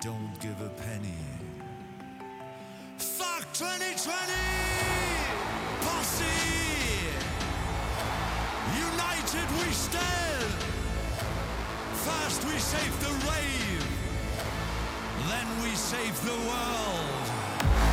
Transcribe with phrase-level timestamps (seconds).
[0.00, 1.14] don't give a penny.
[2.96, 4.32] Fuck 2020!
[5.82, 6.24] Posse!
[8.74, 10.54] United we stand!
[11.92, 13.86] First we save the rave,
[15.28, 17.89] then we save the world.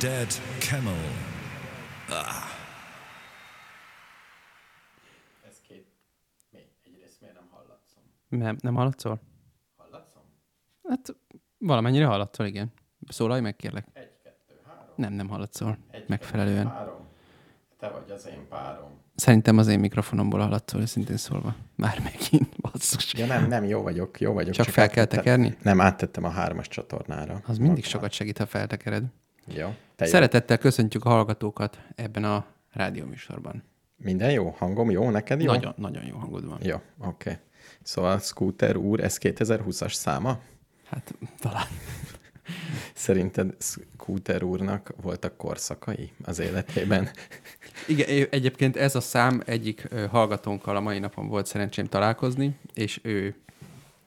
[0.00, 0.94] Dead camel.
[5.48, 5.86] Ez két...
[6.50, 6.58] Mi?
[6.84, 8.02] Egyrészt miért nem hallatszom?
[8.28, 9.20] Nem, nem hallatszol?
[9.76, 10.22] Hallatszom?
[10.88, 11.16] Hát
[11.58, 12.72] valamennyire hallatszol, igen.
[13.08, 13.86] Szólalj meg, kérlek.
[13.92, 14.94] Egy, kettő, három.
[14.96, 15.78] Nem, nem hallatszol.
[15.90, 16.64] Egy, Megfelelően.
[16.64, 17.06] Kettő, három.
[17.78, 18.90] Te vagy az én párom.
[19.14, 21.54] Szerintem az én mikrofonomból hallatszol, szintén szólva.
[21.76, 23.14] Már megint, basszus.
[23.14, 24.54] Ja nem, nem, jó vagyok, jó vagyok.
[24.54, 25.56] Csak fel kell tekerni?
[25.62, 27.40] Nem, áttettem a hármas csatornára.
[27.46, 29.04] Az mindig sokat segít, ha feltekered.
[29.56, 29.74] Jó.
[29.96, 30.10] Te jó.
[30.10, 33.62] Szeretettel köszöntjük a hallgatókat ebben a rádióműsorban.
[33.96, 34.54] Minden jó?
[34.58, 35.10] Hangom jó?
[35.10, 35.52] Neked jó?
[35.52, 36.58] Nagyon, nagyon jó hangod van.
[36.62, 37.06] Jó, oké.
[37.06, 37.36] Okay.
[37.82, 40.40] Szóval Scooter úr, ez 2020-as száma?
[40.84, 41.66] Hát talán.
[42.94, 47.10] Szerinted Scooter úrnak voltak korszakai az életében?
[47.88, 53.34] Igen, egyébként ez a szám egyik hallgatónkkal a mai napon volt szerencsém találkozni, és ő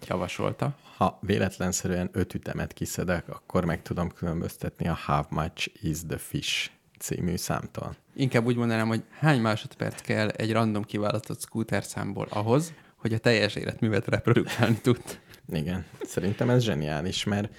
[0.07, 0.75] javasolta.
[0.97, 6.69] Ha véletlenszerűen öt ütemet kiszedek, akkor meg tudom különböztetni a How Much is the Fish
[6.99, 7.95] című számtól.
[8.15, 13.17] Inkább úgy mondanám, hogy hány másodperc kell egy random kiválasztott scooter számból ahhoz, hogy a
[13.17, 15.19] teljes életművet reprodukálni tud.
[15.49, 17.55] Igen, szerintem ez zseniális, mert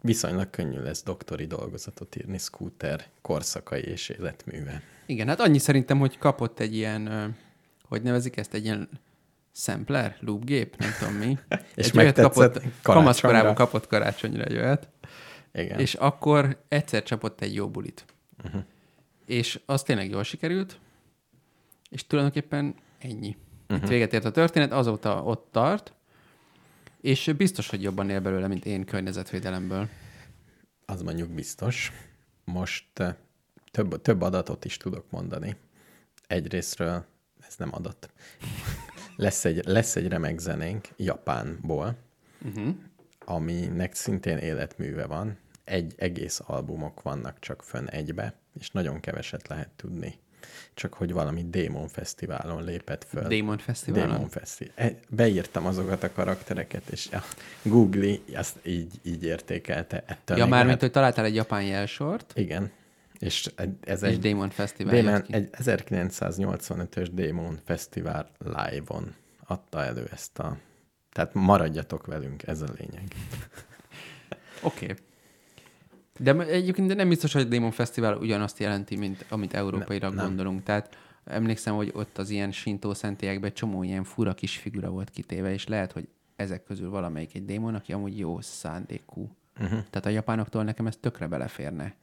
[0.00, 4.82] viszonylag könnyű lesz doktori dolgozatot írni Scooter korszakai és életműve.
[5.06, 7.34] Igen, hát annyi szerintem, hogy kapott egy ilyen,
[7.88, 8.88] hogy nevezik ezt, egy ilyen
[9.56, 11.38] sampler, loopgép, nem tudom mi.
[11.74, 14.88] És egy olyat kapott, kamaszkorában kapott karácsonyra egy olyat,
[15.52, 15.78] Igen.
[15.78, 18.04] és akkor egyszer csapott egy jó bulit.
[18.44, 18.62] Uh-huh.
[19.26, 20.78] És az tényleg jól sikerült,
[21.90, 23.36] és tulajdonképpen ennyi.
[23.68, 23.84] Uh-huh.
[23.84, 25.92] Itt véget ért a történet, azóta ott tart,
[27.00, 29.88] és biztos, hogy jobban él belőle, mint én környezetvédelemből.
[30.86, 31.92] Az mondjuk biztos.
[32.44, 33.14] Most eh,
[33.70, 35.56] több, több adatot is tudok mondani.
[36.26, 37.04] Egyrésztről,
[37.48, 38.10] ez nem adat,
[39.16, 41.96] lesz egy, lesz egy remek zenénk Japánból,
[42.44, 42.74] uh-huh.
[43.24, 45.38] aminek szintén életműve van.
[45.64, 50.18] Egy egész albumok vannak csak fönn egybe, és nagyon keveset lehet tudni.
[50.74, 53.26] Csak hogy valami Démon Fesztiválon lépett föl.
[53.28, 54.10] Démon Fesztiválon?
[54.10, 54.92] Démon Fesztivál.
[55.08, 57.22] Beírtam azokat a karaktereket, és a
[57.62, 60.04] Google azt így, így értékelte.
[60.06, 62.70] Ettől Ja, mármint, lehet- hogy találtál egy japán jelsort, Igen.
[63.18, 69.14] És ez egy, Démon Fesztivál Démon, egy 1985-ös Démon Fesztivál live-on
[69.46, 70.56] adta elő ezt a...
[71.12, 73.02] Tehát maradjatok velünk, ez a lényeg.
[74.62, 74.84] Oké.
[74.84, 74.96] Okay.
[76.18, 80.26] De egyébként nem biztos, hogy a Démon Fesztivál ugyanazt jelenti, mint amit európailag nem.
[80.26, 80.62] gondolunk.
[80.62, 85.52] Tehát emlékszem, hogy ott az ilyen sintó szentélyekben csomó ilyen fura kis figura volt kitéve,
[85.52, 89.30] és lehet, hogy ezek közül valamelyik egy démon, aki amúgy jó szándékú.
[89.60, 89.78] Uh-huh.
[89.90, 91.94] Tehát a japánoktól nekem ez tökre beleférne.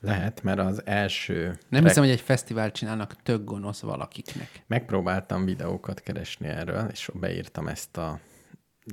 [0.00, 1.58] Lehet, mert az első...
[1.68, 4.62] Nem hiszem, hogy egy fesztivált csinálnak tök gonosz valakiknek.
[4.66, 8.20] Megpróbáltam videókat keresni erről, és beírtam ezt a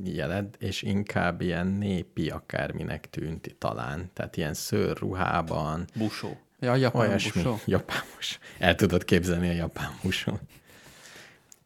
[0.03, 4.09] jelet, és inkább ilyen népi akárminek tűnt talán.
[4.13, 6.37] Tehát ilyen szőrruhában, Busó.
[6.59, 7.41] Ja, japán olyasmi.
[7.41, 7.59] busó.
[7.65, 8.39] Japán mus.
[8.57, 10.41] El tudod képzelni a japán musót.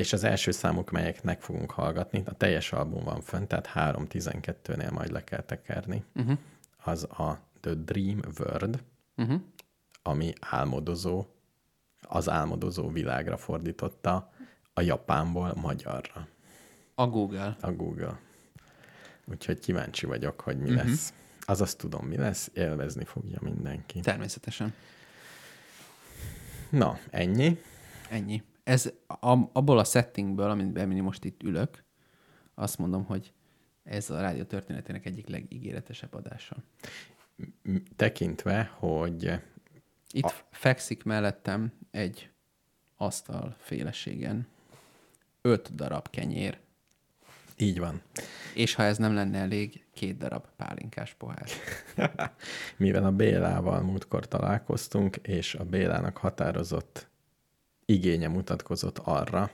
[0.01, 5.12] És az első számok, melyeknek fogunk hallgatni, a teljes album van fönn, tehát 3.12-nél majd
[5.12, 6.03] le kell tekerni.
[6.15, 6.38] Uh-huh.
[6.83, 8.83] Az a The Dream World,
[9.15, 9.42] Uh-huh.
[10.03, 11.25] ami álmodozó,
[12.01, 14.31] az álmodozó világra fordította
[14.74, 16.27] a japánból magyarra
[16.95, 17.57] A Google.
[17.62, 18.19] a Google.
[19.25, 20.88] Úgyhogy kíváncsi vagyok, hogy mi uh-huh.
[20.88, 21.13] lesz.
[21.42, 24.00] Azaz tudom, mi lesz, élvezni fogja mindenki.
[24.00, 24.74] Természetesen.
[26.69, 27.62] Na, ennyi.
[28.09, 28.44] Ennyi.
[28.63, 31.84] Ez a, abból a settingből, amit amin most itt ülök,
[32.56, 33.34] azt mondom, hogy
[33.84, 36.56] ez a rádió történetének egyik legígéretesebb adása.
[37.96, 39.31] Tekintve, hogy
[40.12, 40.34] Itt a...
[40.52, 42.30] fekszik mellettem egy
[42.98, 44.48] asztal féleségen
[45.42, 46.60] öt darab kenyér,
[47.57, 48.02] így van.
[48.56, 51.48] és ha ez nem lenne elég, két darab pálinkás pohár.
[52.78, 57.11] Mivel a Bélával múltkor találkoztunk, és a Bélának határozott
[57.86, 59.51] igénye mutatkozott arra,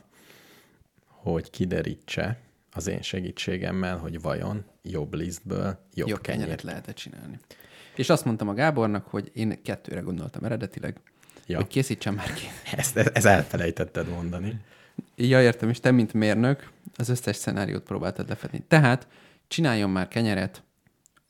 [1.06, 2.38] hogy kiderítse
[2.72, 7.38] az én segítségemmel, hogy vajon jobb lisztből jobb, Jobb kenyeret kenyeret lehetett csinálni.
[7.96, 11.00] És azt mondtam a Gábornak, hogy én kettőre gondoltam eredetileg,
[11.48, 11.54] Ja.
[11.54, 11.56] ja.
[11.56, 12.46] hogy készítsem már ki.
[12.76, 14.60] Ezt, ezt elfelejtetted mondani.
[15.16, 18.64] Ja, értem, és te, mint mérnök, az összes szenáriót próbáltad lefedni.
[18.68, 19.06] Tehát
[19.48, 20.62] csináljon már kenyeret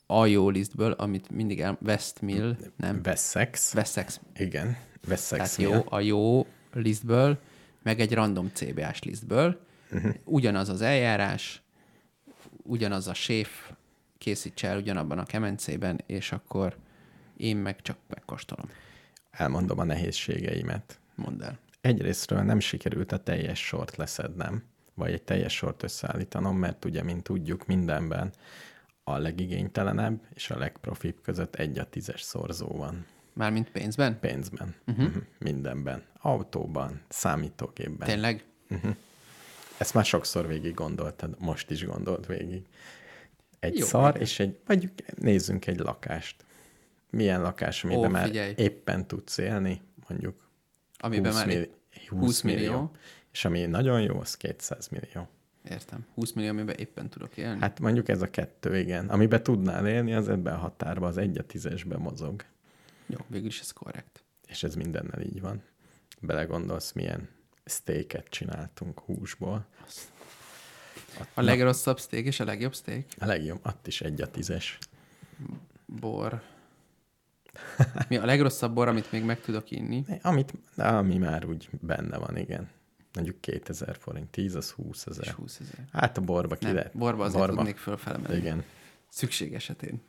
[0.07, 1.79] a jó lisztből, amit mindig el...
[1.83, 3.75] Westmill, nem, Wessex.
[3.75, 4.21] Wessex.
[4.37, 4.77] Igen,
[5.09, 5.55] Wessex.
[5.55, 7.39] Tehát jó, a jó lisztből,
[7.83, 9.61] meg egy random CBA-s lisztből.
[9.93, 10.15] Uh-huh.
[10.25, 11.63] Ugyanaz az eljárás,
[12.63, 13.71] ugyanaz a séf
[14.19, 16.77] készítse el ugyanabban a kemencében, és akkor
[17.37, 18.71] én meg csak megkóstolom.
[19.31, 21.01] Elmondom a nehézségeimet.
[21.15, 21.59] Mondd el.
[21.81, 24.63] Egyrésztről nem sikerült a teljes sort leszednem,
[24.95, 28.33] vagy egy teljes sort összeállítanom, mert ugye, mint tudjuk, mindenben
[29.05, 33.07] a legigénytelenebb és a legprofibb között egy a tízes szorzó van
[33.39, 34.19] Mármint pénzben?
[34.21, 35.13] pénzben, uh-huh.
[35.39, 38.09] mindenben, autóban, számítógépben.
[38.09, 38.45] Tényleg?
[39.77, 42.63] Ezt már sokszor végig gondoltad, most is gondolt végig.
[43.61, 44.21] Egy Jó, szar, igen.
[44.23, 46.45] és egy, vagy nézzünk egy lakást.
[47.11, 48.55] Milyen lakás, amiben Ó, már figyelj.
[48.57, 50.49] éppen tudsz élni, mondjuk
[50.99, 51.71] Amiben 20, már milli-
[52.09, 52.59] 20, 20 millió.
[52.59, 52.91] millió.
[53.33, 55.29] És ami nagyon jó, az 200 millió.
[55.71, 56.07] Értem.
[56.15, 57.61] 20 millió, amiben éppen tudok élni.
[57.61, 59.09] Hát, mondjuk ez a kettő, igen.
[59.09, 62.45] Amiben tudnál élni, az ebben a határban, az egy a tízesbe mozog.
[63.09, 64.25] Jó, végül is ez korrekt.
[64.47, 65.63] És ez mindennel így van.
[66.21, 67.29] Belegondolsz, milyen
[67.65, 69.67] steaket csináltunk húsból.
[71.35, 73.05] A legrosszabb steak és a legjobb steak?
[73.19, 74.79] A legjobb, ott is egy a tízes.
[75.87, 76.43] Bor.
[78.09, 80.05] Mi a legrosszabb bor, amit még meg tudok inni?
[80.23, 82.69] Amit, ami már úgy benne van, igen.
[83.15, 85.35] Mondjuk 2000 forint, 10 az 20 És ezer.
[85.35, 85.85] 20 ezer.
[85.93, 86.97] Hát a borba ki Nem, lehet.
[86.97, 87.57] borba azért borba.
[87.57, 88.37] tudnék fölfele menni.
[88.37, 88.65] Igen.
[89.09, 90.03] Szükség esetén.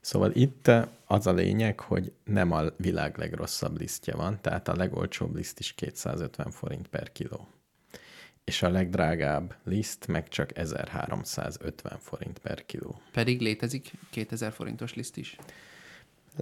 [0.00, 4.76] Szóval itt eh, az a lényeg, hogy nem a világ legrosszabb lisztje van, tehát a
[4.76, 7.48] legolcsóbb liszt is 250 forint per kiló.
[8.44, 13.00] És a legdrágább liszt meg csak 1350 forint per kiló.
[13.12, 15.36] Pedig létezik 2000 forintos liszt is.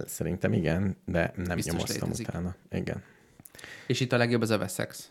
[0.06, 2.28] Szerintem igen, de nem Biztos nyomoztam létezik.
[2.28, 2.54] utána.
[2.70, 3.02] Igen.
[3.86, 5.10] És itt a legjobb az a Wessex.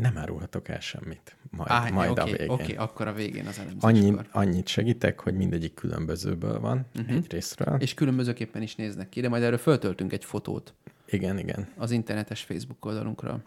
[0.00, 1.36] Nem árulhatok el semmit.
[1.50, 2.48] Majd, Á, majd a oké, végén.
[2.48, 4.26] oké, akkor a végén az Annyit, elemzéskor.
[4.32, 7.00] annyit segítek, hogy mindegyik különbözőből van Mhm.
[7.02, 7.16] uh-huh.
[7.16, 7.80] egyrésztről.
[7.80, 7.94] És...
[7.94, 10.74] Különbözőképpen is néznek ki, de majd erről föltöltünk egy fotót
[11.06, 11.68] Igen, igen.
[11.76, 13.42] az internetes Facebook oldalunkra.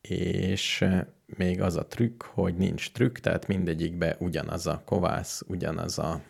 [0.00, 5.98] És eh, még az a trükk, hogy nincs trükk, tehát mindegyikbe ugyanaz a kovász, ugyanaz
[5.98, 6.20] a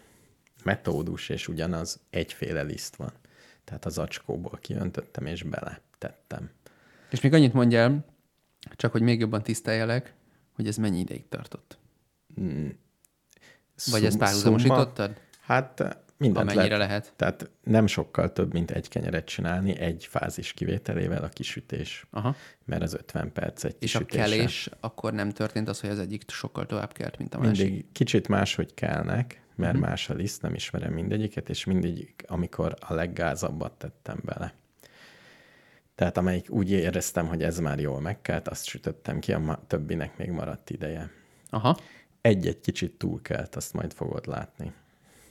[0.65, 3.13] metódus, és ugyanaz egyféle liszt van.
[3.65, 6.51] Tehát az acskóból kiöntöttem, és bele tettem.
[7.11, 8.05] És még annyit mondjál,
[8.77, 10.15] csak hogy még jobban tiszteljelek,
[10.53, 11.79] hogy ez mennyi ideig tartott.
[13.91, 15.21] Vagy ezt Szum- párhuzamosítottad?
[15.41, 16.89] Hát mindent Amennyire lehet.
[16.89, 17.13] lehet.
[17.17, 22.07] Tehát nem sokkal több, mint egy kenyeret csinálni, egy fázis kivételével a kisütés.
[22.11, 22.37] Aha.
[22.65, 24.37] Mert az 50 perc egy És a kisütése.
[24.37, 27.65] kelés, akkor nem történt az, hogy az egyik sokkal tovább kelt, mint a másik.
[27.67, 29.89] Mindig kicsit máshogy kelnek, mert uh-huh.
[29.89, 34.55] más a liszt, nem ismerem mindegyiket, és mindegyik, amikor a leggázabbat tettem bele.
[35.99, 40.31] Tehát amelyik úgy éreztem, hogy ez már jól megkelt, azt sütöttem ki, a többinek még
[40.31, 41.11] maradt ideje.
[41.51, 41.79] Aha.
[42.21, 44.73] Egy-egy kicsit túlkelt, azt majd fogod látni.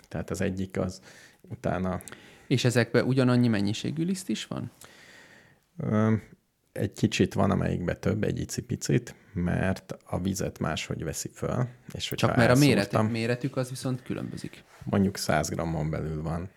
[0.07, 1.01] Tehát az egyik az
[1.41, 2.01] utána
[2.47, 4.71] És ezekben ugyanannyi mennyiségű liszt is van?
[5.77, 6.13] ö,
[6.71, 11.67] egy kicsit van, amelyikbe több, egy icipicit, mert a vizet máshogy veszi föl.
[11.93, 14.63] És Csak mert a méret, elszórtam- méretük az viszont különbözik.
[14.83, 16.49] mondjuk 100 grammon belül van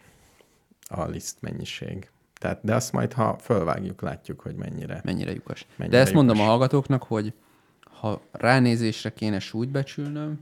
[0.89, 2.11] a liszt mennyiség.
[2.41, 5.01] Tehát, de azt majd, ha fölvágjuk, látjuk, hogy mennyire.
[5.05, 5.67] Mennyire lyukas.
[5.77, 6.51] Mennyire De ezt mondom a lyukas.
[6.57, 7.33] hallgatóknak, hogy
[7.81, 10.41] ha ránézésre kéne súlyt becsülnöm,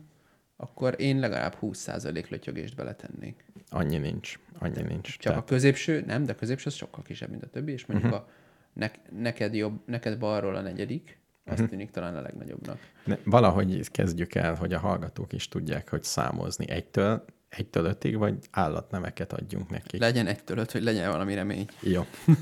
[0.57, 3.45] akkor én legalább 20% lötyögést beletennék.
[3.71, 4.39] Annyi nincs.
[4.59, 5.19] Annyi nincs.
[5.19, 8.13] Csak a középső, nem, de a középső az sokkal kisebb, mint a többi, és mondjuk
[8.13, 8.21] Mhm.
[8.21, 8.31] uh-huh.
[8.31, 8.37] a
[8.73, 8.91] ne,
[9.21, 11.53] neked jobb, neked balról a negyedik, az Mhm.
[11.53, 11.69] uh-huh.
[11.69, 12.79] tűnik talán a legnagyobbnak.
[13.05, 18.35] Ne, valahogy kezdjük el, hogy a hallgatók is tudják, hogy számozni egytől, egytől ötig, vagy
[18.51, 20.01] állatneveket adjunk nekik.
[20.01, 21.67] Legyen egytől öt, hogy legyen valami remény.
[21.81, 22.07] Jó.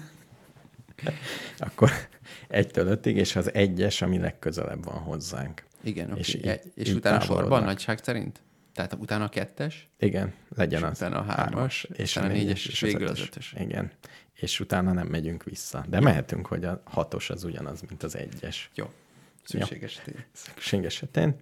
[1.59, 1.91] Akkor
[2.49, 5.65] egytől ötig, és az egyes, ami legközelebb van hozzánk.
[5.83, 8.41] Igen, És és, így- és, és utána sorban nagyság szerint?
[8.73, 12.81] Tehát utána a kettes, Igen, legyen És az utána a hármas, aztán a négyes, és
[12.81, 13.55] végül az ötös.
[13.59, 13.93] Igen,
[14.35, 15.85] és utána nem megyünk vissza.
[15.89, 18.71] De mehetünk, hogy a hatos az ugyanaz, mint az egyes.
[18.75, 18.91] jó,
[19.45, 20.25] szükség esetén.
[20.33, 21.35] Szükség esetén.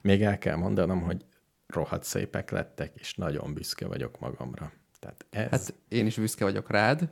[0.00, 1.24] Még el kell mondanom, hogy
[1.68, 4.72] rohadt szépek lettek, és nagyon büszke vagyok magamra.
[5.00, 5.50] Tehát ez...
[5.50, 7.10] Hát én is büszke vagyok rád,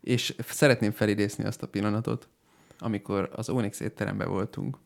[0.00, 2.28] és szeretném felidézni azt a pillanatot,
[2.78, 4.78] amikor az Onyx étteremben voltunk,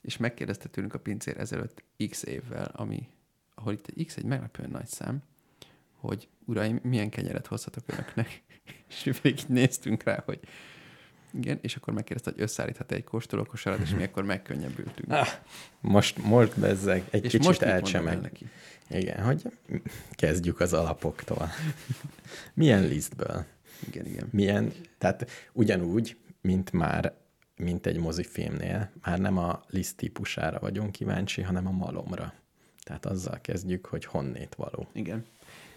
[0.00, 3.08] és megkérdezte tőlünk a pincér ezelőtt x évvel, ami,
[3.54, 5.22] ahol itt x egy meglepően nagy szám,
[5.92, 8.42] hogy uraim, milyen kenyeret hozhatok önöknek?
[8.88, 10.40] és végig néztünk rá, hogy
[11.32, 15.12] igen, és akkor megkérdezte, hogy összeállíthat egy kóstolókosarat, és mi akkor megkönnyebbültünk.
[15.12, 15.28] Ah,
[15.80, 18.20] most, most bezzeg, egy és kicsit most elcsemeg.
[18.20, 18.46] neki?
[18.90, 19.42] Igen, hogy
[20.10, 21.48] kezdjük az alapoktól.
[22.54, 23.44] Milyen lisztből?
[23.86, 24.28] Igen, igen.
[24.30, 27.14] Milyen, tehát ugyanúgy, mint már,
[27.56, 32.32] mint egy mozifilmnél, már nem a liszt típusára vagyunk kíváncsi, hanem a malomra.
[32.82, 34.88] Tehát azzal kezdjük, hogy honnét való.
[34.92, 35.24] Igen.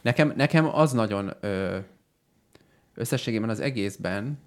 [0.01, 1.77] Nekem, nekem az nagyon ö,
[2.93, 4.39] összességében az egészben,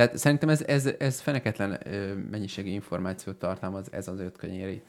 [0.00, 1.78] tehát szerintem ez, ez, ez feneketlen
[2.30, 4.88] mennyiségű információt tartalmaz ez az öt kenyér itt.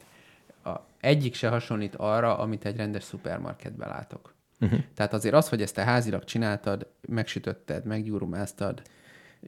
[0.64, 4.34] A, egyik se hasonlít arra, amit egy rendes szupermarketben látok.
[4.60, 4.80] Uh-huh.
[4.94, 8.82] Tehát azért az, hogy ezt te házilag csináltad, megsütötted, meggyúrumáztad,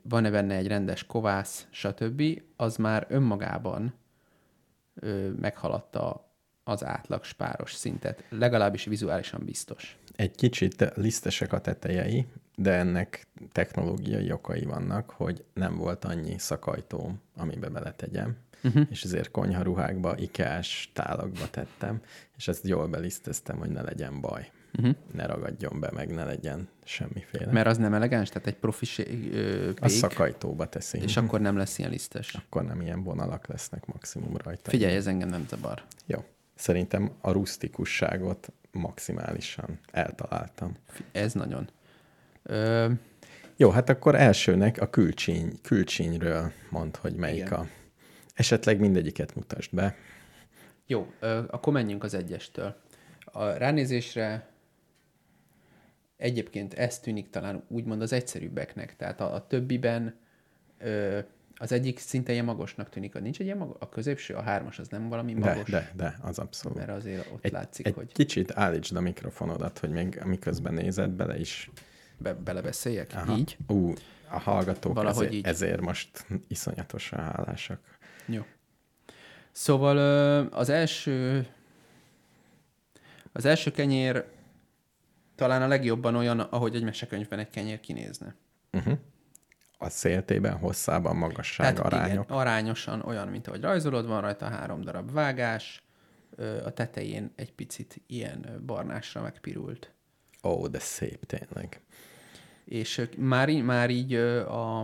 [0.02, 2.23] van-e benne egy rendes kovász, stb.,
[2.56, 3.94] az már önmagában
[4.94, 6.28] ö, meghaladta
[6.64, 8.25] az átlag spáros szintet.
[8.28, 9.99] Legalábbis vizuálisan biztos.
[10.16, 17.21] Egy kicsit lisztesek a tetejei, de ennek technológiai okai vannak, hogy nem volt annyi szakajtóm,
[17.37, 18.87] amiben beletegyem, uh-huh.
[18.90, 22.02] és ezért konyharuhákba, ikás tálakba tettem,
[22.37, 24.50] és ezt jól beliszteztem, hogy ne legyen baj.
[24.78, 24.94] Uh-huh.
[25.12, 27.52] Ne ragadjon be, meg ne legyen semmiféle.
[27.52, 28.87] Mert az nem elegáns, tehát egy profi
[29.76, 30.99] a szakajtóba teszi.
[30.99, 32.35] és akkor nem lesz ilyen lisztes.
[32.35, 34.71] akkor nem ilyen vonalak lesznek maximum rajta.
[34.71, 35.83] Figyelj, ez engem nem zavar.
[36.06, 36.25] Jó.
[36.54, 40.72] Szerintem a rustikusságot maximálisan eltaláltam.
[41.12, 41.68] Ez nagyon.
[42.42, 42.90] Ö,
[43.56, 47.52] Jó, hát akkor elsőnek a külcsíny, külcsínyről mond, hogy melyik Igen.
[47.52, 47.66] a...
[48.34, 49.96] Esetleg mindegyiket mutasd be.
[50.86, 52.76] jó, ö, akkor menjünk az egyestől.
[53.24, 54.48] A ránézésre
[56.16, 58.96] egyébként ez tűnik talán úgymond az egyszerűbbeknek.
[58.96, 60.18] Tehát a, a többiben
[60.78, 61.18] ö,
[61.56, 63.20] az egyik szinte ilyen magosnak tűnik.
[63.20, 63.76] Nincs egy ilyen magas?
[63.78, 65.70] A középső, a hármas, az nem valami De, magos?
[65.70, 66.78] de, de, az abszolút.
[66.78, 71.11] Mert azért ott egy, látszik, egy hogy kicsit állítsd a mikrofonodat, hogy még miközben nézed
[71.11, 71.70] bele is.
[72.18, 73.11] be, belebeszéljek.
[73.14, 73.37] Aha.
[73.37, 73.56] Így?
[73.66, 73.92] Ú,
[74.28, 75.46] a hallgatók Valahogy ezért, így.
[75.46, 77.80] ezért most iszonyatosan hálásak.
[78.26, 78.44] Jó.
[79.52, 79.99] Szóval
[80.46, 81.46] az első
[83.32, 84.25] az első kenyér
[85.34, 88.34] talán a legjobban olyan, ahogy egy mesekönyvben egy kenyér kinézne.
[89.84, 92.24] A széltében, hosszában, magasság, arányok.
[92.24, 95.82] Igen, arányosan olyan, mint ahogy rajzolod, van rajta három darab vágás,
[96.64, 99.92] a tetején egy picit ilyen barnásra megpirult.
[100.42, 101.80] Ó, de szép tényleg.
[102.64, 104.80] És már, í- már így a,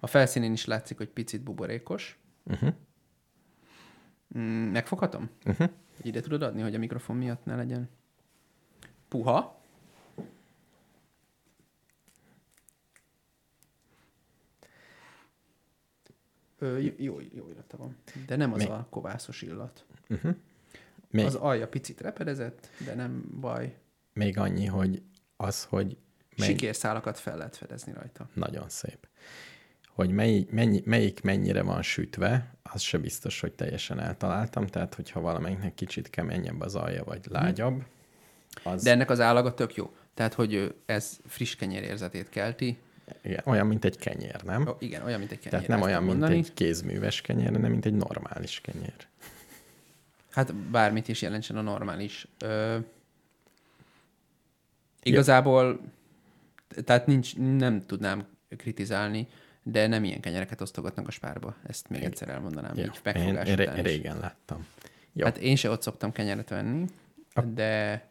[0.00, 2.18] a felszínén is látszik, hogy picit buborékos.
[2.44, 2.74] Uh-huh.
[4.72, 5.30] Megfoghatom?
[5.44, 5.68] Uh-huh.
[6.02, 7.90] Ide tudod adni, hogy a mikrofon miatt ne legyen?
[9.12, 9.61] puha.
[16.62, 17.96] Ö, jó, jó, illata van.
[18.26, 18.68] De nem az Mi?
[18.68, 19.84] a kovászos illat.
[21.10, 23.74] Még, Az alja picit repedezett, de nem baj.
[24.12, 25.02] még annyi, hogy
[25.36, 25.96] az, hogy
[26.36, 28.28] mely, Sikérszálakat fel lehet fedezni rajta.
[28.34, 29.08] nagyon szép.
[29.88, 35.20] Hogy mely, mennyi, melyik mennyire van sütve, az se biztos, hogy teljesen eltaláltam, tehát hogyha
[35.20, 37.84] valamelyiknek kicsit keményebb az alja, vagy lágyabb,
[38.64, 39.94] az De ennek az állaga tök jó.
[40.14, 42.78] Tehát, hogy ez friss kenyér érzetét kelti.
[43.22, 44.68] Igen, olyan, mint egy kenyér, nem?
[44.68, 45.50] Ó, igen, olyan, mint egy kenyér.
[45.60, 46.38] Tehát nem olyan, mint mondani.
[46.38, 48.94] egy kézműves kenyér, hanem mint egy normális kenyér.
[50.30, 52.26] Hát bármit is jelentsen a normális.
[52.38, 52.78] Ö,
[55.02, 55.80] igazából,
[56.84, 58.26] tehát nincs, nem tudnám
[58.56, 59.26] kritizálni,
[59.62, 61.56] de nem ilyen kenyereket osztogatnak a spárba.
[61.66, 64.66] Ezt még egyszer elmondanám, Jó, így én, megfogás én, után ré- régen láttam.
[65.12, 66.84] Jó, Hát én se ott szoktam kenyeret venni,
[67.54, 68.04] de,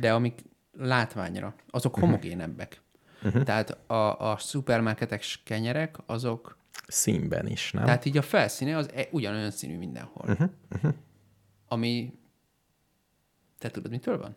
[0.00, 0.40] de amik
[0.78, 2.04] látványra, azok Mhm.
[2.04, 2.80] homogénebbek.
[3.24, 3.42] Uh-huh.
[3.42, 7.84] Tehát a, a szupermarketes kenyerek, azok, színben is, nem?
[7.84, 10.30] tehát így a felszíne az e- ugyanolyan színű mindenhol.
[10.30, 10.50] Uh-huh.
[10.74, 10.94] Uh-huh.
[11.68, 12.14] Ami,
[13.58, 14.36] te tudod, mitől van?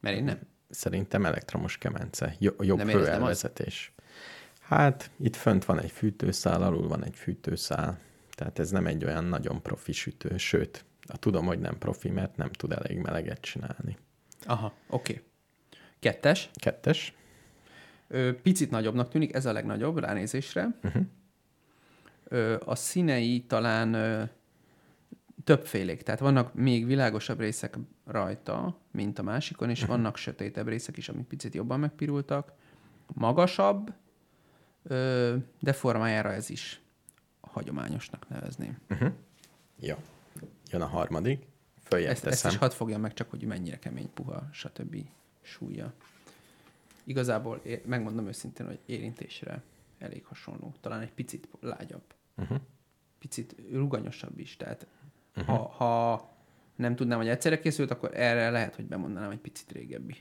[0.00, 0.38] Mert én nem.
[0.68, 2.34] Szerintem elektromos kemence.
[2.38, 3.92] Jo- jobb Nem hőelvezetés.
[4.60, 7.98] Hát itt fönt van egy fűtőszál, alul van egy fűtőszál.
[8.30, 10.36] Tehát ez nem egy olyan nagyon profi sütő.
[10.36, 10.84] Sőt,
[11.18, 13.96] tudom, hogy nem profi, mert nem tud elég meleget csinálni.
[14.46, 15.12] Aha, oké.
[15.12, 15.24] Okay.
[15.98, 16.50] Kettes.
[16.54, 17.14] Kettes.
[18.42, 20.78] Picit nagyobbnak tűnik, ez a legnagyobb ránézésre.
[20.82, 21.06] Uh-huh.
[22.64, 24.30] A színei talán
[25.44, 29.96] többfélék, tehát vannak még világosabb részek rajta, mint a másikon, és uh-huh.
[29.96, 32.52] vannak sötétebb részek is, amik picit jobban megpirultak.
[33.14, 33.92] Magasabb,
[35.60, 36.80] de formájára ez is
[37.40, 38.78] hagyományosnak nevezném.
[39.80, 39.94] Jó.
[40.70, 41.46] Jön a harmadik.
[41.82, 42.50] Följebb Ezt, ezt teszem.
[42.50, 44.96] is hadd fogjam meg csak, hogy mennyire kemény, puha, stb.
[45.40, 45.92] súlya.
[47.04, 49.62] Igazából megmondom őszintén, hogy érintésre
[49.98, 50.74] elég hasonló.
[50.80, 52.02] Talán egy picit lágyabb.
[52.36, 52.58] Uh-huh.
[53.18, 54.56] Picit ruganyosabb is.
[54.56, 54.86] Tehát
[55.36, 55.56] uh-huh.
[55.56, 56.32] ha, ha
[56.76, 60.16] nem tudnám, hogy egyszerre készült, akkor erre lehet, hogy bemondanám egy picit régebbi.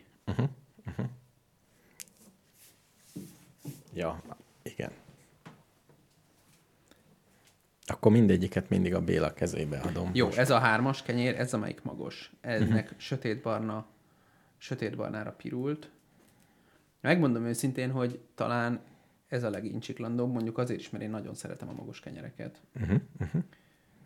[3.93, 4.21] Ja,
[4.61, 4.91] igen.
[7.85, 10.09] Akkor mindegyiket mindig a Béla kezébe adom.
[10.13, 12.31] Jó, ez a hármas kenyér, ez amelyik magos.
[12.41, 12.99] Ennek uh-huh.
[12.99, 13.85] sötétbarna,
[14.57, 15.89] sötétbarnára pirult.
[17.03, 18.79] Megmondom őszintén, hogy talán
[19.27, 22.61] ez a legincsiklandóbb, mondjuk azért is, mert én nagyon szeretem a magos kenyereket.
[22.75, 22.99] Uh-huh.
[23.19, 23.43] Uh-huh.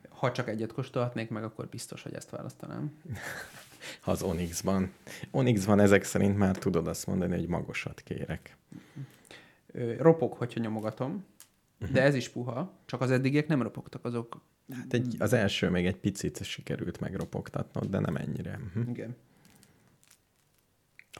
[0.09, 2.91] Ha csak egyet kóstolhatnék meg, akkor biztos, hogy ezt választanám.
[4.05, 4.91] Az Onyxban.
[5.31, 8.57] Onyxban ezek szerint már tudod azt mondani, hogy magosat kérek.
[9.97, 11.25] Ropog, hogyha nyomogatom,
[11.79, 11.95] uh-huh.
[11.95, 14.41] de ez is puha, csak az eddigiek nem ropogtak, azok...
[14.71, 18.59] Hát egy, az első még egy picit sikerült megropogtatnod, de nem ennyire.
[18.63, 18.89] Uh-huh.
[18.89, 19.15] Igen.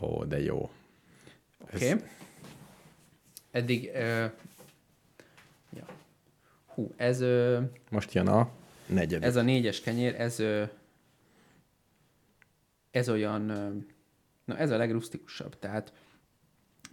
[0.02, 0.70] Ó, de jó.
[1.74, 1.94] Oké.
[1.94, 2.08] Okay.
[3.52, 3.90] Eddig...
[3.94, 4.26] Ö,
[5.70, 5.86] ja.
[6.66, 7.20] Hú, ez...
[7.20, 8.50] Ö, Most jön a
[8.86, 9.26] negyedik.
[9.26, 10.64] Ez a négyes kenyér, ez, ö,
[12.92, 13.76] ez olyan, ö,
[14.46, 15.94] na ez a legrusztikusabb, tehát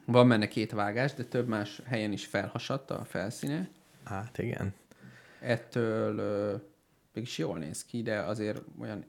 [0.04, 3.68] van benne két vágás, de több más helyen is felhasadt a felszíne.
[4.04, 4.74] Hát igen.
[5.40, 6.56] Ettől ö,
[7.12, 9.04] mégis jól néz ki, de azért olyan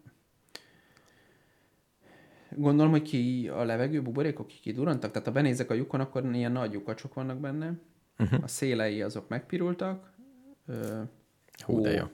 [2.58, 6.52] Gondolom, hogy ki a levegő buborékok ki kidurantak, tehát ha benézek a lyukon, akkor ilyen
[6.52, 7.74] nagy lyukacsok vannak benne.
[8.20, 8.44] Uh-huh.
[8.44, 10.14] A szélei azok megpirultak.
[10.66, 11.02] Ö,
[11.64, 12.06] Hú, de ó, jó.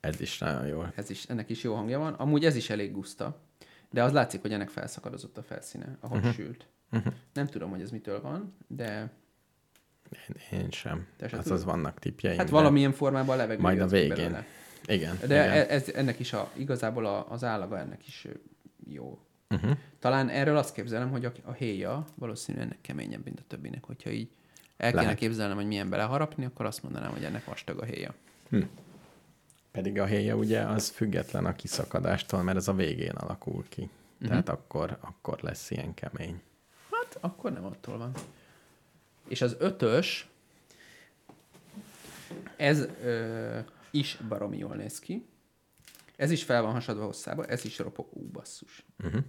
[0.00, 0.84] Ez is nagyon jó.
[0.94, 2.12] ez is, ennek is jó hangja van.
[2.12, 3.40] Amúgy ez is elég guszta,
[3.90, 6.34] de az látszik, hogy ennek felszakadozott a felszíne, ahogy uh-huh.
[6.34, 6.66] sült.
[6.92, 7.12] Uh-huh.
[7.32, 9.12] Nem tudom, hogy ez mitől van, de
[10.28, 11.06] Én, én sem.
[11.20, 11.58] Se Hát tudod?
[11.58, 12.36] az vannak tippjeim.
[12.36, 13.60] hát de valamilyen formában a levegő.
[13.60, 14.08] Majd a végén.
[14.08, 14.46] belőle.
[14.84, 15.18] Igen.
[15.26, 15.68] De igen.
[15.68, 18.26] ez, ennek is a, igazából a, az állaga ennek is
[18.86, 19.18] jó.
[19.50, 19.76] Uh-huh.
[19.98, 23.84] Talán erről azt képzelem, hogy a, a héja valószínűleg ennek keményebb, mint a többinek.
[23.84, 24.28] Hogyha így
[24.76, 25.18] el kéne Lehet.
[25.18, 28.14] képzelnem, hogy milyen beleharapni, akkor azt mondanám, hogy ennek vastag a héja.
[29.70, 33.80] Pedig a héja ugye az független a kiszakadástól, mert ez a végén alakul ki.
[33.82, 34.28] Uh-huh.
[34.28, 36.42] Tehát akkor, akkor lesz ilyen kemény.
[36.90, 38.12] Hát akkor nem attól van.
[39.28, 40.28] És az ötös,
[42.56, 43.58] ez ö,
[43.90, 45.26] is baromi jól néz ki.
[46.16, 48.06] Ez is fel van hasadva hosszába, ez is ropog.
[48.10, 48.84] Ú, basszus.
[49.04, 49.22] Uh-huh.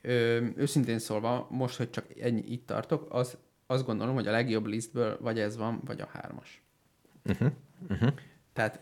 [0.00, 3.36] Ö, őszintén szólva, most, hogy csak ennyi itt tartok, az,
[3.66, 6.62] azt gondolom, hogy a legjobb listből vagy ez van, vagy a hármas.
[7.24, 7.52] Uh-huh.
[7.88, 8.12] Uh-huh.
[8.52, 8.80] Tehát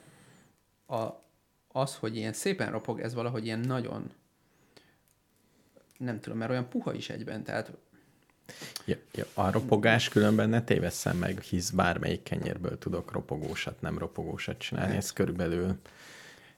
[0.86, 1.06] a,
[1.68, 4.12] az, hogy ilyen szépen ropog, ez valahogy ilyen nagyon
[5.98, 7.72] nem tudom, mert olyan puha is egyben, tehát
[8.84, 14.58] Ja, ja, a ropogás különben ne tévesszem meg, hisz bármelyik kenyérből tudok ropogósat, nem ropogósat
[14.58, 14.96] csinálni.
[14.96, 15.78] Ez körülbelül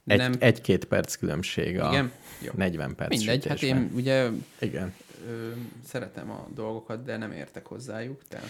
[0.06, 0.32] Egy, nem...
[0.38, 2.12] Egy-két perc különbség a Igen?
[2.42, 2.50] Jó.
[2.56, 3.82] 40 perc Mindegy, hát sütésben.
[3.82, 4.28] én ugye
[4.60, 4.94] Igen.
[5.28, 5.50] ö,
[5.84, 8.22] szeretem a dolgokat, de nem értek hozzájuk.
[8.28, 8.46] Tehát...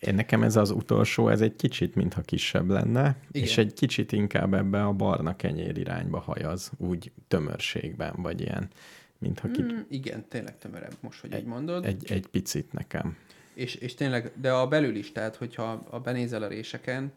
[0.00, 3.46] Én nekem ez az utolsó, ez egy kicsit, mintha kisebb lenne, Igen.
[3.48, 8.68] És egy kicsit inkább ebbe a barna kenyér irányba hajaz, úgy tömörségben, vagy ilyen,
[9.18, 11.84] mintha ki, Mm, igen, tényleg tömörebb, most, hogy így mondod.
[11.84, 13.16] egy, egy picit nekem.
[13.54, 17.12] És, és tényleg, de a belül is, tehát hogyha a benézel a réseken,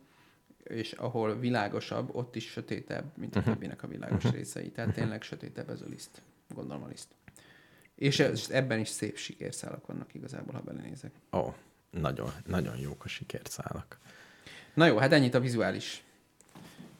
[0.69, 3.49] és ahol világosabb, ott is sötétebb, mint a Mhm.
[3.49, 4.69] többinek a világos részei.
[4.71, 6.21] Tehát tényleg sötétebb ez a liszt,
[6.55, 7.07] gondolom a liszt.
[7.95, 11.11] És ez, ebben is szép sikérszálak vannak igazából, ha belenézek.
[11.31, 11.53] Ó,
[11.91, 13.99] nagyon, nagyon jók a sikerszálak.
[14.73, 16.03] Na jó, hát ennyit a vizuális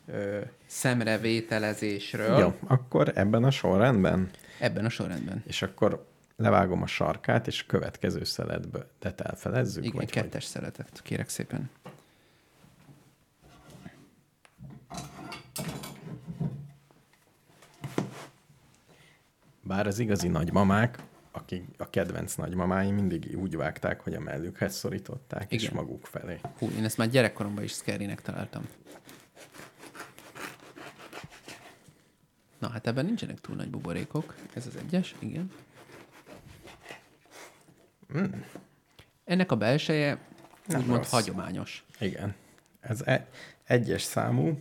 [0.07, 2.39] ö, szemrevételezésről.
[2.39, 5.43] Jó, akkor ebben a sorrendben, Ebben a sorrendben.
[5.47, 9.83] és akkor levágom a sarkát, és a következő szeletbe de elfelezzük?
[9.83, 11.69] Igen, vagy kettes szeretet, kérek szépen.
[19.67, 20.97] Bár az igazi nagymamák,
[21.31, 25.75] akik a kedvenc nagymamái mindig úgy vágták, hogy a mellükhez szorították, és Igen.
[25.75, 26.39] maguk felé.
[26.57, 28.67] Hú, én ezt már gyerekkoromban is scary találtam.
[32.59, 34.35] Na, hát ebben nincsenek túl nagy buborékok.
[34.53, 35.51] Ez az egyes, igen.
[38.17, 38.23] Mm.
[39.23, 40.17] Ennek a belseje
[40.65, 41.11] Nem úgymond rossz.
[41.11, 41.85] hagyományos.
[41.99, 42.35] Igen.
[42.79, 43.27] Ez e-
[43.63, 44.59] egyes számú.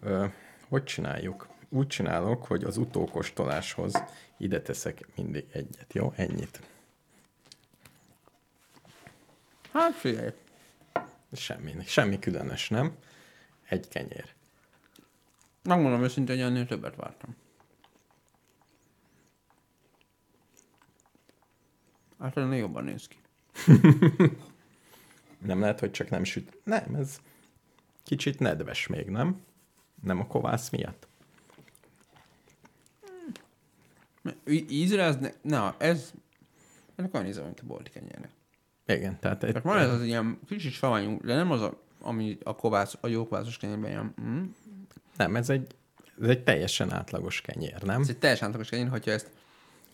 [0.00, 0.26] Ö,
[0.68, 1.48] hogy csináljuk?
[1.74, 4.02] Úgy csinálok, hogy az utókostoláshoz
[4.36, 6.12] ide teszek mindig egyet, jó?
[6.16, 6.60] Ennyit.
[9.72, 10.32] Hát figyelj.
[11.32, 12.96] Semmi, semmi különös, nem?
[13.68, 14.34] Egy kenyér.
[15.62, 17.36] Megmondom őszintén, hogy ennél többet vártam.
[22.18, 23.16] Hát ennél jobban néz ki.
[25.38, 26.58] Nem lehet, hogy csak nem süt.
[26.64, 27.20] Nem, ez
[28.02, 29.44] kicsit nedves még, nem?
[30.02, 31.06] Nem a kovász miatt?
[33.28, 33.42] Í-
[34.68, 36.12] Ízre ez, ne, na, ez,
[36.96, 38.30] ennek olyan íze, mint a bolti kenyérnek.
[38.86, 42.56] Igen, tehát Tehát van ez az ilyen kicsit savanyú, de nem az, a, ami a
[42.56, 44.14] kovász, a jó kovászos kenyérben ilyen.
[44.22, 44.44] Mm.
[45.16, 45.74] nem, ez egy,
[46.22, 48.00] ez egy teljesen átlagos kenyér, nem?
[48.00, 49.30] Ez egy teljesen átlagos kenyér, hogyha ezt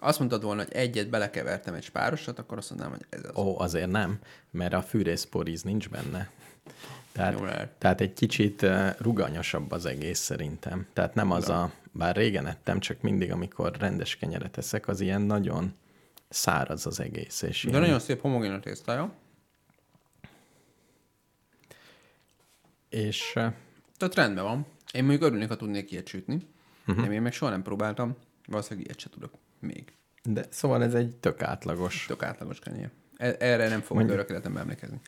[0.00, 3.44] azt mondtad volna, hogy egyet belekevertem egy spárosat, akkor azt mondanám, hogy ez az.
[3.44, 4.18] Ó, azért nem,
[4.50, 6.30] mert a fűrészporíz nincs benne.
[7.12, 10.86] Tehát, tehát egy kicsit eh, rugalmasabb az egész szerintem.
[10.92, 15.20] Tehát nem az a, bár régen ettem, csak mindig, amikor rendes kenyeret eszek, az ilyen
[15.22, 15.74] nagyon
[16.28, 17.42] száraz az egész.
[17.42, 19.12] És De ilyen, nagyon szép homogén a tésztája.
[22.88, 23.52] És eh,
[23.96, 24.66] Tehát rendben van.
[24.92, 26.38] Én mondjuk örülnék, ha tudnék ilyet sütni.
[26.86, 27.06] Uh-huh.
[27.06, 28.16] De én még soha nem próbáltam.
[28.46, 29.32] Valószínűleg ilyet se tudok.
[29.58, 29.92] Még.
[30.22, 32.04] de szóval ez egy tök átlagos.
[32.06, 32.90] Tök átlagos kenyér.
[33.16, 35.00] E- Erre nem fogok Mondjuk- örök életemben emlékezni.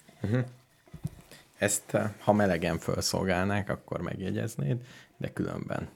[1.62, 5.88] Ezt, ha melegen felszolgálnák, akkor megjegyeznéd, de különben.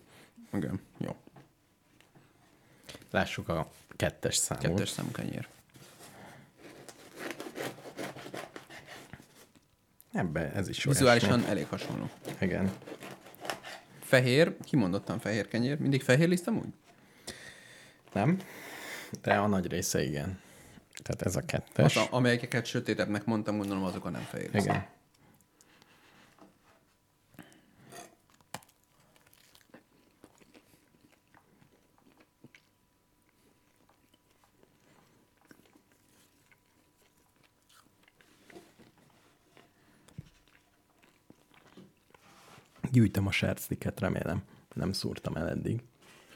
[0.53, 1.17] Igen, jó.
[3.11, 4.63] Lássuk a kettes számot.
[4.65, 5.49] Kettes számú kenyér.
[10.13, 11.51] Ebbe ez is Vizuálisan olyasmi.
[11.51, 12.11] elég hasonló.
[12.41, 12.73] Igen.
[14.01, 15.79] Fehér, kimondottan fehér kenyér.
[15.79, 16.73] Mindig fehér lisztem úgy?
[18.13, 18.39] Nem?
[19.23, 20.41] De a nagy része igen.
[21.03, 21.97] Tehát ez a kettes.
[21.97, 24.51] A, amelyeket sötétebbnek mondtam, gondolom azok a nem fehér.
[24.55, 24.95] Igen.
[42.97, 44.43] Gyűjtöm a sercliket, remélem.
[44.75, 45.83] Nem szúrtam el eddig.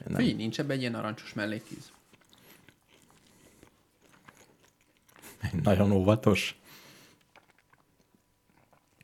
[0.05, 0.15] Nem.
[0.15, 1.91] Figyelj, nincs ebben egy ilyen narancsos mellékíz.
[5.63, 6.59] Nagyon óvatos.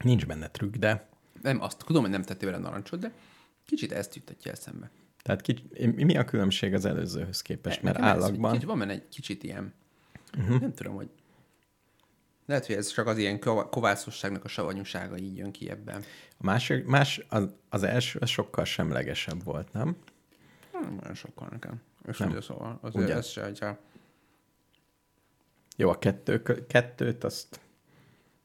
[0.04, 1.08] Nincs benne trükk, de
[1.42, 3.12] Nem, azt tudom, hogy nem tettél vele narancsot, de
[3.66, 4.90] kicsit ezt juttatja eszembe.
[5.22, 7.82] tehát kic- mi a különbség az előzőhöz képest?
[7.82, 8.52] Mert Nekem ez, állagban...
[8.52, 9.74] Kicsit, van benne egy kicsit ilyen,
[10.38, 10.60] uh-huh.
[10.60, 11.10] nem tudom, hogy
[12.48, 16.04] lehet, hogy ez csak az ilyen kovászosságnak a savanyúsága így jön ki ebben.
[16.38, 19.98] A másik, más, az, az első az sokkal semlegesebb volt, nem?
[20.72, 21.82] Nem olyan sokkal nekem.
[22.08, 22.30] És Nem.
[22.30, 23.16] ugye szóval, azért Ugye?
[23.16, 23.78] ez se, hogyha
[25.76, 27.60] Jó, a kettő, kettőt, azt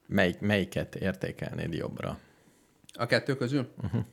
[0.06, 2.18] melyik, melyiket értékelnéd jobbra?
[2.94, 3.68] a kettő közül?
[3.82, 4.04] Uh-huh.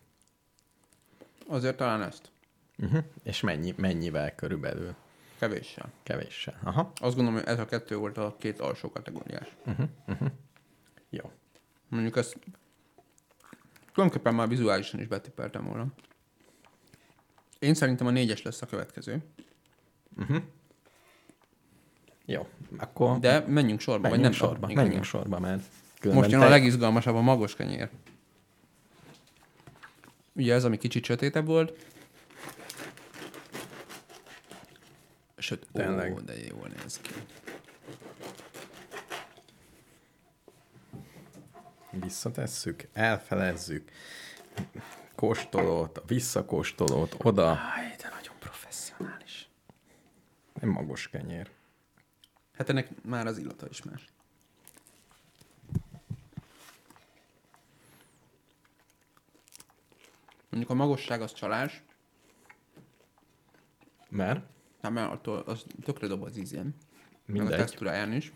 [1.47, 2.31] Azért talán ezt.
[2.77, 3.03] Uh-huh.
[3.23, 4.95] És mennyi, mennyivel körülbelül?
[5.39, 5.91] Kevéssel.
[6.03, 6.59] Kevéssel.
[6.63, 9.55] Aha, Azt gondolom, hogy ez a kettő volt a két alsó kategóriás.
[11.09, 11.31] jó.
[11.87, 12.37] Mondjuk ezt
[13.93, 15.85] tulajdonképpen már vizuálisan is betippeltem volna.
[17.59, 19.23] Én szerintem a négyes lesz a következő.
[22.25, 22.47] Jó,
[22.77, 24.69] akkor De menjünk sorba, menjünk vagy nem sorba.
[24.69, 25.63] Igen, Menjünk sorba, mert
[26.03, 27.89] Most jön a te- legizgalmasabb, a magos kenyér.
[30.33, 31.85] Ugye ez, ami kicsit sötétebb volt.
[35.39, 36.13] Söt, Tényleg.
[36.13, 37.11] Ó, de jól néz ki.
[41.91, 43.91] Visszatesszük, elfelezzük,
[45.15, 49.49] kóstolót, visszakóstolót, oda, Áj, de nagyon professzionális.
[50.59, 51.49] nem magos kenyér.
[52.53, 54.05] Hát ennek már az illata is más.
[60.49, 61.83] Mondjuk a magosság az csalás,
[64.09, 64.45] Mert
[64.81, 66.75] hát mert attól az tökre dob az ízén.
[67.25, 67.57] Meg a mindegy.
[67.57, 68.31] textúráján is.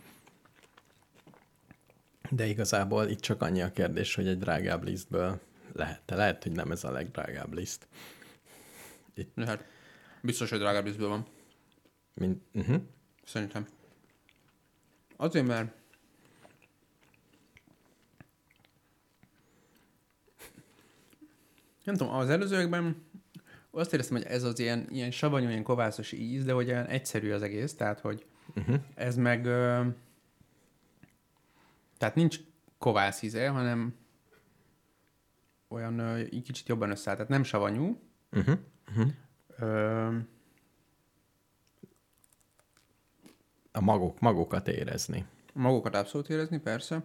[2.30, 5.40] De igazából itt csak annyi a kérdés, hogy egy drágább lisztből
[5.74, 6.02] lehet.
[6.06, 7.88] De lehet, hogy nem ez a legdrágább liszt.
[9.36, 9.66] De hát
[10.22, 11.26] biztos, hogy drágább ízből van.
[12.14, 12.82] Mint, uh-huh.
[13.26, 13.68] Szerintem.
[15.16, 15.72] Azért, mert
[21.84, 23.04] nem tudom, az előzőekben
[23.76, 27.32] azt éreztem, hogy ez az ilyen, ilyen savanyú, ilyen kovászos íz, de hogy olyan egyszerű
[27.32, 28.76] az egész, tehát hogy uh-huh.
[28.96, 29.86] ez meg ö,
[31.98, 32.40] tehát nincs
[32.78, 33.96] kovász íze, hanem
[35.68, 38.00] olyan ö, így kicsit jobban összeállt, tehát nem savanyú,
[38.36, 39.08] Uh-huh.
[39.58, 40.18] ö,
[43.72, 45.26] A magok, magokat érezni.
[45.54, 47.04] magukat abszolút érezni, persze.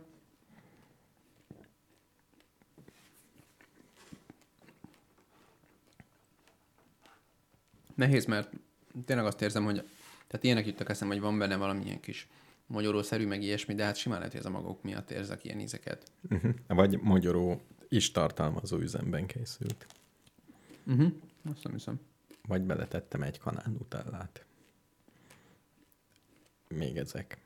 [7.99, 8.53] Nehéz, mert
[9.05, 9.75] tényleg azt érzem, hogy
[10.27, 12.29] tehát ilyenek juttak eszembe, hogy van benne valamilyen kis
[12.67, 16.13] magyarószerű, meg ilyesmi, de hát simán lehet, hogy ez a magok miatt érzek ilyen ízeket.
[16.31, 16.55] Uh-huh.
[16.67, 19.87] Vagy magyaró is tartalmazó üzemben készült.
[20.87, 21.13] Uh-huh.
[21.51, 22.01] Azt nem hiszem.
[22.47, 24.45] Vagy beletettem egy kanál nutellát.
[26.69, 27.39] Még ezek.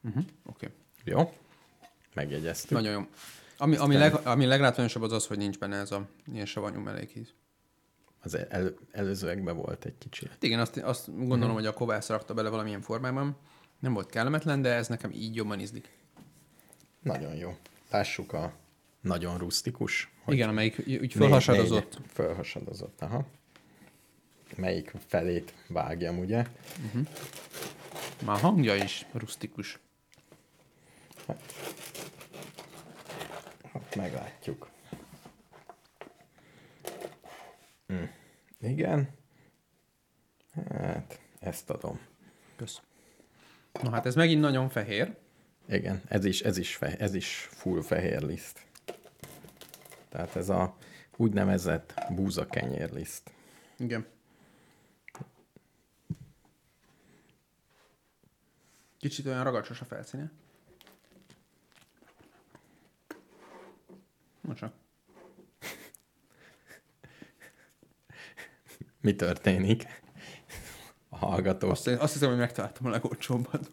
[0.00, 0.24] Uh-huh.
[0.44, 0.66] Oké.
[0.66, 0.78] Okay.
[1.04, 1.34] Jó?
[2.14, 2.70] Megjegyeztük.
[2.70, 3.08] Nagyon jó.
[3.64, 7.28] Ami, ami, leg, ami leglátványosabb az az, hogy nincs benne ez a ilyen savanyú melékíz.
[8.22, 10.26] Az el, előzőekben volt egy kicsi.
[10.28, 11.54] Hát igen, azt, azt gondolom, Mhm.
[11.54, 13.36] hogy a kovász rakta bele valamilyen formában.
[13.80, 15.88] Nem volt kellemetlen, de ez nekem így jobban ízlik.
[17.02, 17.56] Nagyon jó.
[17.90, 18.52] Lássuk a
[19.00, 20.10] nagyon rustikus.
[20.24, 21.98] Hogy Igen, amelyik úgy fölhasadozott.
[22.12, 23.26] Fölhasadozott, aha.
[24.56, 26.46] Melyik felét vágjam, ugye?
[28.24, 29.78] Már hangja is rustikus.
[31.26, 31.40] Hát
[33.96, 34.70] meglátjuk.
[37.86, 38.04] Hm.
[38.60, 39.08] Igen.
[40.68, 42.00] Hát, ezt adom.
[42.56, 42.80] Kösz.
[43.82, 45.16] Na hát ez megint nagyon fehér.
[45.68, 48.66] Igen, ez is, ez is, fe, ez is full fehér liszt.
[50.08, 50.76] Tehát ez a
[51.16, 53.30] úgynevezett búza kenyér liszt.
[53.76, 54.06] Igen.
[58.98, 60.30] Kicsit olyan ragacsos a felszíne.
[64.46, 64.72] Na csak.
[69.00, 69.86] Mi történik?
[71.08, 71.70] A hallgató.
[71.70, 73.70] Azt, azt hiszem, hogy megtaláltam a legolcsóbbat.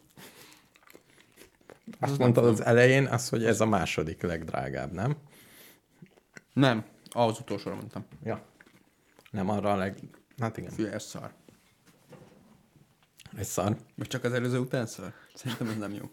[2.00, 5.16] Azt mondtad az elején, az, hogy ez a második legdrágább, nem?
[6.52, 8.06] Nem, az utolsóra mondtam.
[8.22, 8.46] Ja.
[9.30, 9.98] Nem arra a leg...
[10.38, 11.32] Hát igen, Fülye, ez szar.
[13.36, 13.76] ez szar.
[13.96, 15.12] Vagy csak az előző után szar?
[15.34, 16.10] Szerintem ez nem jó.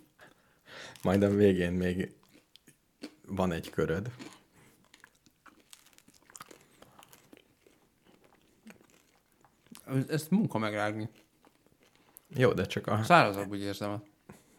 [1.03, 2.15] Majd a végén még
[3.27, 4.11] van egy köröd.
[10.07, 11.09] Ezt munka megrágni.
[12.27, 13.03] Jó, de csak a...
[13.03, 14.03] Szárazabb, úgy érzem.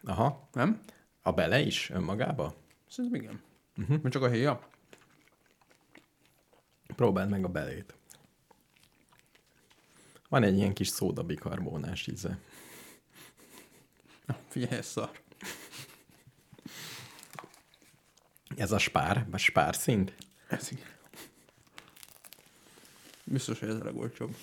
[0.03, 0.49] Aha.
[0.53, 0.79] Nem?
[1.21, 2.55] A bele is önmagába?
[2.89, 3.41] Szerintem igen.
[3.77, 4.01] Uh-huh.
[4.01, 4.69] Mert csak a héja?
[6.95, 7.95] Próbáld meg a belét.
[10.29, 12.39] Van egy ilyen kis szódabikarbónás íze.
[14.25, 15.21] Na, figyelj, ez szar.
[18.55, 20.13] Ez a spár, a spár szint?
[20.47, 20.87] Ez igen.
[23.23, 24.35] Biztos, hogy ez a legolcsóbb.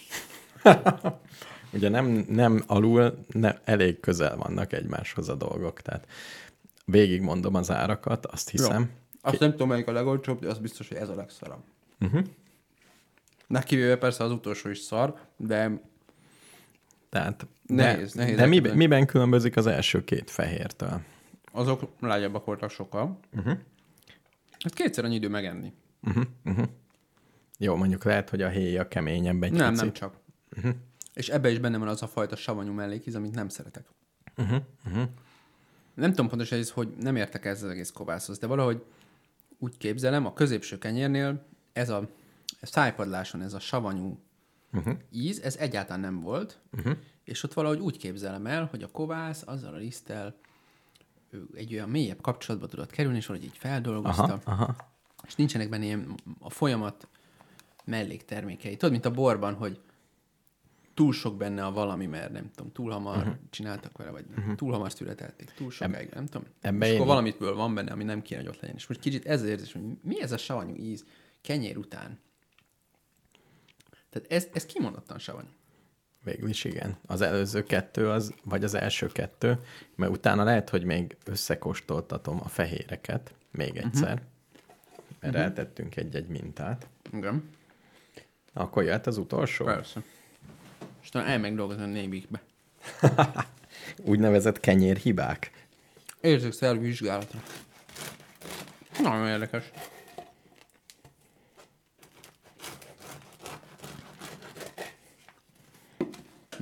[1.73, 6.07] Ugye nem, nem alul, ne, elég közel vannak egymáshoz a dolgok, tehát
[6.85, 8.81] végigmondom az árakat, azt hiszem.
[8.81, 8.87] Jó.
[9.21, 11.63] Azt nem tudom, melyik a legolcsóbb, de az biztos, hogy ez a legszarabb.
[12.01, 12.23] Uh-huh.
[13.47, 15.81] Neki véve persze az utolsó is szar, de
[17.09, 18.77] Tehát Nehéz, de, nehéz De miben, elképzelni.
[18.79, 21.01] miben különbözik az első két fehértől?
[21.53, 23.19] azok lágyabbak voltak sokkal.
[23.37, 23.59] Uh-huh.
[24.59, 25.73] Hát kétszer annyi idő megenni.
[27.59, 29.85] Jó, mondjuk lehet, hogy a héja keményebb egy nem, picit.
[29.85, 30.15] nem csak.
[30.59, 30.75] Uh-huh.
[31.15, 33.87] És ebbe is benne van az a fajta savanyú mellékíz, amit nem szeretek.
[34.37, 34.63] Uh-huh.
[34.87, 35.09] Uh-huh.
[35.95, 38.85] Nem tudom pontosan, ez, hogy nem értek ez az egész kovászhoz, de valahogy
[39.59, 42.09] úgy képzelem, a középső kenyérnél ez a
[42.63, 44.19] szájpadláson, ez a savanyú
[44.73, 44.97] uh-huh.
[45.11, 46.97] íz, ez egyáltalán nem volt, uh-huh.
[47.25, 50.37] és ott valahogy úgy képzelem el, hogy a kovász azzal a liszttel
[51.31, 54.23] ő egy olyan mélyebb kapcsolatba tudott kerülni, és valahogy így feldolgozta.
[54.23, 54.77] Aha, aha.
[55.27, 57.09] És nincsenek benne ilyen a folyamat
[57.85, 58.77] melléktermékei.
[58.77, 59.81] Tudod, mint a borban, hogy
[60.99, 63.35] túl sok benne a valami, mert nem tudom, túl hamar uh-huh.
[63.51, 64.55] csináltak vele, vagy uh-huh.
[64.55, 66.47] túl hamar születelték, túl sokáig, nem tudom.
[66.61, 68.77] ebbe és akkor valamitből van benne, ami nem kéne, hogy ott legyen.
[68.77, 71.05] És most kicsit ez az érzés, hogy mi ez a savanyú íz
[71.41, 72.19] kenyér után.
[74.11, 75.49] Tehát ez, ez kimondottan savanyú.
[76.25, 76.97] Végül is igen.
[77.07, 79.59] Az előző kettő, az, vagy az első kettő,
[79.95, 84.27] mert utána lehet, hogy még összekóstoltatom a fehéreket még egyszer, uh-huh.
[85.21, 85.41] mert uh-huh.
[85.41, 86.89] eltettünk egy-egy mintát.
[87.13, 87.51] Igen.
[88.53, 89.65] Akkor jöhet az utolsó?
[89.65, 90.03] Persze.
[91.03, 92.43] És talán elmegy dolgozni a névikbe.
[94.05, 95.51] Úgynevezett kenyérhibák.
[96.21, 97.43] Érzékszervi vizsgálatra.
[99.03, 99.71] Nagyon érdekes.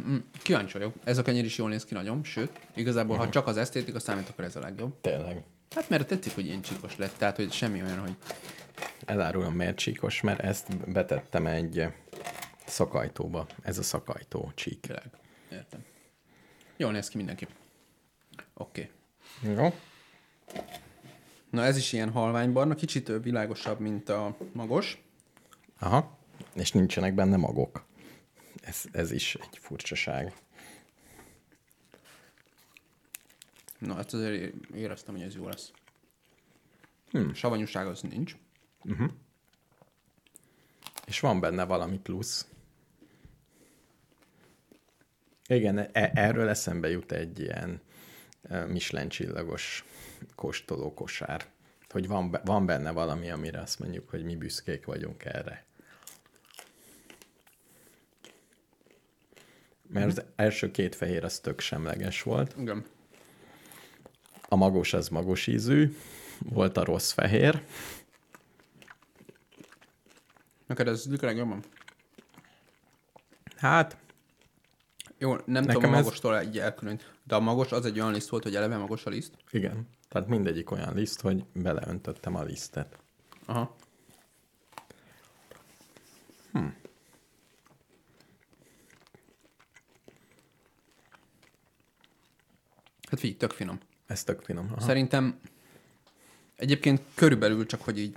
[0.01, 0.95] Mm, Kíváncsi vagyok.
[1.05, 4.29] Ez a kenyér is jól néz ki nagyon, sőt, igazából, ha csak az esztétika számít,
[4.29, 5.01] akkor ez a legjobb.
[5.01, 5.43] Tényleg.
[5.75, 8.17] Hát mert tetszik, hogy ilyen csíkos lett, tehát hogy semmi olyan, hogy
[9.05, 11.87] Elárulom, miért csíkos, mert ezt betettem egy
[12.67, 13.47] szakajtóba.
[13.63, 14.81] Ez a szakajtó csík.
[14.81, 15.11] tényleg.
[15.51, 15.85] Értem.
[16.77, 17.51] Jól néz ki mindenképp.
[18.55, 18.91] Oké.
[19.43, 19.55] Okay.
[19.55, 19.75] Jó.
[21.51, 25.03] Na ez is ilyen halványbarna, kicsit világosabb, mint a magos.
[25.79, 26.19] Aha.
[26.55, 27.85] És nincsenek benne magok.
[28.61, 30.35] Ez, ez is egy furcsaság.
[33.79, 35.73] Na, ezt azért é- éreztem, hogy ez jó lesz.
[37.11, 37.35] Hmm.
[37.35, 38.37] Savanyúság az nincs.
[41.07, 42.47] És van benne valami plusz.
[45.49, 47.81] Igen, e- erről eszembe jut egy ilyen
[48.43, 49.85] e, Michelin csillagos
[50.35, 51.45] kóstoló kosár.
[51.89, 55.65] Hogy van, be- van benne valami, amire azt mondjuk, hogy mi büszkék vagyunk erre.
[59.89, 62.55] Mert az első két fehér az tök semleges volt.
[62.59, 62.85] Igen.
[64.49, 65.97] A magos az magos ízű,
[66.39, 67.63] volt a rossz fehér,
[70.67, 71.65] Neked ez a legjobban?
[73.57, 73.97] hát
[75.19, 78.13] Jó, nem Nekem tudom a ez- magostól így elkülönít, de a magos az egy olyan
[78.13, 79.33] liszt volt, hogy eleve magos a liszt.
[79.51, 79.89] Igen.
[80.09, 82.99] Tehát mindegyik olyan liszt, hogy beleöntöttem a lisztet.
[83.47, 83.77] Aha.
[93.11, 93.79] Hát figyelj, tök finom.
[94.07, 94.67] Ez tök finom.
[94.71, 94.81] Aha.
[94.81, 95.41] Szerintem
[96.57, 98.17] egyébként körülbelül csak, hogy így,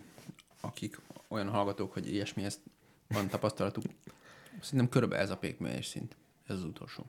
[0.62, 2.60] akik olyan hallgatók, hogy ilyesmihez
[3.08, 3.84] van tapasztalatuk,
[4.62, 6.16] szerintem körülbelül ez a pékmelyes szint.
[6.50, 7.06] Ez az utolsó.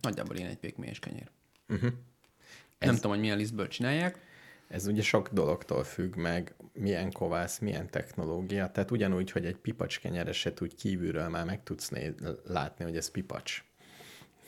[0.00, 1.30] Nagyjából én egy pékmelyes kenyér.
[2.78, 4.26] Nem tudom, hogy milyen lisztből csinálják.
[4.68, 8.70] Ez ugye sok dologtól függ meg, milyen kovász, milyen technológia.
[8.70, 13.10] Tehát ugyanúgy, hogy egy pipacs kenyereset úgy kívülről már meg tudsz né- látni, hogy ez
[13.10, 13.64] pipacs.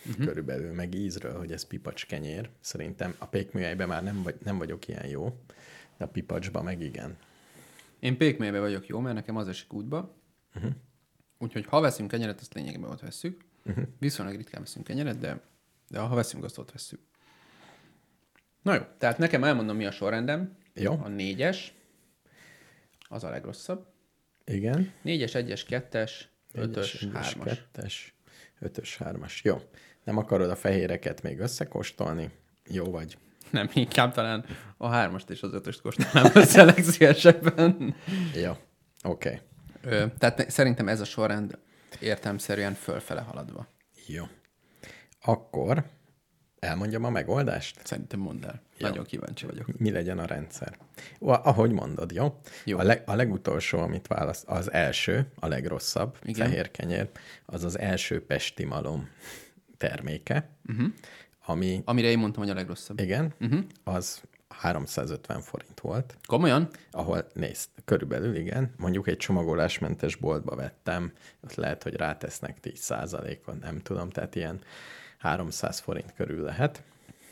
[0.06, 0.26] Uh-huh.
[0.26, 2.50] Körülbelül, meg ízről, hogy ez pipacs kenyér.
[2.60, 5.36] Szerintem a pékműhelyben már nem, vagy, nem vagyok ilyen jó,
[5.96, 7.16] de a pipacsban meg igen.
[7.98, 10.14] Én pékmelybe vagyok jó, mert nekem az esik útba.
[10.54, 10.72] Uh-huh.
[11.38, 13.44] Úgyhogy ha veszünk kenyeret, azt lényegében ott vesszük.
[13.64, 13.84] Uh-huh.
[13.98, 15.40] Viszonylag ritkán veszünk kenyeret, de,
[15.88, 17.00] de ha veszünk, azt ott vesszük.
[18.62, 20.56] Na jó, tehát nekem elmondom, mi a sorrendem.
[20.74, 20.98] Jó.
[21.02, 21.74] A négyes,
[23.08, 23.86] az a legrosszabb.
[24.44, 24.92] Igen.
[25.02, 27.48] Négyes, egyes, kettes, ötös, Egyes, hármas.
[27.48, 28.14] Kettes,
[28.58, 29.42] ötös, hármas.
[29.44, 29.60] Jó.
[30.04, 32.30] Nem akarod a fehéreket még összekóstolni?
[32.68, 33.18] Jó vagy.
[33.50, 34.44] Nem, inkább talán
[34.76, 37.94] a hármast és az ötöst kóstolnám össze legszívesebben.
[38.34, 38.50] Jó.
[38.50, 38.58] Oké.
[39.02, 39.38] Okay.
[39.82, 41.58] Ö, Tehát szerintem ez a sorrend
[42.00, 43.66] értelmszerűen fölfele haladva.
[44.06, 44.24] Jó.
[45.22, 45.84] Akkor
[46.58, 47.86] elmondjam a megoldást?
[47.86, 48.62] Szerintem mondd el.
[48.78, 48.88] Jó.
[48.88, 49.78] Nagyon kíváncsi vagyok.
[49.78, 50.78] Mi legyen a rendszer?
[51.18, 52.40] Ahogy mondod, jó?
[52.64, 52.78] Jó.
[52.78, 56.48] A, leg, a legutolsó, amit választ, az első, a legrosszabb Igen.
[56.48, 57.08] fehér kenyér,
[57.46, 59.08] az az első pesti malom
[59.76, 60.86] terméke, uh-huh.
[61.44, 63.00] ami, Amire én mondtam, hogy a legrosszabb.
[63.00, 63.60] igen, uh-huh.
[63.84, 64.22] az
[64.60, 66.68] 350 forint volt, Komolyan?
[66.90, 73.58] ahol nézd, körülbelül igen, mondjuk egy csomagolásmentes boltba vettem, ott lehet, hogy rátesznek 10 százalékon,
[73.60, 74.60] nem tudom, tehát ilyen
[75.18, 76.82] 300 forint körül lehet,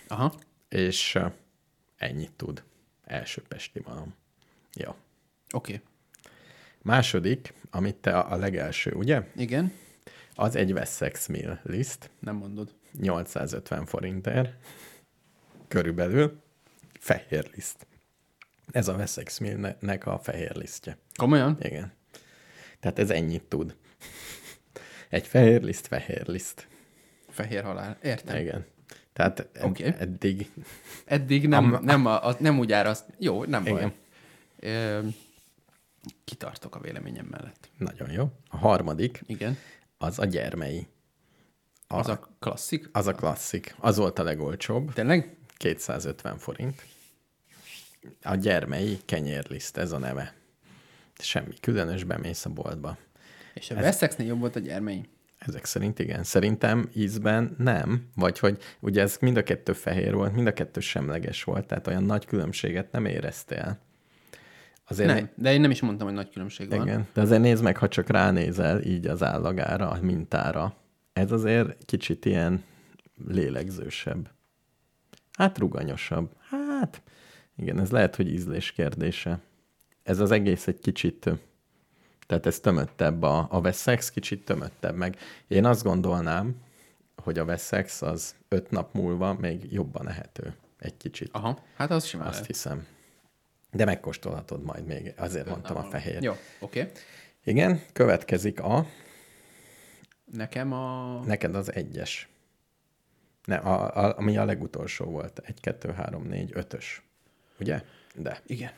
[0.09, 0.35] Aha.
[0.68, 1.18] és
[1.97, 2.62] ennyit tud.
[3.05, 4.14] Első pesti malom.
[4.74, 4.89] Jó.
[4.89, 5.74] Oké.
[5.74, 5.87] Okay.
[6.83, 9.22] Második, amit te a a legelső, ugye?
[9.37, 9.72] Igen.
[10.35, 12.74] Az egy Wessex Mill liszt, Nem mondod.
[12.93, 14.53] 850 forintért,
[15.68, 16.41] körülbelül,
[17.09, 17.87] fehér liszt.
[18.73, 20.99] Ez a Wessex Millnek a fehér lisztje.
[21.17, 21.57] Komolyan?
[21.61, 21.93] Igen.
[22.81, 23.77] Tehát ez ennyit tud.
[25.09, 26.69] Egy fehér liszt, fehér liszt.
[27.29, 27.99] Fehér halál.
[28.03, 28.37] Értem.
[28.37, 28.67] Igen.
[29.13, 29.95] Tehát ed- Oké.
[29.99, 30.51] eddig
[31.05, 33.05] Eddig nem, nem, a, a, nem úgy árazt.
[33.19, 33.73] Jó, nem baj.
[33.73, 33.93] Igen.
[34.61, 35.09] Ö,
[36.25, 37.71] kitartok a véleményem mellett.
[37.79, 38.31] nagyon jó.
[38.49, 39.57] A harmadik, Igen.
[39.99, 40.87] az a gyermei.
[41.87, 42.89] Az a klasszik.
[42.93, 43.75] Az a klasszik.
[43.79, 44.93] Az volt a legolcsóbb.
[44.93, 45.37] Tényleg?
[45.57, 46.87] 250 forint.
[48.23, 50.35] A gyermei kenyérliszt, ez a neve.
[51.19, 52.97] Semmi különös, bemész a boltba.
[53.55, 55.09] És a Wessexnél jobb volt a gyermei.
[55.39, 56.23] Ezek szerint igen.
[56.23, 60.81] Szerintem ízben nem, vagy hogy ugye ez mind a kettő fehér volt, mind a kettő
[60.81, 63.79] semleges volt, tehát olyan nagy különbséget nem éreztél.
[64.85, 66.87] Azért Nem, de én nem is mondtam, hogy nagy különbség van.
[66.87, 70.77] Igen, de azért nézd meg, ha csak ránézel így az állagára, a mintára.
[71.13, 72.65] Ez azért kicsit ilyen
[73.27, 74.31] lélegzősebb.
[75.33, 76.33] Hát ruganyosabb.
[76.51, 77.03] Hát,
[77.59, 79.41] igen, ez lehet, hogy ízlés kérdése.
[80.03, 81.31] Ez az egész egy kicsit,
[82.27, 85.17] tehát ez tömöttebb, a, a Wessex kicsit tömöttebb, meg
[85.49, 86.57] én azt gondolnám,
[87.23, 90.55] hogy a Wessex az öt nap múlva még jobban ehető.
[90.79, 91.29] Egy kicsit.
[91.33, 92.51] Aha, hát az simán Azt lehet.
[92.51, 92.87] hiszem.
[93.71, 96.23] De megkóstolhatod majd még, azért mondtam a fehér.
[96.23, 96.81] Jó, oké.
[96.81, 96.93] Okay.
[97.45, 98.87] Igen, következik a,
[100.33, 101.19] Nekem a...
[101.25, 102.29] neked az egyes.
[103.45, 105.39] Ne, a, a, ami a legutolsó volt.
[105.39, 107.03] Egy, kettő, három, négy, ötös.
[107.61, 107.83] Ugye?
[108.15, 108.43] De.
[108.47, 108.73] Igen.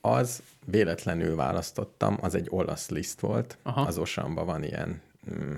[0.00, 3.58] Az véletlenül választottam, az egy olasz liszt volt.
[3.62, 3.80] Aha.
[3.80, 5.00] Az Osanban van ilyen
[5.30, 5.54] mm,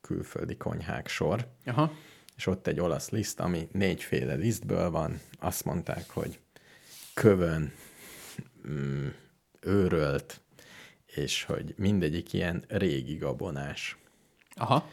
[0.00, 1.92] külföldi konyhák sor, Aha.
[2.36, 5.20] és ott egy olasz liszt, ami négyféle lisztből van.
[5.38, 6.38] Azt mondták, hogy
[7.14, 7.72] kövön,
[8.68, 9.06] mm,
[9.60, 10.40] őrölt,
[11.06, 13.96] és hogy mindegyik ilyen régi gabonás.
[14.54, 14.88] Aha.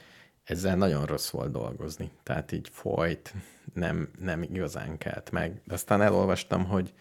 [0.49, 2.11] Ezzel nagyon rossz volt dolgozni.
[2.23, 3.33] Tehát így folyt,
[3.73, 5.61] nem, nem igazán kelt meg.
[5.65, 6.93] De aztán elolvastam, hogy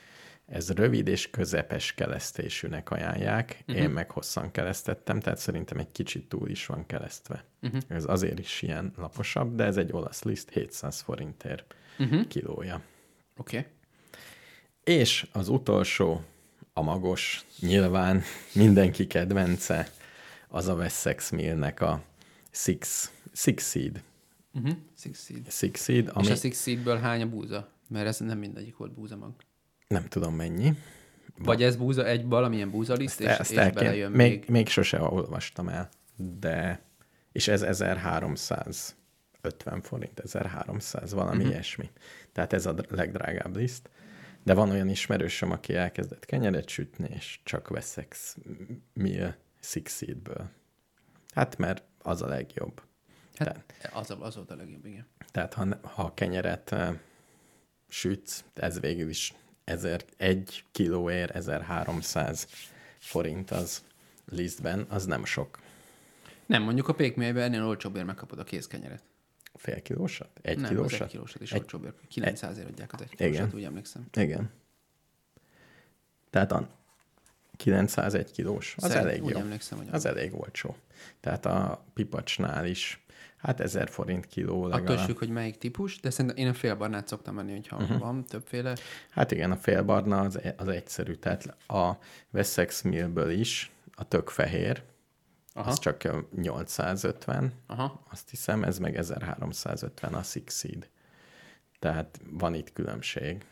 [0.46, 3.48] ez rövid és közepes kelesztésűnek ajánlják.
[3.48, 3.70] Mhm.
[3.70, 3.84] Uh-huh.
[3.84, 7.44] Én meg hosszan kelesztettem, tehát szerintem egy kicsit túl is van kelesztve.
[7.62, 7.80] Uh-huh.
[7.88, 12.26] Ez azért is ilyen laposabb, de ez egy olasz liszt, 700 forintért uh-huh.
[12.26, 12.80] kilója.
[13.36, 13.58] Oké.
[13.58, 13.70] Okay.
[14.84, 16.22] És az utolsó,
[16.72, 18.22] a magos, nyilván
[18.52, 19.88] mindenki kedvence,
[20.48, 22.02] az a Wessex Millnek a
[22.50, 24.02] Six, six Seed.
[24.54, 24.76] Uh-huh.
[24.96, 25.50] Six seed.
[25.50, 26.26] Six Seed, Ami...
[26.26, 27.68] És a six seedből hány a búza?
[27.88, 29.34] Mert ez nem mindegyik volt búzamag.
[29.88, 30.72] nem tudom mennyi.
[31.38, 34.48] Vagy ez búza, egy valamilyen búzaliszt, és, Ezt és el kell- belejön még, még...
[34.48, 36.82] még sose olvastam el, de
[37.32, 41.50] és ez 1350 forint, 1300, valami uh-huh.
[41.50, 41.90] ilyesmi.
[42.32, 43.90] Tehát ez a dr- legdrágább liszt.
[44.42, 48.36] De van olyan ismerősöm, aki elkezdett kenyeret sütni, és csak Wessex
[48.92, 50.50] Mill Six Seedből.
[51.34, 52.82] Hát mert az a legjobb.
[53.38, 55.06] Tehát, Hát, az, a- az volt a legjobb, igen.
[55.30, 56.94] tehát ha, ha kenyeret uh,
[57.88, 59.34] sütsz, ez végül is
[59.64, 62.48] 1000, egy kilóért 1300
[62.98, 63.84] forint az
[64.30, 65.58] lisztben, az nem sok.
[66.46, 69.02] Nem, mondjuk a pékmelyben ennél olcsóbbért megkapod a kézkenyeret.
[69.54, 70.38] Fél kilósat?
[70.42, 71.00] Egy nem, az kilósat?
[71.00, 71.94] egy kilósat is Egy- olcsóbbért.
[72.08, 73.30] 900 ért adják az egy Igen.
[73.32, 74.06] kilósat, úgy emlékszem.
[74.12, 74.50] Igen.
[76.30, 76.68] Tehát a
[77.56, 79.38] 901 kilós, az Szerint elég úgy jó.
[79.38, 80.76] emlékszem, hogy Az elég olcsó.
[81.20, 83.04] Tehát a pipacsnál is,
[83.38, 85.06] hát 1000 forint kiló Attól legalább.
[85.06, 87.98] függ, hogy melyik típus, de szerintem én a félbarnát szoktam venni, hogyha uh-huh.
[87.98, 88.76] van többféle.
[89.10, 91.14] Hát igen, a félbarna az, e- az egyszerű.
[91.14, 91.92] Tehát a
[92.30, 94.82] Wessex Millből is a tök fehér,
[95.52, 95.70] Aha.
[95.70, 98.02] az csak ö, 850, Aha.
[98.10, 100.88] azt hiszem, ez meg 1350 a Six Seed.
[101.78, 103.44] Tehát van itt különbség.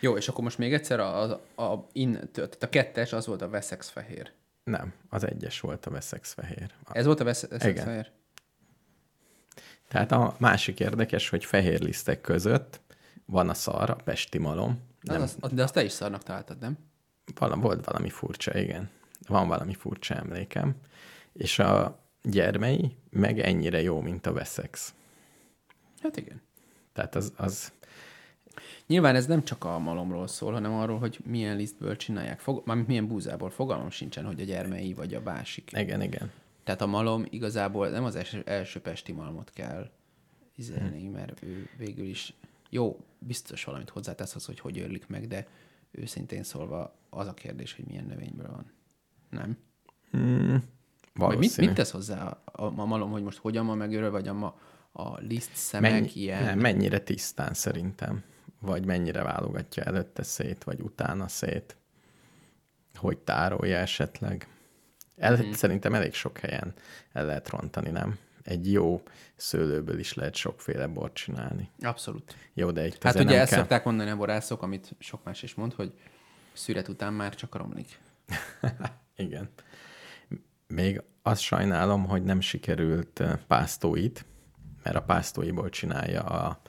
[0.00, 3.42] Jó, és akkor most még egyszer a, a, a, in, tehát a kettes az volt
[3.42, 4.32] a Wessex fehér.
[4.70, 6.70] Nem, az egyes volt a Wessex fehér.
[6.92, 7.84] Ez volt a Wessex Igen.
[7.84, 8.10] fehér?
[9.88, 12.80] Tehát a másik érdekes, hogy fehér lisztek között
[13.24, 14.80] van a szar, a pesti malom.
[15.00, 15.22] Nem.
[15.22, 16.78] Az, az, de azt te is szarnak találtad, nem?
[17.34, 18.90] Vala, volt valami furcsa, igen.
[19.28, 20.74] Van valami furcsa emlékem.
[21.32, 24.94] És a gyermei meg ennyire jó, mint a Wessex.
[26.02, 26.42] Hát igen.
[26.92, 27.72] Tehát az, az
[28.86, 32.40] Nyilván ez nem csak a malomról szól, hanem arról, hogy milyen lisztből csinálják.
[32.40, 33.50] Fog, mármint milyen búzából.
[33.50, 35.70] Fogalmam sincsen, hogy a gyermei vagy a másik.
[35.72, 36.30] igen, igen.
[36.64, 39.90] Tehát a malom igazából nem az első, első pesti malmot kell
[40.56, 42.34] izelni, mert ő végül is
[42.70, 45.46] jó, biztos valamit hozzátesz az, hogy hogy őrlik meg, de
[45.90, 48.72] őszintén szólva az a kérdés, hogy milyen növényből van.
[49.30, 49.58] Nem?
[51.14, 54.28] Vagy mit, mit tesz hozzá a, a, a malom, hogy most hogyan van megőrve, vagy
[54.28, 54.58] a, ma,
[54.92, 56.42] a liszt szemek Mennyi, ilyen?
[56.42, 58.22] nem, mennyire tisztán szerintem.
[58.66, 61.76] Vagy mennyire válogatja előtte szét, vagy utána szét.
[62.94, 64.48] Hogy tárolja esetleg.
[65.16, 65.50] El, mm.
[65.50, 66.74] Szerintem elég sok helyen
[67.12, 68.18] el lehet rontani, nem?
[68.42, 69.02] Egy jó
[69.36, 71.70] szőlőből is lehet sokféle bort csinálni.
[71.80, 72.36] Abszolút.
[72.54, 73.58] Jó, de itt Hát ugye nem ezt kell.
[73.58, 75.92] szokták mondani a borászok, amit sok más is mond, hogy
[76.52, 77.98] szüret után már csak romlik.
[79.16, 79.48] Igen.
[80.66, 84.24] Még azt sajnálom, hogy nem sikerült eh, pásztóit,
[84.82, 86.60] mert a pásztóiból csinálja a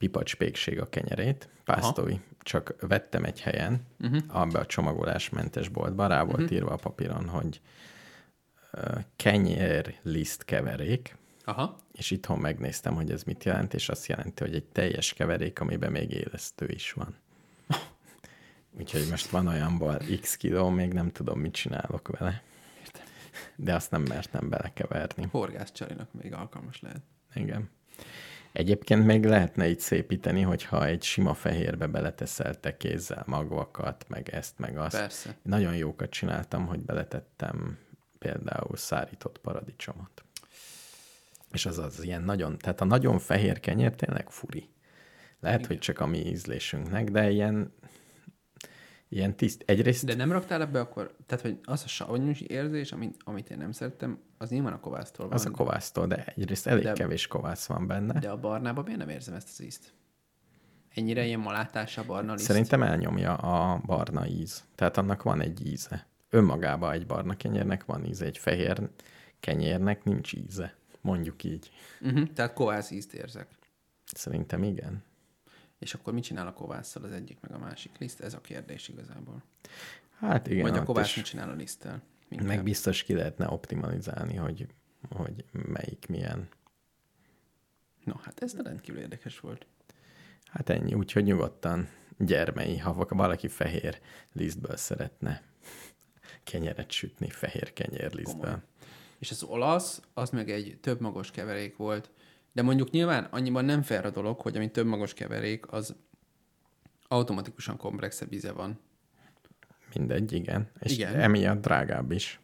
[0.00, 1.48] pipacspékség a kenyerét.
[1.64, 2.12] Pásztói.
[2.12, 2.22] Aha.
[2.42, 4.22] Csak vettem egy helyen, uh-huh.
[4.28, 6.52] abba a csomagolásmentes boltba, rá volt uh-huh.
[6.52, 7.60] írva a papíron, hogy
[9.16, 11.76] kenyér liszt keverék, Aha.
[11.92, 15.92] és itthon megnéztem, hogy ez mit jelent, és azt jelenti, hogy egy teljes keverék, amiben
[15.92, 17.14] még élesztő is van.
[18.78, 22.42] Úgyhogy most van olyanból x kiló, még nem tudom, mit csinálok vele.
[23.56, 25.28] De azt nem mertem belekeverni.
[25.30, 27.02] Horgász csalinak még alkalmas lehet.
[27.34, 27.70] Igen.
[28.52, 34.58] Egyébként még lehetne így szépíteni, hogyha egy sima fehérbe beleteszel te kézzel magvakat, meg ezt,
[34.58, 34.96] meg azt.
[34.96, 35.36] Persze.
[35.42, 37.78] Nagyon jókat csináltam, hogy beletettem
[38.18, 40.24] például szárított paradicsomot.
[41.52, 44.68] És az az ilyen nagyon, tehát a nagyon fehér kenyér tényleg furi.
[45.40, 47.72] Lehet, hogy csak a mi ízlésünknek, de ilyen,
[49.12, 49.62] ilyen tiszt.
[49.66, 53.58] Egyrészt De nem raktál ebbe akkor, tehát hogy az a savanyús érzés, amit, amit én
[53.58, 55.34] nem szerettem, az nyilván a kovásztól van.
[55.34, 58.20] az a kovásztól, de egyrészt elég De- kevés kovász van benne.
[58.20, 59.92] De a barnában miért nem érzem ezt az ízt?
[60.94, 62.44] Ennyire ilyen malátása a barna liszt?
[62.44, 64.64] Szerintem elnyomja a barna íz.
[64.74, 66.06] Tehát annak van egy íze.
[66.30, 68.88] Önmagában egy barna kenyérnek van íze, egy fehér
[69.40, 70.74] kenyérnek nincs íze.
[71.00, 71.70] Mondjuk így.
[72.00, 73.48] Uh-huh, tehát kovász ízt érzek.
[74.04, 75.02] Szerintem igen.
[75.80, 78.20] És akkor mit csinál a kovásszal az egyik meg a másik liszt?
[78.20, 79.42] Ez a kérdés igazából.
[80.18, 80.62] Hát igen.
[80.62, 82.02] Vagy a kovász mit csinál a liszttel?
[82.28, 82.64] meg Inkább.
[82.64, 84.66] biztos ki lehetne optimalizálni, hogy,
[85.10, 86.48] hogy melyik milyen.
[88.04, 89.66] No, hát ez rendkívül érdekes volt.
[90.44, 94.00] Hát ennyi, úgyhogy nyugodtan gyermei, ha valaki fehér
[94.32, 95.42] lisztből szeretne
[96.42, 98.40] kenyeret sütni, fehér kenyérlisztből.
[98.40, 98.62] Komolyan.
[99.18, 102.10] És az olasz, az meg egy több magos keverék volt.
[102.52, 105.94] De mondjuk nyilván annyiban nem fair a dolog, hogy ami több magos keverék, az
[107.08, 108.80] automatikusan komplexebb íze van.
[109.94, 110.70] Mindegy, igen.
[110.80, 111.14] És igen.
[111.20, 112.40] emiatt drágább is.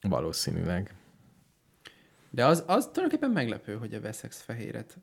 [0.00, 0.94] Valószínűleg.
[2.30, 4.98] De az, az tulajdonképpen meglepő, hogy a Wessex fehéret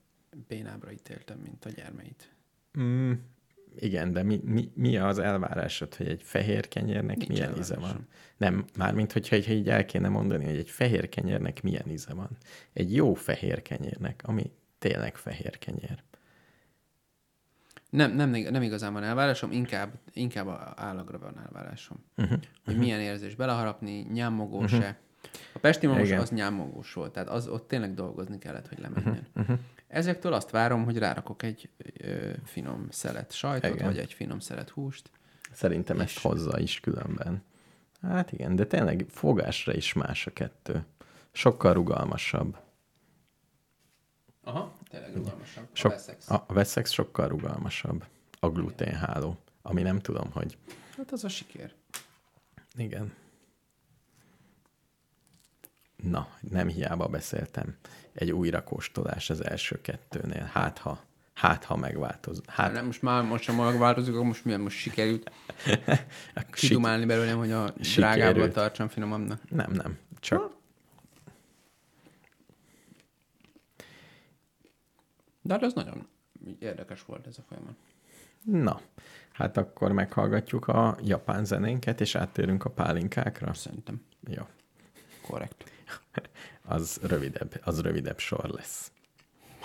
[0.47, 2.31] bénábra ítéltem, mint a gyermeit.
[2.79, 3.13] Mm,
[3.75, 7.97] igen, de mi, mi, mi az elvárásod, hogy egy fehér kenyérnek Nincs milyen íze elvárásom.
[7.97, 8.07] van?
[8.37, 12.29] Nem, mármint, hogyha így, el kéne mondani, hogy egy fehér kenyérnek milyen íze van.
[12.73, 16.03] Egy jó fehér kenyérnek, ami tényleg fehér kenyér.
[17.89, 21.97] Nem, nem, nem igazán van elvárásom, inkább, inkább állagra van elvárásom.
[22.17, 22.39] Uh-huh.
[22.65, 24.95] Hogy milyen érzés beleharapni, nyámogós uh-huh.
[25.53, 26.19] A pesti Igen.
[26.19, 29.27] az nyámogós volt, tehát az, ott tényleg dolgozni kellett, hogy lemenjen.
[29.35, 29.57] Uh-huh.
[29.87, 33.85] Ezektől azt várom, hogy rárakok egy ö, finom szelet sajtot, Igen.
[33.85, 35.09] vagy egy finom szelet húst.
[35.51, 37.43] Szerintem ezt hozza is különben.
[38.01, 40.85] Hát igen, de tényleg fogásra is más a kettő.
[41.31, 42.57] Sokkal rugalmasabb.
[44.43, 45.67] Aha, tényleg rugalmasabb.
[45.71, 46.29] Sok, a Wessex.
[46.29, 48.05] a Wessex sokkal rugalmasabb.
[48.39, 50.57] A gluténháló, ami nem tudom, hogy
[50.97, 51.71] Hát az a siker.
[52.75, 53.13] Igen.
[56.03, 57.77] Na, nem hiába beszéltem.
[58.13, 60.49] Egy újrakóstolás az első kettőnél.
[60.53, 62.41] Hát ha, hát ha megváltoz.
[62.47, 65.31] Hát nem, most már most sem megváltozik, akkor most milyen most sikerült
[66.35, 69.49] sik- kidumálni belőlem, hogy a drágábbat tartsam finomabbnak.
[69.49, 69.97] Nem, nem.
[70.19, 70.57] Csak
[75.41, 76.07] De hát ez nagyon
[76.59, 77.75] érdekes volt ez a folyamat.
[78.43, 78.81] na.
[79.31, 83.53] Hát akkor meghallgatjuk a japán zenénket, és áttérünk a pálinkákra.
[83.53, 84.43] Szerintem Jó.
[85.21, 85.71] korrekt.
[86.67, 88.91] Az rövidebb, az rövidebb sor lesz.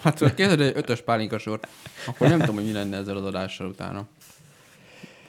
[0.00, 1.68] Hát ha kérdezed egy ötös pálinka sort,
[2.06, 4.06] akkor nem tudom, hogy mi lenne ezzel az adással utána.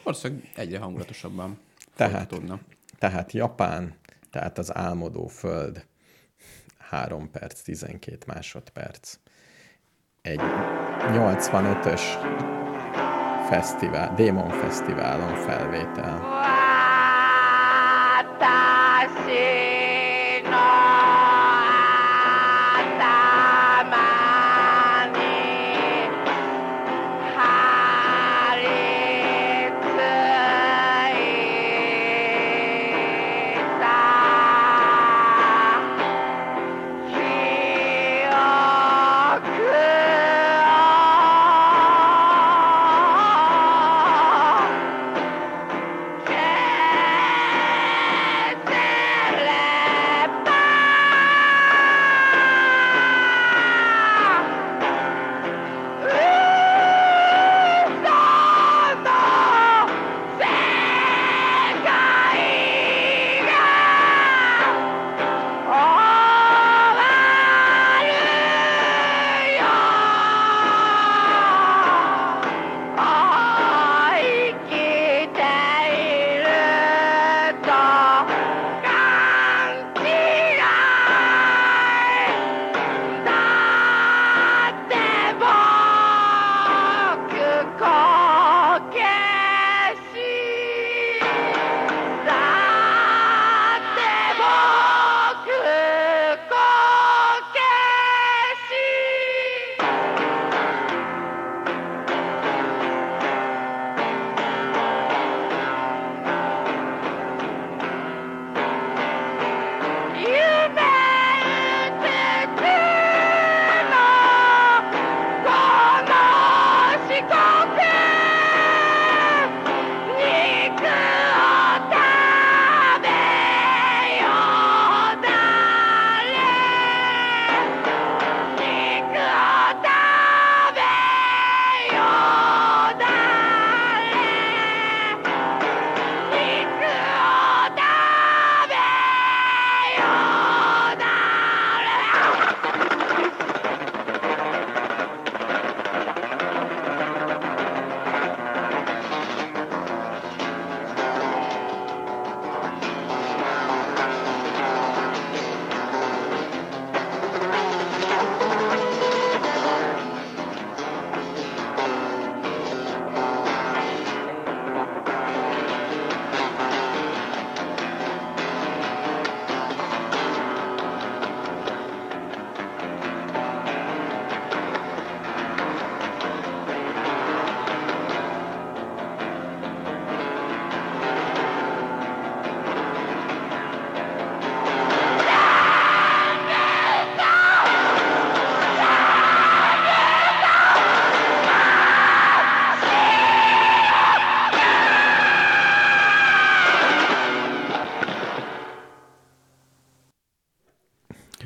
[0.04, 1.60] Valószínűleg egyre hangulatosabban
[1.96, 2.34] Tehát,
[3.00, 3.96] tehát Japán,
[4.32, 5.86] tehát az álmodó föld,
[6.78, 9.18] 3 perc, 12 másodperc.
[10.22, 10.42] Egy
[11.00, 12.02] 85-ös
[13.50, 16.44] fesztivál, Démon Fesztiválon felvétel.
[19.26, 20.85] 私の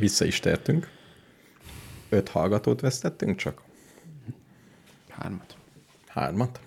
[0.10, 0.90] Vissza is tértünk.
[2.10, 3.62] Öt hallgatót vesztettünk csak?
[5.10, 5.58] Hármat.
[6.08, 6.60] Hármat?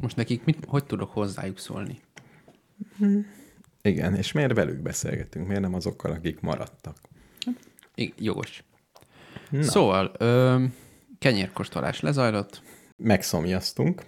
[0.00, 2.00] Most nekik mit, hogy tudok hozzájuk szólni?
[3.82, 5.46] Igen, és miért velük beszélgetünk?
[5.46, 6.96] Miért nem azokkal, akik maradtak?
[7.94, 8.64] I- jogos.
[9.50, 9.62] Na.
[9.62, 10.64] Szóval, ö,
[11.18, 12.62] kenyérkóstolás lezajlott.
[12.96, 14.02] Megszomjaztunk,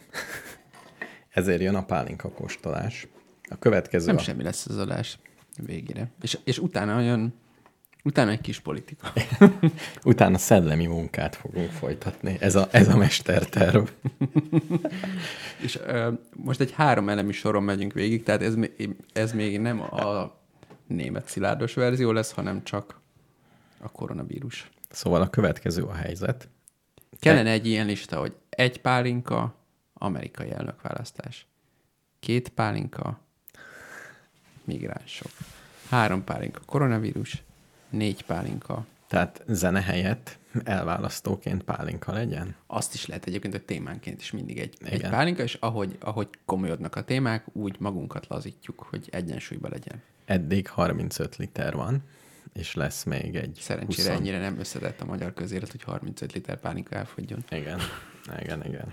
[1.30, 3.06] ezért jön a pálinka kóstolás.
[3.48, 4.20] A következő Nem a...
[4.20, 5.18] semmi lesz az adás
[5.56, 6.10] végére.
[6.20, 7.34] És, és utána jön,
[8.04, 9.12] utána egy kis politika.
[10.04, 12.36] Utána szellemi munkát fogunk folytatni.
[12.40, 13.88] Ez a, ez a mesterterv.
[15.64, 19.80] És ö, most egy három elemi soron megyünk végig, tehát ez, még- ez még nem
[19.82, 20.34] a
[20.86, 23.00] német szilárdos verzió lesz, hanem csak
[23.78, 24.70] a koronavírus.
[24.90, 26.48] Szóval a következő a helyzet.
[27.18, 29.54] Kellene egy ilyen lista, hogy egy pálinka,
[29.92, 31.46] amerikai elnökválasztás.
[32.20, 33.20] Két pálinka,
[34.64, 35.30] migránsok.
[35.88, 37.42] Három pálinka, koronavírus.
[37.90, 38.86] Négy pálinka.
[39.06, 42.54] Tehát zene helyett elválasztóként pálinka legyen.
[42.66, 45.10] Azt is lehet egyébként, hogy témánként is mindig egy, egy Igen.
[45.10, 50.02] pálinka, és ahogy, ahogy komolyodnak a témák, úgy magunkat lazítjuk, hogy egyensúlyba legyen.
[50.24, 52.02] Eddig 35 liter van,
[52.52, 54.18] és lesz még egy Szerencsére 20.
[54.18, 57.44] ennyire nem összetett a magyar közélet, hogy 35 liter pálinka elfogyjon.
[57.50, 57.80] Igen,
[58.40, 58.92] igen, igen.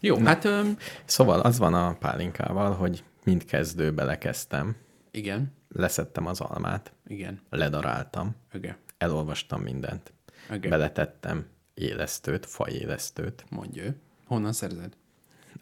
[0.00, 4.76] Jó, hát öm, Szóval az van a pálinkával, hogy mind kezdőbe lekezdtem,
[5.14, 10.12] igen, leszettem az almát, igen, ledaráltam, igen, elolvastam mindent,
[10.52, 10.70] igen.
[10.70, 13.96] beletettem élesztőt, fajélesztőt, Mondja ő.
[14.26, 14.96] Honnan szerzed?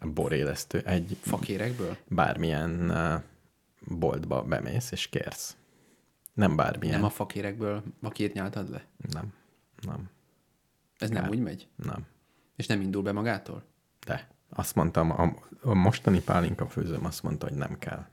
[0.01, 1.97] borélesztő, egy Fakérekből?
[2.09, 2.93] bármilyen
[3.81, 5.57] boltba bemész és kérsz.
[6.33, 6.95] Nem bármilyen.
[6.95, 8.85] Nem a fakérekből vakét nyáltad le?
[9.13, 9.33] nem,
[9.81, 10.11] nem,
[10.99, 11.69] Ez nem úgy megy?
[11.77, 12.07] nem.
[12.57, 13.65] És nem indul be magától?
[14.07, 18.07] De azt mondtam, a, a mostani pálinka főzőm azt mondta, hogy nem kell.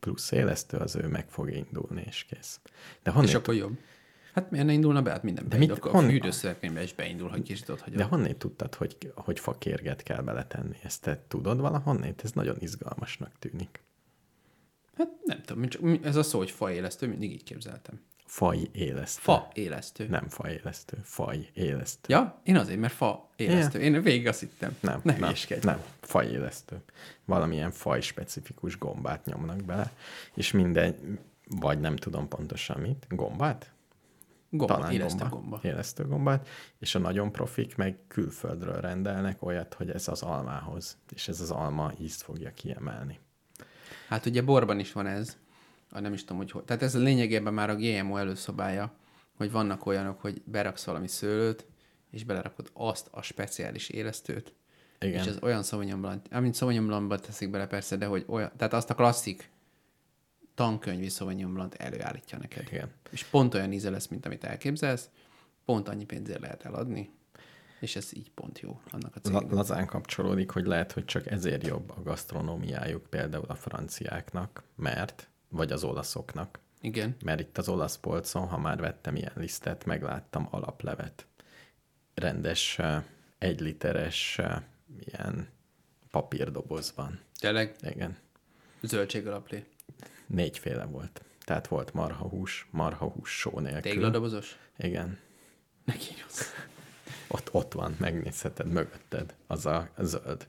[0.00, 2.60] Plusz élesztő, az ő meg fog indulni, és kész.
[3.02, 3.78] De honnét, És akkor jobb.
[4.34, 5.10] Hát miért ne indulna be?
[5.10, 5.74] Hát minden De beindul.
[5.74, 8.02] mit- Akkor a hon- fűdőszövetkönyvbe is beindul, hogy kicsit ott de hagyod.
[8.02, 10.76] honnét tudtad, hogy, hogy fakérget kell beletenni?
[10.82, 12.20] Ezt te tudod valahonnét?
[12.24, 13.82] Ez nagyon izgalmasnak tűnik.
[14.96, 18.00] Hát nem tudom, csak, ez a szó, hogy fa élesztő, mindig így képzeltem.
[18.32, 19.20] Faj élesztő.
[19.22, 20.06] Fa élesztő.
[20.06, 22.14] Nem faj élesztő, faj élesztő.
[22.14, 23.80] Ja, én azért, mert fa élesztő.
[23.80, 24.76] Én végig azt hittem.
[24.80, 26.82] Nem, ne nem, nem, fajélesztő.
[27.24, 29.92] Valamilyen faj specifikus gombát nyomnak bele,
[30.34, 33.72] és minden, vagy nem tudom pontosan mit, gombát?
[34.50, 35.60] Gomba, élesztő gomba.
[35.62, 41.28] Élesztő gombát, és a nagyon profik meg külföldről rendelnek olyat, hogy ez az almához, és
[41.28, 43.18] ez az alma ízt fogja kiemelni.
[44.08, 45.36] Hát ugye borban is van ez,
[46.00, 46.64] nem is tudom, hogy hogy.
[46.64, 48.92] Tehát ez a lényegében már a GMO előszobája,
[49.36, 51.66] hogy vannak olyanok, hogy beraksz valami szőlőt,
[52.10, 54.54] és belerakod azt a speciális élesztőt,
[55.00, 55.20] Igen.
[55.22, 58.72] és az olyan Sauvignon Blanc, amint Sauvignon Blancba teszik bele persze, de hogy olyan, tehát
[58.72, 59.50] azt a klasszik
[60.54, 62.66] tankönyvi Sauvignon Blanc előállítja neked.
[62.70, 62.90] Igen.
[63.10, 65.10] És pont olyan íze lesz, mint amit elképzelsz,
[65.64, 67.10] pont annyi pénzért lehet eladni,
[67.80, 69.54] és ez így pont jó annak a La- cégnek.
[69.54, 75.72] lazán kapcsolódik, hogy lehet, hogy csak ezért jobb a gasztronómiájuk például a franciáknak, mert, vagy
[75.72, 77.16] az olaszoknak, Igen.
[77.24, 81.26] mert itt az olasz polcon, ha már vettem ilyen lisztet, megláttam alaplevet.
[82.14, 82.80] Rendes,
[83.38, 84.62] egy literes eh,
[84.98, 85.48] ilyen
[86.10, 87.20] papírdobozban.
[87.40, 88.16] Tényleg Igen.
[88.82, 89.64] zöldség alaplé.
[90.26, 91.22] Négyféle volt.
[91.44, 93.80] Tehát volt marhahús, marhahús só nélkül.
[93.80, 94.58] Tégladobozos?
[94.78, 95.18] Igen.
[95.84, 96.42] Neki rossz.
[97.34, 100.46] Ott, ott van, megnézheted mögötted, az a zöld.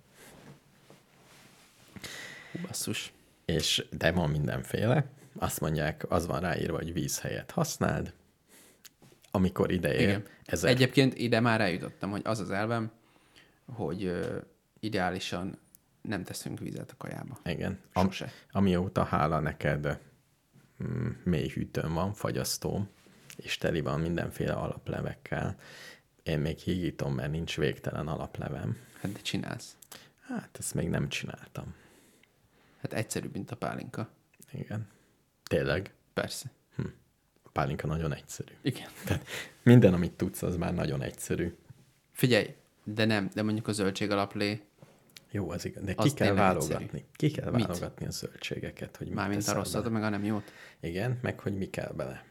[2.61, 3.13] Basszus.
[3.45, 5.05] És de van mindenféle.
[5.39, 8.13] Azt mondják, az van ráírva, hogy víz helyett használd.
[9.31, 10.23] Amikor ide ér, Igen.
[10.45, 12.91] ez Egyébként ide már eljutottam, hogy az az elvem,
[13.65, 14.37] hogy ö,
[14.79, 15.57] ideálisan
[16.01, 17.39] nem teszünk vizet a kajába.
[17.45, 17.79] Igen.
[17.93, 18.31] Am, Sose.
[18.51, 19.99] amióta hála neked
[20.83, 22.89] mm, mély hűtőn van, fagyasztóm,
[23.37, 25.55] és teli van mindenféle alaplevekkel.
[26.23, 28.77] Én még hígítom, mert nincs végtelen alaplevem.
[29.01, 29.77] Hát de csinálsz.
[30.19, 31.75] Hát ezt még nem csináltam.
[32.83, 34.09] Hát egyszerűbb, mint a pálinka.
[34.51, 34.87] Igen.
[35.43, 36.51] Tényleg, Persze.
[37.43, 38.51] a pálinka nagyon egyszerű.
[38.61, 38.87] Igen.
[39.05, 39.27] Tehát
[39.63, 41.55] minden, amit tudsz, az már nagyon egyszerű.
[42.11, 44.61] Figyelj, de nem, de mondjuk a zöldség alaplé,
[45.31, 45.83] Jó, az igaz.
[45.83, 46.73] De Az ki kell válogatni.
[46.83, 47.03] egyszerű.
[47.15, 47.65] Ki kell Mit?
[47.67, 49.93] válogatni a zöldségeket, hogy mit mármint a rosszat, bele.
[49.93, 50.51] meg a nem jót.
[50.79, 52.25] Igen, meg hogy mi kell bele.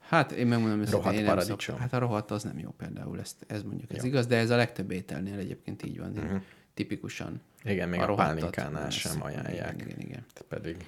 [0.00, 1.58] Hát én megmondom őszintén, Rohadt én paradicsom.
[1.58, 1.78] szoktam.
[1.78, 4.08] Hát a rohadt az nem jó például, ezt, ez mondjuk ez Jó.
[4.08, 6.10] igaz, de ez a legtöbb ételnél egyébként így van.
[6.18, 6.42] Uh-huh.
[6.74, 7.40] Tipikusan.
[7.64, 9.74] Igen, még a, a pálinkánál sem ajánlják.
[9.74, 10.24] Igen, igen, igen.
[10.48, 10.86] Pedig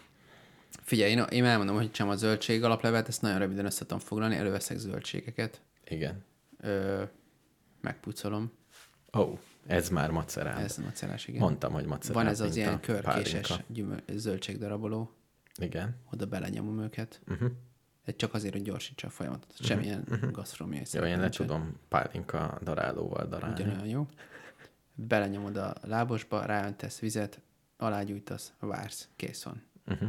[0.82, 4.36] Figyelj, én, én elmondom, hogy sem a zöldség alaplevet, ezt nagyon röviden össze tudom foglalni,
[4.36, 6.24] előveszek zöldségeket, igen.
[6.60, 7.02] ö,
[7.80, 8.52] megpucolom,
[9.16, 10.60] Ó, oh, ez már macerál.
[10.60, 11.40] ez macerás, igen.
[11.40, 12.22] Mondtam, hogy macerál.
[12.22, 15.12] Van ez az ilyen körkéses gyümöl, zöldségdaraboló,
[15.58, 15.96] Igen.
[16.12, 17.20] oda belenyomom őket.
[17.28, 17.50] Uh-huh.
[18.04, 19.54] Ez csak azért, hogy gyorsítsa a folyamatot.
[19.60, 20.30] Semmilyen uh-huh.
[20.30, 23.62] gasztronómiai Jó, szerep én le tudom pálinka darálóval darálni.
[23.62, 24.08] Ugyanolyan jó.
[24.98, 27.40] Belenyomod a lábosba, ráöntesz vizet,
[27.76, 29.62] alágyújtasz, vársz, kész van.
[29.86, 30.08] Uh-huh.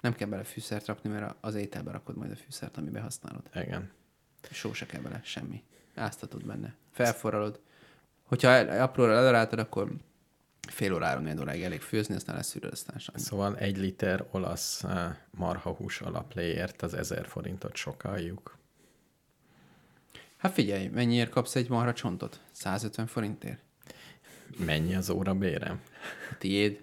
[0.00, 3.42] Nem kell bele fűszert rakni, mert az ételbe rakod majd a fűszert, amiben használod.
[3.54, 3.90] Igen.
[4.50, 5.62] Só se kell bele, semmi.
[5.94, 6.74] Áztatod benne.
[6.90, 7.60] Felforralod.
[8.22, 8.48] Hogyha
[8.82, 9.92] apróra ledaráltad, akkor
[10.68, 13.18] fél órára, négy óráig elég főzni, aztán leszűröd, aztán semmi.
[13.18, 18.58] Szóval egy liter olasz eh, marhahús alapléért az 1000 forintot sokaljuk.
[20.36, 22.40] Hát figyelj, mennyiért kapsz egy marha csontot?
[22.50, 23.62] 150 forintért?
[24.58, 25.80] Mennyi az óra bérem?
[26.30, 26.82] A tiéd?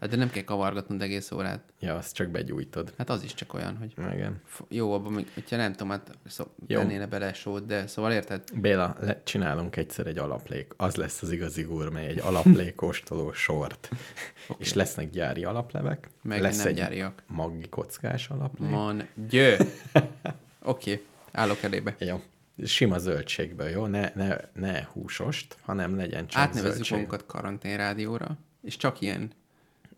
[0.00, 1.60] Hát de nem kell kavargatnod egész órát.
[1.80, 2.92] Ja, azt csak begyújtod.
[2.98, 4.40] Hát az is csak olyan, hogy Igen.
[4.68, 8.42] jó, abban még, hogyha nem tudom, hát szó, tennéne bele sót, de szóval érted?
[8.54, 10.72] Béla, le, csinálunk egyszer egy alaplék.
[10.76, 13.88] Az lesz az igazi gurmé, egy alaplékostoló sort.
[14.48, 14.56] okay.
[14.58, 16.08] És lesznek gyári alaplevek.
[16.22, 17.22] Meg lesz nem egy gyáriak.
[17.26, 18.70] maggi kockás alaplék.
[18.70, 19.56] Man, győ!
[20.62, 21.96] Oké, okay, állok elébe.
[21.98, 22.22] Jó.
[22.64, 23.86] Sima zöldségből, jó?
[23.86, 26.92] Ne, ne, ne húsost, hanem legyen csak Átnevezzük zöldség.
[26.92, 29.32] magunkat karanténrádióra, és csak ilyen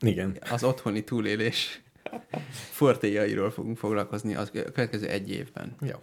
[0.00, 0.38] Igen.
[0.50, 1.82] az otthoni túlélés
[2.70, 5.74] fortéjairól fogunk foglalkozni az következő egy évben.
[5.80, 5.98] Jó.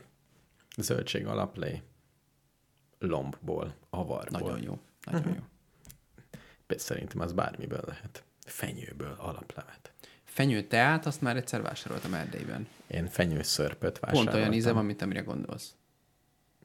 [0.78, 1.82] Zöldség alaplé.
[3.00, 4.40] Lombból, avarból.
[4.40, 4.80] Nagyon jó.
[5.12, 5.44] Nagyon jó.
[6.78, 8.24] Szerintem az bármiből lehet.
[8.46, 9.92] Fenyőből alaplevet.
[10.24, 12.68] Fenyő teát, azt már egyszer vásároltam Erdélyben.
[12.88, 14.40] Én fenyőszörpöt Pont vásároltam.
[14.40, 15.74] olyan íze van, mint amire gondolsz.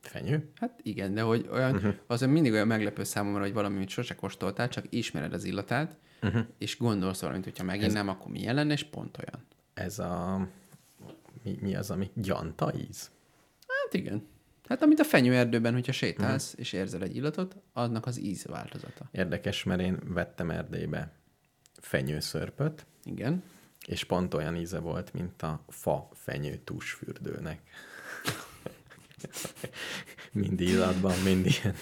[0.09, 0.51] Fenyő?
[0.55, 1.95] Hát igen, de hogy olyan, uh-huh.
[2.07, 5.97] az olyan mindig olyan meglepő számomra, hogy valami, amit sose kóstoltál, csak ismered az illatát,
[6.23, 6.43] uh-huh.
[6.59, 9.47] és gondolsz valamit, hogyha meginnám, akkor milyen lenne, és pont olyan.
[9.75, 10.47] Ez a...
[11.43, 13.11] Mi, mi az, ami gyanta íz?
[13.67, 14.27] Hát igen.
[14.69, 16.61] Hát amit a fenyőerdőben, hogyha sétálsz, uh-huh.
[16.61, 19.09] és érzel egy illatot, annak az íz változata.
[19.11, 21.13] Érdekes, mert én vettem Erdélybe
[21.81, 23.43] fenyőszörpöt, Igen.
[23.87, 27.61] és pont olyan íze volt, mint a fa fenyő tusfürdőnek.
[30.33, 31.75] mind illatban, mind ilyen.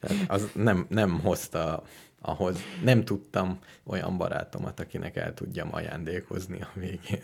[0.00, 1.82] Tehát az nem, nem hozta
[2.20, 7.22] ahhoz, nem tudtam olyan barátomat, akinek el tudjam ajándékozni a végén.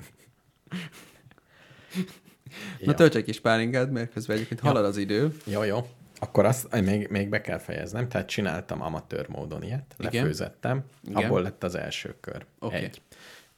[2.81, 5.37] Na tölts egy kis pálinkát, mert közben egyébként halad az idő.
[5.45, 5.89] Jó, jó.
[6.19, 8.09] Akkor azt még, még be kell fejeznem.
[8.09, 10.13] Tehát csináltam amatőr módon ilyet, Igen.
[10.13, 11.25] lefőzettem, Igen.
[11.25, 12.47] abból lett az első kör.
[12.59, 12.77] Oké.
[12.77, 13.03] Egy.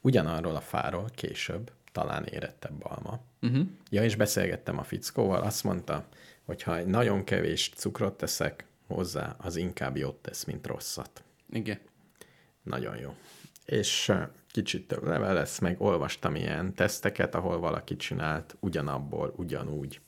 [0.01, 3.19] Ugyanarról a fáról később, talán érettebb alma.
[3.41, 3.65] Uh-huh.
[3.89, 6.07] Ja, és beszélgettem a fickóval, azt mondta,
[6.45, 11.23] hogy ha nagyon kevés cukrot teszek hozzá, az inkább jót tesz, mint rosszat.
[11.49, 11.79] Igen.
[12.63, 13.15] Nagyon jó.
[13.65, 14.11] És
[14.51, 20.01] kicsit több level lesz, meg olvastam ilyen teszteket, ahol valaki csinált ugyanabból, ugyanúgy,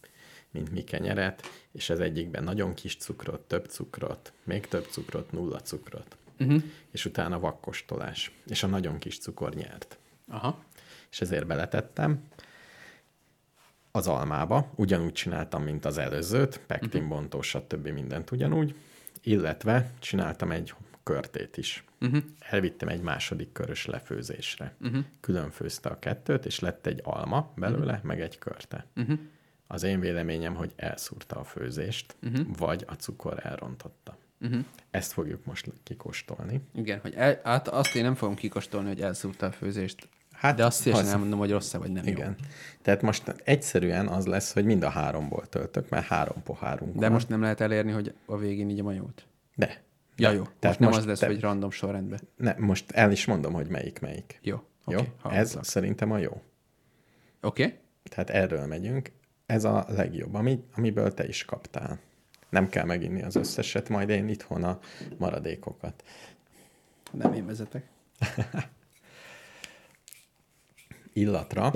[0.51, 5.59] mint mi kenyeret, és az egyikben nagyon kis cukrot, több cukrot, még több cukrot, nulla
[5.59, 6.17] cukrot.
[6.39, 6.63] Uh-huh.
[6.91, 8.31] És utána vakkostolás.
[8.47, 9.97] És a nagyon kis cukor nyert.
[10.27, 10.63] Aha.
[11.11, 12.23] És ezért beletettem
[13.91, 17.87] az almába, ugyanúgy csináltam, mint az előzőt, pektinbontó, stb.
[17.87, 18.75] mindent ugyanúgy,
[19.23, 20.73] illetve csináltam egy
[21.03, 21.83] körtét is.
[22.01, 22.23] Uh-huh.
[22.39, 24.75] Elvittem egy második körös lefőzésre.
[24.81, 25.03] Uh-huh.
[25.19, 28.07] Külön főzte a kettőt, és lett egy alma belőle, uh-huh.
[28.07, 28.85] meg egy körte.
[28.95, 29.19] Uh-huh.
[29.67, 32.57] Az én véleményem, hogy elszúrta a főzést, uh-huh.
[32.57, 34.17] vagy a cukor elrontotta.
[34.41, 34.65] Uh-huh.
[34.91, 36.61] Ezt fogjuk most kikóstolni.
[36.75, 40.07] Igen, hogy el, hát azt én nem fogom kikóstolni, hogy elszúrta a főzést.
[40.41, 42.11] Hát, de azt szívesen az- elmondom, hogy rossz vagy nem jó.
[42.11, 42.35] Igen.
[42.81, 47.11] Tehát most egyszerűen az lesz, hogy mind a háromból töltök, mert három pohárunk De van.
[47.11, 49.25] most nem lehet elérni, hogy a végén így a majót.
[49.55, 49.81] De.
[50.15, 50.39] Ja, jó.
[50.39, 52.19] Most Tehát nem most az lesz, te- hogy random sorrendben.
[52.35, 54.39] Ne, most el is mondom, hogy melyik melyik.
[54.41, 54.55] Jó.
[54.87, 54.97] Jó?
[54.97, 55.65] Okay, Ez hallgatlak.
[55.65, 56.41] szerintem a jó.
[57.41, 57.63] Oké?
[57.63, 57.77] Okay?
[58.03, 59.11] Tehát erről megyünk.
[59.45, 61.99] Ez a legjobb, ami, amiből te is kaptál.
[62.49, 64.79] Nem kell meginni az összeset, majd én itthon a
[65.17, 66.03] maradékokat.
[67.11, 67.85] Nem én vezetek.
[71.13, 71.71] Illatra,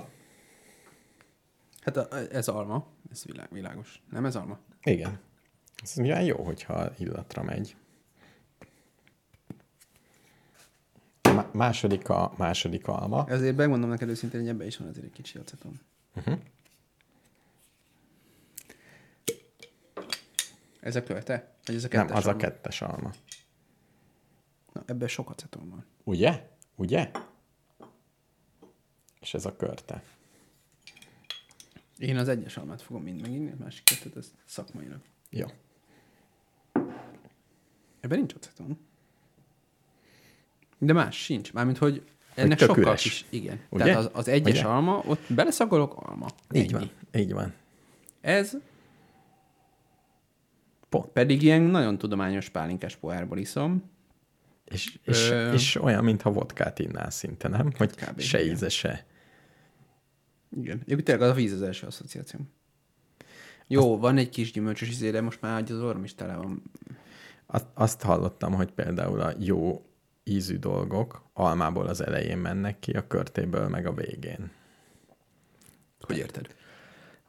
[1.82, 2.88] Hát a, ez alma.
[3.12, 4.02] Ez világ, világos.
[4.10, 4.60] Nem ez alma?
[4.84, 5.20] igen.
[5.84, 7.76] Ez milyen jó, hogyha illatra megy.
[11.22, 13.26] A má- második a második alma.
[13.28, 15.80] Ezért megmondom neked őszintén, hogy ebben is van azért egy kicsi aceton.
[16.16, 16.40] Uh-huh.
[20.80, 21.56] Ez a költe?
[21.66, 22.40] Vagy ez a kettes Nem, az a alma?
[22.42, 23.12] kettes alma.
[24.74, 25.86] Na, ebben sok aceton van.
[26.04, 26.50] Ugye?
[26.76, 27.12] Ugye?
[29.26, 30.04] És ez a körte.
[31.98, 35.00] Én az egyes almát fogom mind meginni, a másik kettőt ez szakmailag.
[35.30, 35.46] Jó.
[38.00, 38.78] Ebben nincs aceton.
[40.78, 41.54] De más sincs.
[41.54, 42.04] Mármint, hogy
[42.36, 43.02] ennek tök sokkal üres.
[43.02, 43.26] kis...
[43.30, 43.60] Igen.
[43.70, 43.84] Ugye?
[43.84, 44.68] Tehát az, az egyes Ugye?
[44.68, 46.28] alma, ott beleszagolok alma.
[46.52, 46.72] Így Ennyi.
[46.72, 47.22] van.
[47.22, 47.54] Így van.
[48.22, 48.58] Ez
[50.90, 51.08] Pont.
[51.08, 53.84] pedig ilyen nagyon tudományos pálinkás pohárból iszom.
[54.66, 57.72] És, és, Ö- és olyan, mintha vodkát innál szinte, nem?
[57.78, 58.20] Hogy Kb.
[58.20, 59.06] se íze, se.
[60.56, 60.80] Igen.
[60.80, 62.40] Egyébként tényleg az a víz az első asszociáció.
[63.68, 64.02] Jó, Azt...
[64.02, 66.62] van egy kis gyümölcsös izé, de most már az orrom is tele van.
[67.46, 69.86] Azt, azt hallottam, hogy például a jó
[70.24, 74.52] ízű dolgok almából az elején mennek ki, a körtéből meg a végén.
[76.00, 76.56] Hogy érted?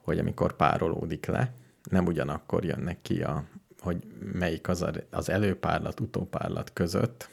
[0.02, 1.52] Hogy amikor párolódik le,
[1.90, 3.44] nem ugyanakkor jönnek ki, a,
[3.78, 7.28] hogy melyik az, a, az előpárlat, utópárlat között,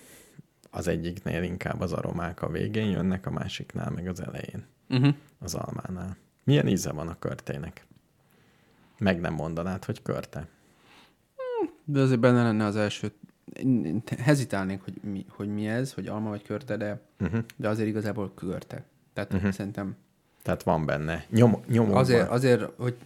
[0.69, 5.15] az egyiknél inkább az aromák a végén jönnek, a másiknál meg az elején, Uh-huh.
[5.39, 6.17] az almánál.
[6.43, 7.85] Milyen íze van a körtének?
[8.97, 10.47] Meg nem mondanád, hogy körte.
[11.83, 13.11] De azért benne lenne az első.
[13.53, 17.43] Én hezitálnék, hogy mi, hogy mi ez, hogy alma vagy körte, de, uh-huh.
[17.55, 18.83] de azért igazából körte.
[19.13, 19.51] Tehát uh-huh.
[19.51, 19.95] szerintem
[20.41, 21.25] Tehát van benne.
[21.29, 21.99] Nyom, nyomokban.
[21.99, 22.97] azért, azért, hogy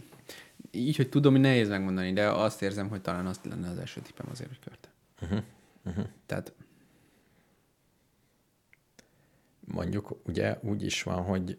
[0.71, 4.01] így, hogy tudom, hogy nehéz megmondani, de azt érzem, hogy talán azt lenne az első
[4.01, 4.89] tippem azért, hogy körte.
[5.21, 5.43] Uh-huh.
[5.85, 6.05] Uh-huh.
[6.25, 6.53] Tehát
[9.73, 11.57] Mondjuk ugye úgy is van, hogy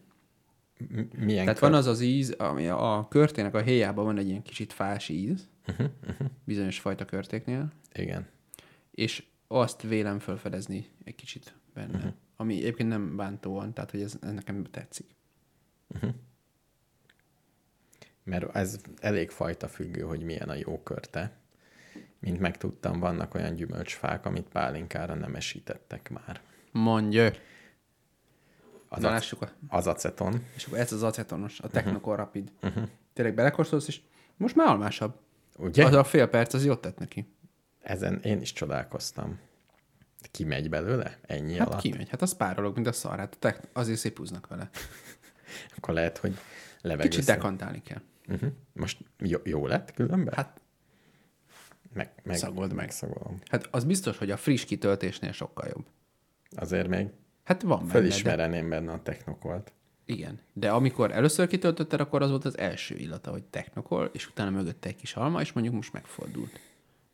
[1.16, 4.72] milyen Tehát van az az íz, ami a körtének a héjában van egy ilyen kicsit
[4.72, 6.26] fás íz, uh-huh, uh-huh.
[6.45, 8.26] bizonyos fajta körtéknél, Igen.
[8.91, 11.97] és azt vélem felfedezni egy kicsit benne.
[11.97, 12.12] Uh-huh.
[12.37, 15.16] Ami egyébként nem bántóan, tehát hogy ez, ez nekem tetszik.
[18.24, 21.37] Mert ez elég fajta függő, hogy milyen a jó körte.
[22.18, 26.41] Mint megtudtam, vannak olyan gyümölcsfák, amit pálinkára nem esítettek már.
[26.72, 27.31] Mondja.
[28.89, 30.45] Az, Na, ac- a, az aceton.
[30.57, 32.53] és akkor ez az acetonos, a Technocol Rapid.
[32.62, 32.89] Uh-huh.
[33.12, 34.01] Tényleg belekóstolsz, és
[34.36, 35.18] most már almásabb.
[35.57, 35.84] Ugye?
[35.84, 37.32] Az a fél perc, az jót tett neki.
[37.80, 39.39] Ezen én is csodálkoztam.
[40.30, 41.18] Kimegy belőle?
[41.22, 41.80] Ennyi Hát alatt?
[41.80, 43.18] kimegy, hát az párolog, mint a szar.
[43.18, 44.70] Hát tech, azért szépúznak vele.
[45.76, 46.39] Akkor lehet, hogy
[46.80, 47.09] levegő.
[47.09, 48.01] Kicsit dekantálni kell.
[48.28, 48.51] uh-huh.
[48.72, 50.34] Most jó, jó lett különben?
[50.34, 50.61] Hát,
[51.93, 52.76] meg, meg, szagold meg.
[52.76, 53.39] Megszagolom.
[53.49, 55.86] hát az biztos, hogy a friss kitöltésnél sokkal jobb.
[56.51, 57.09] Azért még
[57.49, 59.72] Hát van benne, de, felismereném benne a technokolt.
[60.05, 60.40] igen.
[60.53, 64.88] De amikor először kitöltötted, akkor az volt az első illata, hogy technokol, és utána mögötte
[64.88, 66.61] egy kis alma, és mondjuk most megfordult.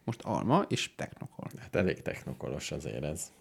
[0.04, 1.50] Most alma és technokol.
[1.58, 3.32] Hát elég technokolos azért ez.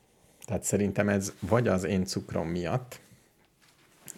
[0.46, 3.00] Tehát szerintem ez vagy az én cukrom miatt,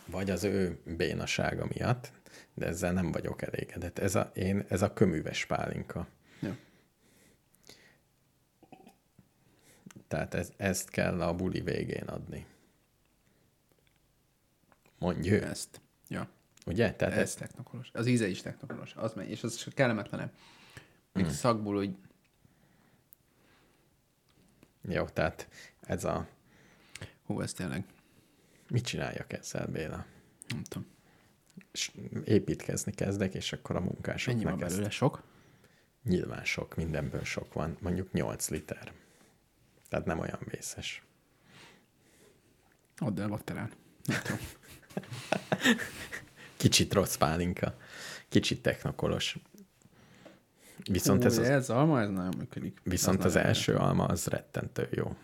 [0.05, 2.11] vagy az ő bénasága miatt,
[2.53, 3.99] de ezzel nem vagyok elégedett.
[3.99, 6.07] Ez a, én, ez a köműves pálinka.
[6.41, 6.57] Ja.
[10.07, 12.45] Tehát ez, ezt kell a buli végén adni.
[14.98, 15.43] Mondja ő.
[15.43, 15.82] Ezt.
[16.08, 16.30] Ja.
[16.66, 16.93] Ugye?
[16.93, 17.89] Tehát Ez ez, technokolos.
[17.93, 18.93] Az íze is technokolos.
[18.96, 20.32] Az megy, és az kellemetlenem.
[21.14, 21.36] Mint hmm.
[21.36, 21.96] szakból, hogy
[24.82, 25.48] jó, tehát
[25.82, 26.28] ez a...
[27.26, 27.86] hú, ez tényleg,
[28.70, 30.06] Mit csináljak ezzel, Béla?
[30.48, 30.88] nem tudom.
[31.72, 31.91] És
[32.24, 35.24] építkezni kezdek, és akkor a munkások Ennyi van belőle, sok?
[36.04, 37.78] Nyilván sok, mindenből sok van.
[37.80, 38.93] Mondjuk 8 liter.
[39.89, 41.04] Tehát nem olyan vészes.
[42.98, 43.72] Add el bakterán.
[44.04, 44.39] Nem tudom.
[46.58, 47.76] Kicsit rossz pálinka.
[48.30, 49.38] Kicsit technokolos.
[50.91, 52.80] Viszont Hú, ez, az, ez alma, ez nagyon működik.
[52.84, 55.16] viszont az nagyon első alma az rettentő jó.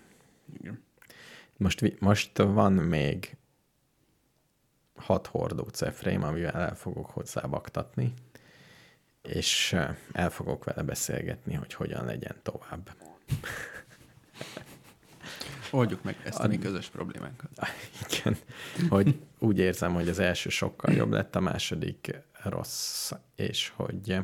[0.60, 0.84] Igen.
[1.58, 3.38] Most, most van még
[4.96, 8.14] hat hordó cefrém, amivel el fogok hozzá vaktatni,
[9.22, 12.90] és eh, el fogok vele beszélgetni, hogy hogyan legyen tovább.
[15.72, 17.50] Oldjuk meg ezt a mi közös problémánkat.
[18.10, 18.38] Igen,
[18.90, 24.18] hogy úgy érzem, hogy az első sokkal jobb lett, a második rossz, és hogy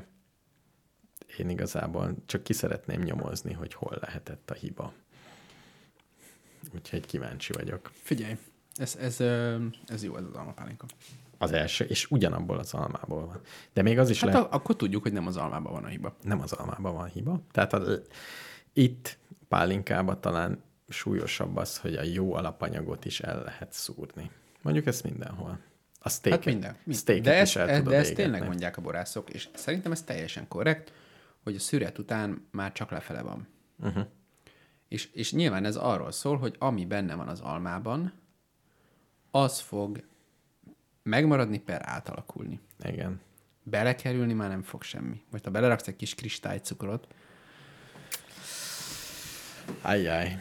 [1.37, 4.93] én igazából csak ki szeretném nyomozni, hogy hol lehetett a hiba.
[6.73, 7.91] Úgyhogy kíváncsi vagyok.
[7.93, 8.37] Figyelj,
[8.75, 9.19] ez, ez,
[9.85, 10.85] ez jó, ez az almapálinka.
[11.37, 13.41] Az első, és ugyanabból az almából van.
[13.73, 15.87] De még az is Hát lehet, a, akkor tudjuk, hogy nem az almában van a
[15.87, 16.15] hiba.
[16.23, 17.41] nem az almában van hiba.
[17.51, 17.83] Tehát a,
[18.73, 19.17] itt
[19.47, 24.31] pálinkában talán súlyosabb az, hogy a jó alapanyagot is el lehet szúrni.
[24.61, 25.59] Mondjuk ezt mindenhol.
[25.99, 26.77] A steak Hát minden.
[26.91, 29.91] steak De, is ezt, el e- tudod de ezt tényleg mondják a borászok, és szerintem
[29.91, 30.93] ez teljesen korrekt,
[31.43, 33.47] hogy a szüret után már csak lefele van.
[33.79, 34.05] Uh-huh.
[34.87, 38.13] És, és nyilván ez arról szól, hogy ami benne van az almában,
[39.31, 40.03] az fog
[41.03, 42.59] megmaradni per átalakulni.
[42.83, 43.21] Igen.
[43.63, 45.21] Belekerülni már nem fog semmi.
[45.31, 47.07] Most ha beleraksz egy kis kristálycukrot,
[49.81, 50.39] Ajjaj.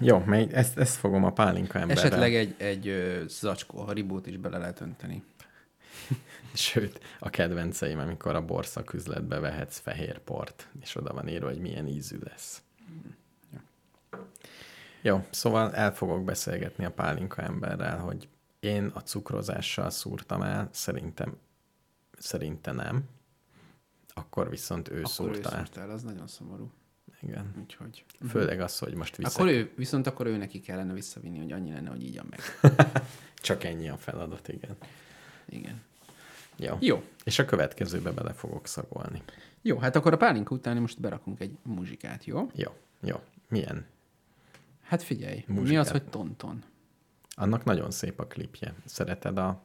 [0.00, 2.04] Jó, még ezt, ezt fogom a pálinka emberrel.
[2.04, 5.22] esetleg egy, egy ö, zacskó haribót is bele lehet önteni.
[6.54, 11.86] Sőt, a kedvenceim, amikor a borszaküzletbe vehetsz fehér port, és oda van írva, hogy milyen
[11.86, 12.62] ízű lesz.
[15.02, 18.28] Jó, szóval el fogok beszélgetni a pálinka emberrel, hogy
[18.60, 21.36] én a cukrozással szúrtam el, szerintem,
[22.18, 23.08] szerintem nem.
[24.14, 25.64] Akkor viszont ő Akkor ő szúrta el.
[25.64, 26.70] szúrta el, az nagyon szomorú.
[27.20, 27.54] Igen.
[27.60, 28.04] Úgyhogy...
[28.28, 29.30] Főleg az, hogy most vissza...
[29.30, 32.40] Akkor ő, viszont akkor ő neki kellene visszavinni, hogy annyi lenne, hogy így meg.
[33.42, 34.76] Csak ennyi a feladat, igen.
[35.48, 35.82] Igen.
[36.56, 36.76] Jó.
[36.80, 37.02] Jó.
[37.24, 39.22] És a következőbe bele fogok szagolni.
[39.62, 42.50] Jó, hát akkor a pálinka után most berakunk egy muzsikát, jó?
[42.54, 43.20] Jó, jó.
[43.48, 43.86] Milyen?
[44.82, 45.84] Hát figyelj, mi Muzsikát.
[45.84, 46.64] az, hogy tonton?
[47.36, 48.74] Annak nagyon szép a klipje.
[48.84, 49.62] Szereted a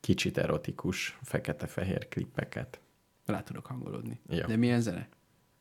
[0.00, 2.80] kicsit erotikus, fekete-fehér klippeket?
[3.24, 4.20] Rá tudok hangolódni.
[4.28, 4.46] Jó.
[4.46, 5.08] De milyen zene?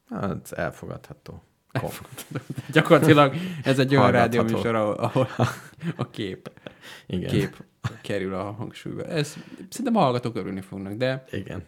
[0.09, 1.43] Hát elfogadható.
[1.79, 2.27] Kom-
[2.71, 5.27] Gyakorlatilag ez egy olyan rádióműsor, ahol, ahol
[5.95, 6.51] a, kép,
[7.07, 7.29] Igen.
[7.29, 7.63] kép
[8.01, 9.03] kerül a hangsúlyba.
[9.03, 9.35] Ez
[9.69, 11.63] szerintem a hallgatók örülni fognak, de Igen.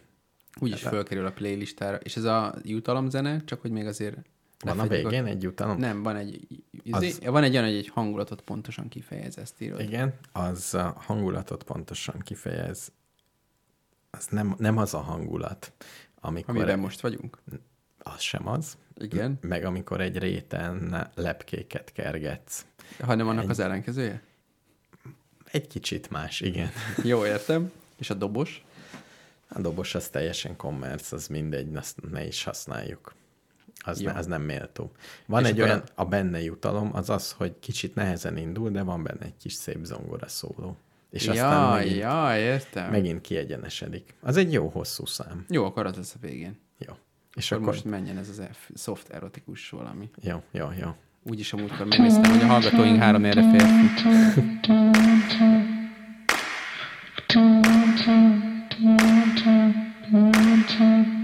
[0.60, 1.96] úgyis fölkerül a playlistára.
[1.96, 4.16] És ez a jutalomzene, csak hogy még azért...
[4.64, 5.78] Van a végén egy jutalom?
[5.78, 6.46] Nem, van egy,
[6.90, 7.20] Az- az...
[7.24, 9.80] van egy olyan, hogy egy hangulatot pontosan kifejez, ezt írod.
[9.80, 12.92] Igen, az a hangulatot pontosan kifejez.
[14.10, 15.72] Az nem, nem az a hangulat,
[16.20, 16.56] amikor...
[16.56, 17.38] Amiben most vagyunk.
[18.02, 18.76] Az sem az.
[18.96, 19.38] Igen.
[19.40, 22.64] Meg amikor egy réten lepkéket kergetsz.
[23.00, 24.22] Hanem annak Egy- az ellenkezője?
[25.50, 26.70] Egy kicsit más, igen.
[27.04, 27.70] Jó, értem.
[27.96, 28.64] És a dobos?
[29.48, 33.14] A dobos az teljesen commerce, az mindegy, azt ne is használjuk.
[33.84, 34.10] Az, Jó.
[34.10, 34.92] ne, az nem méltó.
[35.26, 39.02] Van És egy olyan, a benne jutalom, az az, hogy kicsit nehezen indul, de van
[39.02, 40.76] benne egy kis szép zongora szóló.
[41.10, 42.90] És aztán ja, megint, ja, értem.
[42.90, 44.14] megint kiegyenesedik.
[44.20, 45.44] Az egy jó hosszú szám.
[45.48, 46.58] Jó, akkor az lesz a végén.
[46.78, 46.92] Jó.
[47.34, 50.10] És Akkor akkor, most menjen ez az F, soft erotikus valami.
[50.22, 50.88] Jó, jó, jó.
[51.22, 53.90] Úgyis a múltkor megnéztem, hogy a hallgatóink három erre férfi.
[57.34, 57.60] Jó
[60.78, 61.21] estét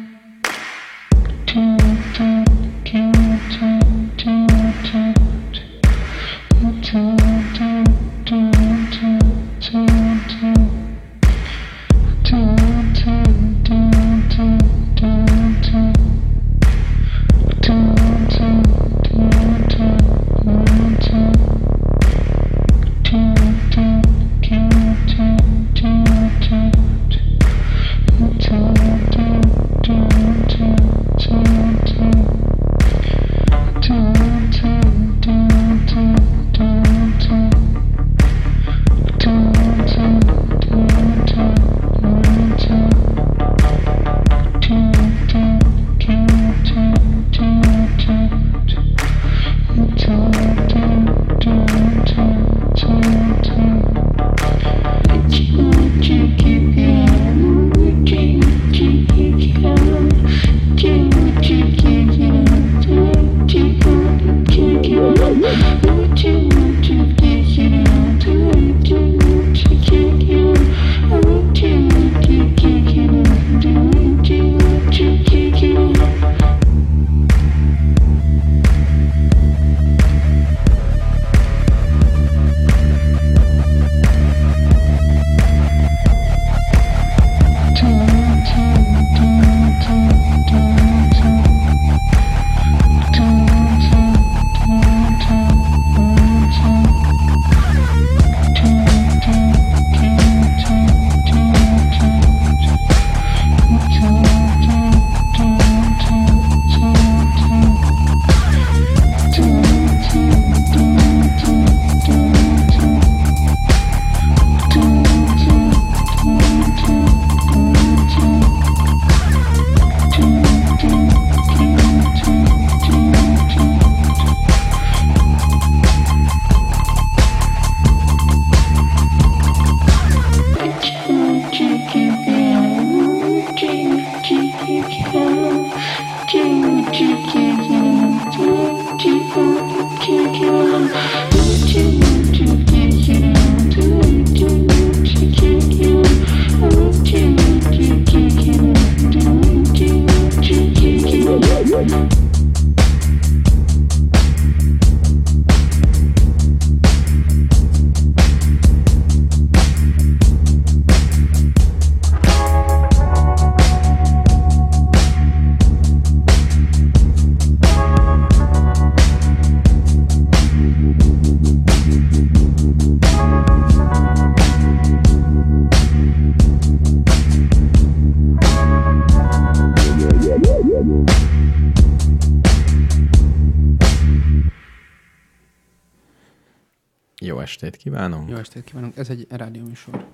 [187.89, 188.29] kívánunk.
[188.29, 190.07] Jó estét kívánunk, ez egy rádióműsor.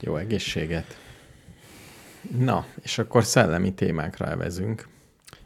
[0.00, 0.98] Jó egészséget.
[2.38, 4.88] Na, és akkor szellemi témákra elvezünk.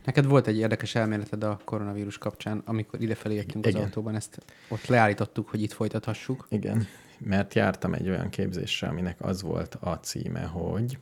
[0.04, 3.82] Neked volt egy érdekes elméleted a koronavírus kapcsán, amikor idefelé jöttünk az Igen.
[3.82, 4.38] autóban, ezt
[4.68, 6.46] ott leállítottuk, hogy itt folytathassuk.
[6.50, 6.86] Igen.
[7.18, 10.98] mert jártam egy olyan képzésre, aminek az volt a címe, hogy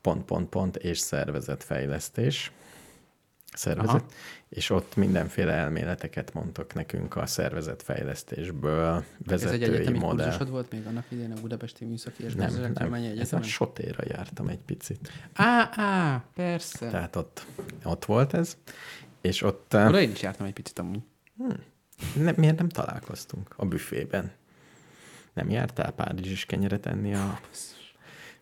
[0.00, 2.52] pont, pont, pont és szervezetfejlesztés.
[3.52, 4.06] Szervezet, Aha.
[4.50, 10.24] És ott mindenféle elméleteket mondtak nekünk a szervezetfejlesztésből, Ez egy vezetői egyetemi modell.
[10.24, 13.44] kurzusod volt még annak idején a Budapesti Műszaki és Nem, nem, Gazdaságtudományi ez a Egyetemen?
[13.48, 15.10] sotéra jártam egy picit.
[15.32, 16.88] Á, á, persze.
[16.88, 17.46] Tehát ott,
[17.84, 18.56] ott volt ez,
[19.20, 21.02] és ott eh, Oda én is jártam egy picit amúgy.
[22.16, 24.32] ne, miért nem találkoztunk a büfében?
[25.32, 27.40] Nem jártál Párizsis kenyeret enni a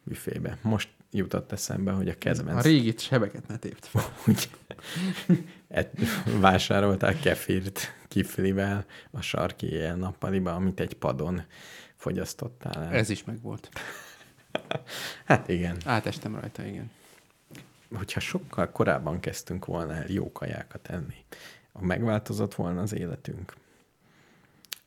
[0.02, 0.58] büfébe?
[0.62, 2.62] Most jutott eszembe, hogy a A kedvenc...
[2.64, 4.02] régi sebeket ne tépd fel.
[5.68, 5.90] Et,
[6.40, 11.42] vásároltál kefirt kiflivel a sarki éjjel nappaliba, amit egy padon
[11.94, 12.92] fogyasztottál el.
[12.92, 13.68] Ez is megvolt.
[15.24, 15.76] Hát igen.
[15.84, 16.90] Átestem rajta, igen.
[17.94, 21.24] Hogyha sokkal korábban kezdtünk volna el jó kajákat enni,
[21.80, 23.54] megváltozott volna az életünk.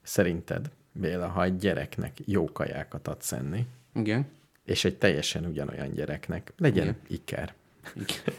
[0.01, 4.27] Szerinted, Béla, ha egy gyereknek jó kajákat adsz enni, Igen.
[4.65, 6.99] és egy teljesen ugyanolyan gyereknek, legyen Igen.
[7.07, 7.53] iker,
[7.95, 8.35] Igen.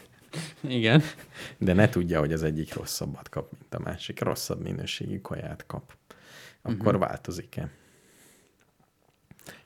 [0.63, 1.01] Igen.
[1.57, 5.97] de ne tudja, hogy az egyik rosszabbat kap, mint a másik, rosszabb minőségű kaját kap,
[6.61, 6.99] akkor uh-huh.
[6.99, 7.69] változik-e?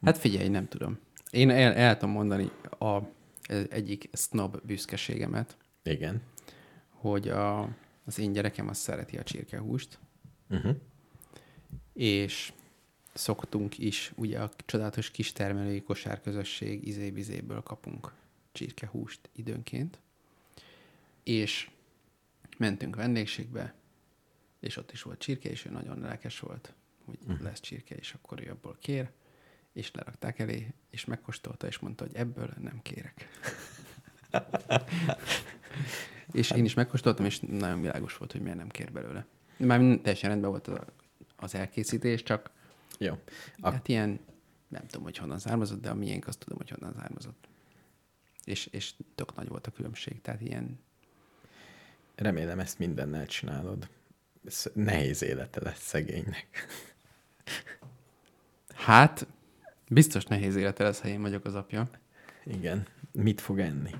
[0.01, 0.99] Hát figyelj, nem tudom.
[1.29, 2.99] Én el, el tudom mondani a
[3.47, 6.21] ez egyik snob büszkeségemet, Igen.
[6.89, 7.61] hogy a,
[8.05, 9.99] az én gyerekem az szereti a csirkehúst,
[10.49, 10.75] Uh-huh.
[11.93, 12.53] és
[13.13, 18.13] szoktunk is, ugye a csodálatos kistermelői kosárközösség izébizéből kapunk
[18.51, 19.99] csirkehúst időnként,
[21.27, 21.69] és
[22.57, 23.73] mentünk vendégségbe,
[24.59, 26.73] és ott is volt csirke, és ő nagyon lelkes volt,
[27.05, 27.41] hogy uh-huh.
[27.41, 29.09] lesz csirke, és akkor ő abból kér,
[29.73, 33.27] és lerakták elé, és megkóstolta, és mondta, hogy ebből nem kérek.
[36.31, 39.25] és én is megkóstoltam, és nagyon világos volt, hogy miért nem kér belőle.
[39.57, 40.79] Már teljesen rendben volt az,
[41.35, 42.51] az elkészítés, csak
[42.97, 43.13] Jó.
[43.57, 44.19] A, hát ilyen,
[44.67, 47.47] nem tudom, hogy honnan származott, de a miénk azt tudom, hogy honnan származott.
[48.43, 50.79] És, és tök nagy volt a különbség, tehát ilyen,
[52.17, 53.89] remélem ezt mindennel csinálod.
[54.45, 56.47] Ez nehéz élete lesz szegénynek.
[58.75, 59.27] hát
[59.89, 61.89] biztos nehéz élete lesz, ha én vagyok az apja.
[62.43, 62.85] Igen.
[63.11, 63.91] Mit fog enni?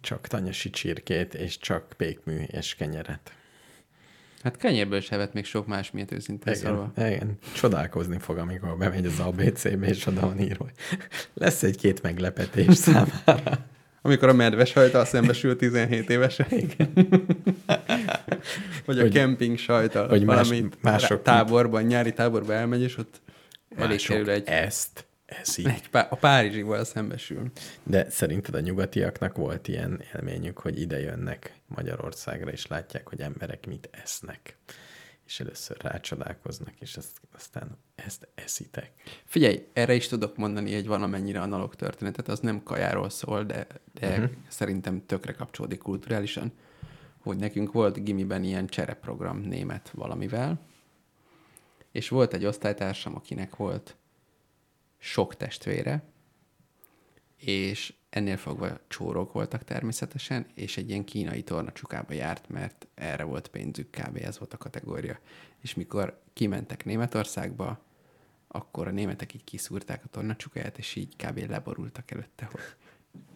[0.00, 3.32] Csak tanyasi csirkét, és csak pékmű és kenyeret.
[4.42, 6.54] Hát kenyérből se vett még sok más miatt őszintén.
[6.54, 7.38] Igen, igen.
[7.54, 10.70] Csodálkozni fog, amikor bemegy az ABC-be, és oda van írva,
[11.34, 13.66] lesz egy-két meglepetés számára.
[14.08, 16.46] Amikor a medves hajtal szembesül 17 évesen.
[16.50, 16.92] Igen.
[18.84, 20.08] Vagy a Hogy- kemping sajtal.
[20.08, 23.20] hogy más- valami mások- táborban, nyári táborban elmegy, és ott
[23.76, 25.66] elég kerül egy, ezt eszik.
[25.66, 27.50] egy pá- a Párizsival szembesül.
[27.82, 33.66] De szerinted a nyugatiaknak volt ilyen élményük, hogy ide jönnek Magyarországra, és látják, hogy emberek
[33.66, 34.56] mit esznek.
[35.26, 38.92] És először rácsodálkoznak, és ezt, aztán ezt eszitek.
[39.24, 44.10] Figyelj, erre is tudok mondani egy valamennyire analóg történetet, az nem kajáról szól, de, de
[44.10, 44.30] uh-huh.
[44.48, 46.52] szerintem tökre kapcsolódik kulturálisan,
[47.18, 50.60] hogy nekünk volt gimiben ilyen csereprogram német valamivel,
[51.92, 53.96] és volt egy osztálytársam, akinek volt
[54.98, 56.02] sok testvére,
[57.36, 63.48] és ennél fogva csórok voltak természetesen, és egy ilyen kínai tornacsukába járt, mert erre volt
[63.48, 64.16] pénzük, kb.
[64.16, 65.18] ez volt a kategória.
[65.60, 67.86] És mikor kimentek Németországba,
[68.48, 71.38] akkor a németek így kiszúrták a tornacsukáját, és így kb.
[71.50, 72.60] leborultak előtte, hogy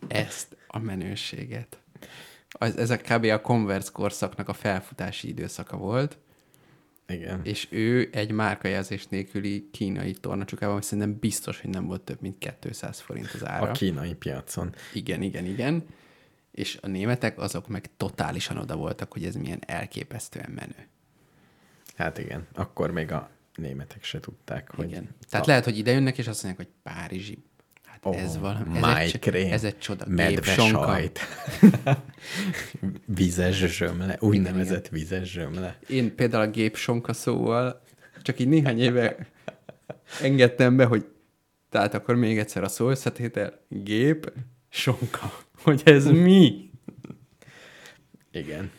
[0.08, 1.80] ezt a menőséget.
[2.48, 3.24] Az, ezek kb.
[3.24, 6.18] a Converse korszaknak a felfutási időszaka volt,
[7.06, 7.40] Igen.
[7.44, 12.56] és ő egy márkajelzés nélküli kínai tornacsukában, ami szerintem biztos, hogy nem volt több, mint
[12.60, 13.68] 200 forint az ára.
[13.68, 14.74] A kínai piacon.
[14.92, 15.84] Igen, igen, igen.
[16.50, 20.88] És a németek azok meg totálisan oda voltak, hogy ez milyen elképesztően menő.
[21.96, 24.88] Hát igen, akkor még a németek se tudták, hogy...
[24.88, 25.08] Igen.
[25.28, 27.44] Tehát lehet, hogy ide jönnek, és azt mondják, hogy Párizsi.
[27.84, 28.68] Hát Ó, ez valami.
[28.68, 30.04] Ez egy, májkrém, ez egy csoda.
[30.08, 31.20] medve sajt,
[33.16, 35.78] vizes zsömle, úgynevezett vizes zsömle.
[35.88, 37.82] Én például a gépsonka szóval
[38.22, 39.16] csak így néhány éve
[40.20, 41.06] engedtem be, hogy
[41.68, 44.32] tehát akkor még egyszer a szó összetétel, gép,
[44.68, 45.44] sonka.
[45.62, 46.70] Hogy ez mi?
[48.32, 48.70] Igen.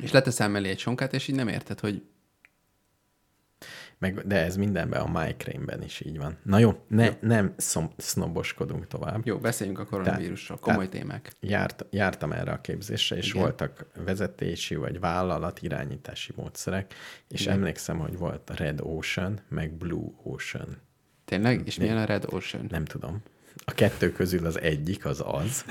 [0.00, 2.02] És leteszem mellé egy sonkát, és így nem érted, hogy
[3.98, 6.38] Meg, de ez mindenben, a MyCrane-ben is így van.
[6.42, 9.26] Na jó, ne, nem szom, sznoboskodunk tovább.
[9.26, 11.32] jó, beszéljünk a koronavírusról, komoly témák.
[11.40, 13.42] Járt, jártam erre a képzésre, és Igen.
[13.42, 16.94] Voltak vezetési vagy vállalat irányítási módszerek,
[17.28, 17.54] és Igen.
[17.54, 20.76] Emlékszem, hogy volt Red Ocean, meg Blue Ocean.
[21.24, 21.62] Tényleg?
[21.66, 22.66] És milyen a Red Ocean?
[22.68, 23.22] Nem tudom.
[23.64, 25.64] A kettő közül az egyik az az.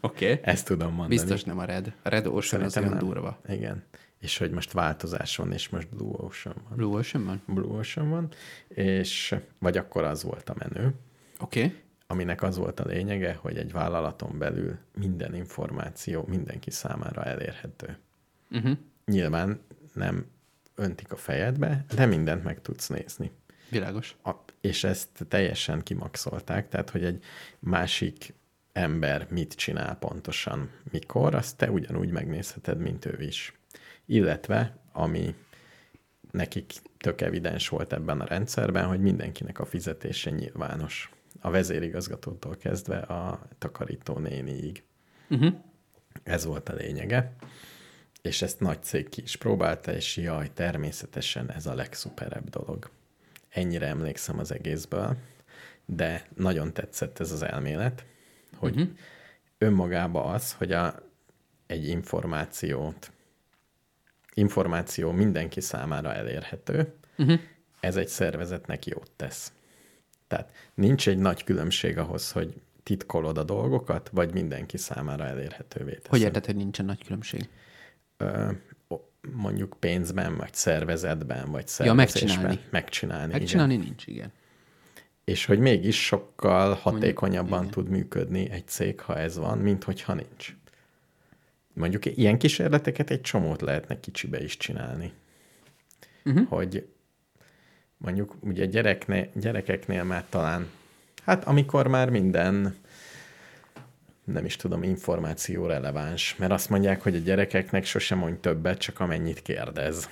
[0.00, 0.32] Oké.
[0.32, 0.40] Okay.
[0.52, 1.08] Ezt tudom mondani.
[1.08, 1.92] Biztos nem a Red.
[2.02, 2.98] A Red Ocean az olyan nem.
[2.98, 3.40] durva.
[3.48, 3.84] Igen.
[4.22, 6.76] És hogy most változás van, és most Blue Ocean van.
[6.76, 7.42] Blue Ocean van?
[7.46, 8.28] Blue Ocean van,
[8.68, 10.94] és vagy akkor az volt a menő,
[11.38, 11.64] Oké.
[11.64, 11.78] Okay.
[12.06, 17.98] aminek az volt a lényege, hogy egy vállalaton belül minden információ mindenki számára elérhető.
[18.50, 18.78] Uh-huh.
[19.04, 19.60] Nyilván
[19.94, 20.26] nem
[20.74, 23.30] öntik a fejedbe, de mindent meg tudsz nézni.
[23.68, 24.16] Világos.
[24.24, 24.30] A,
[24.60, 27.24] és ezt teljesen kimaxolták, tehát hogy egy
[27.58, 28.34] másik
[28.72, 33.52] ember mit csinál pontosan, mikor, azt te ugyanúgy megnézheted, mint ő is.
[34.12, 35.34] Illetve, ami
[36.30, 41.10] nekik tök evidens volt ebben a rendszerben, hogy mindenkinek a fizetése nyilvános.
[41.40, 44.82] A vezérigazgatótól kezdve a takarító néniig.
[45.30, 45.54] Uh-huh.
[46.22, 47.34] Ez volt a lényege.
[48.22, 52.90] És ezt nagy cég ki is próbálta, és jaj, természetesen ez a legszuperebb dolog.
[53.48, 55.16] Ennyire emlékszem az egészből,
[55.84, 58.04] de nagyon tetszett ez az elmélet,
[58.56, 58.96] hogy uh-huh.
[59.58, 60.94] önmagában az, hogy a,
[61.66, 63.12] egy információt,
[64.34, 67.40] információ mindenki számára elérhető, uh-huh.
[67.80, 69.52] ez egy szervezetnek jót tesz.
[70.26, 76.10] Tehát nincs egy nagy különbség ahhoz, hogy titkolod a dolgokat, vagy mindenki számára elérhetővé teszed.
[76.10, 77.48] Hogy érted, hogy nincsen nagy különbség?
[78.16, 78.50] Ö,
[79.30, 81.96] mondjuk pénzben, vagy szervezetben, vagy Ja, szervezésben.
[81.96, 82.60] megcsinálni.
[82.70, 83.86] Megcsinálni, Megcsinálni igen.
[83.86, 84.32] nincs, igen.
[85.24, 87.70] És hogy mégis sokkal hatékonyabban igen.
[87.70, 90.56] tud működni egy cég, ha ez van, mint hogyha nincs.
[91.72, 95.12] Mondjuk ilyen kísérleteket egy csomót lehetne kicsibe is csinálni.
[96.24, 96.48] Uh-huh.
[96.48, 96.88] Hogy
[97.96, 100.70] mondjuk ugye gyereknél, gyerekeknél már talán,
[101.24, 102.74] hát amikor már minden
[104.24, 109.00] nem is tudom, információ releváns, mert azt mondják, hogy a gyerekeknek sosem mondj többet, csak
[109.00, 110.08] amennyit kérdez.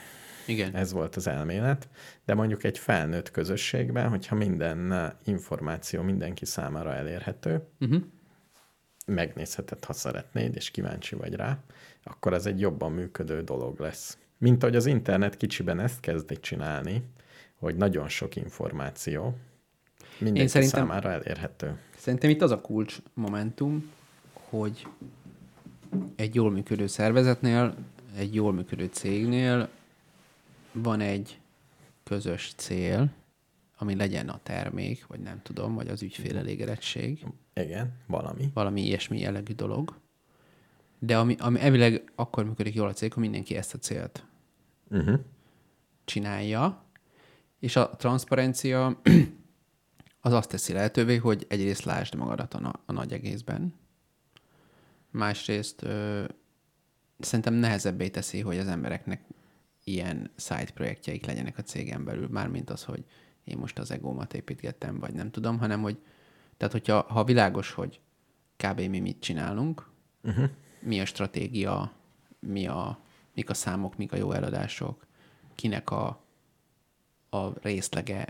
[0.46, 0.74] Igen.
[0.74, 1.88] Ez volt az elmélet,
[2.24, 8.02] de mondjuk egy felnőtt közösségben, hogyha minden információ mindenki számára elérhető, Uh-huh.
[9.10, 11.58] Megnézheted, ha szeretnéd, és kíváncsi vagy rá,
[12.02, 14.18] akkor ez egy jobban működő dolog lesz.
[14.38, 17.02] Mint ahogy az internet kicsiben ezt kezdik csinálni,
[17.54, 19.36] hogy nagyon sok információ
[20.18, 21.78] mindenki szerintem- számára elérhető.
[21.96, 23.90] Szerintem itt az a kulcs momentum,
[24.32, 24.86] hogy
[26.16, 27.74] egy jól működő szervezetnél,
[28.16, 29.68] egy jól működő cégnél
[30.72, 31.40] van egy
[32.04, 33.10] közös cél,
[33.76, 37.24] ami legyen a termék, vagy nem tudom, vagy az ügyfél elégedettség,
[37.62, 38.50] Igen, valami.
[38.54, 39.98] valami ilyesmi jellegű dolog.
[40.98, 44.24] De ami, ami elvileg akkor működik jól a cég, hogy mindenki ezt a célt
[44.92, 45.20] Uh-huh.
[46.04, 46.84] csinálja,
[47.58, 49.00] és a transzparencia
[50.20, 53.74] az azt teszi lehetővé, hogy egyrészt lásd magadat a, na- a nagy egészben,
[55.10, 56.24] másrészt ö,
[57.18, 59.24] szerintem nehezebbé teszi, hogy az embereknek
[59.84, 63.04] ilyen side projektjeik legyenek a cégen belül, mármint az, hogy
[63.44, 65.98] én most az egómat építgettem, vagy nem tudom, hanem hogy,
[66.60, 68.00] tehát hogyha ha világos, hogy
[68.56, 68.80] kb.
[68.80, 69.90] mi mit csinálunk,
[70.22, 70.48] uh-huh.
[70.80, 71.92] mi a stratégia,
[72.38, 72.98] mi a,
[73.34, 75.06] mik a számok, mik a jó eladások,
[75.54, 76.24] kinek a,
[77.30, 78.26] a részlege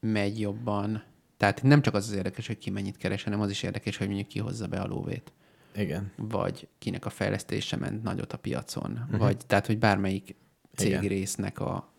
[0.00, 1.02] megy jobban.
[1.36, 4.06] Tehát nem csak az az érdekes, hogy ki mennyit keres, hanem az is érdekes, hogy
[4.06, 5.32] mondjuk ki hozza be a lóvét
[5.74, 6.12] Igen.
[6.16, 9.18] vagy kinek a fejlesztése ment nagyot a piacon, uh-huh.
[9.18, 10.34] vagy tehát, hogy bármelyik
[10.74, 11.02] cég Igen.
[11.02, 11.92] résznek a,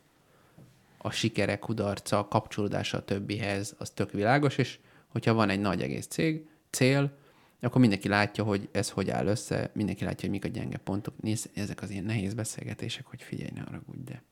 [0.97, 6.07] a sikere, kudarca, kapcsolódása a többihez, az tök világos, és hogyha van egy nagy egész
[6.07, 7.17] cég, cél,
[7.59, 11.21] akkor mindenki látja, hogy ez hogy áll össze, mindenki látja, hogy mik a gyenge pontok.
[11.21, 14.23] Nézd, ezek az ilyen nehéz beszélgetések, hogy figyelj, ne haragudj, de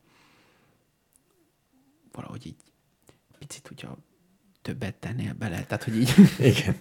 [2.12, 2.56] valahogy így
[3.38, 3.98] picit, hogyha
[4.62, 6.14] többet tennél bele, tehát, hogy így
[6.52, 6.76] Igen.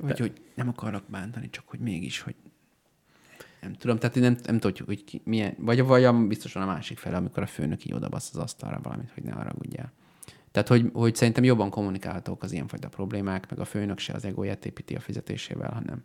[0.00, 2.34] vagy hogy nem akarok bántani, csak hogy mégis, hogy
[3.60, 6.98] nem tudom, tehát nem, nem tudjuk, hogy ki, milyen, vagy, vagy a, biztosan a másik
[6.98, 9.92] fele, amikor a főnök így odabasz az asztalra valamit, hogy ne haragudjál.
[10.54, 14.66] Tehát, hogy, hogy szerintem jobban kommunikálhatók az ilyenfajta problémák, meg a főnök se az egóját
[14.66, 16.02] építi a fizetésével, hanem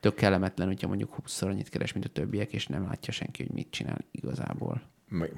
[0.00, 3.54] tök kellemetlen, hogyha mondjuk 20 annyit keres, mint a többiek, és nem látja senki, hogy
[3.54, 4.82] mit csinál igazából.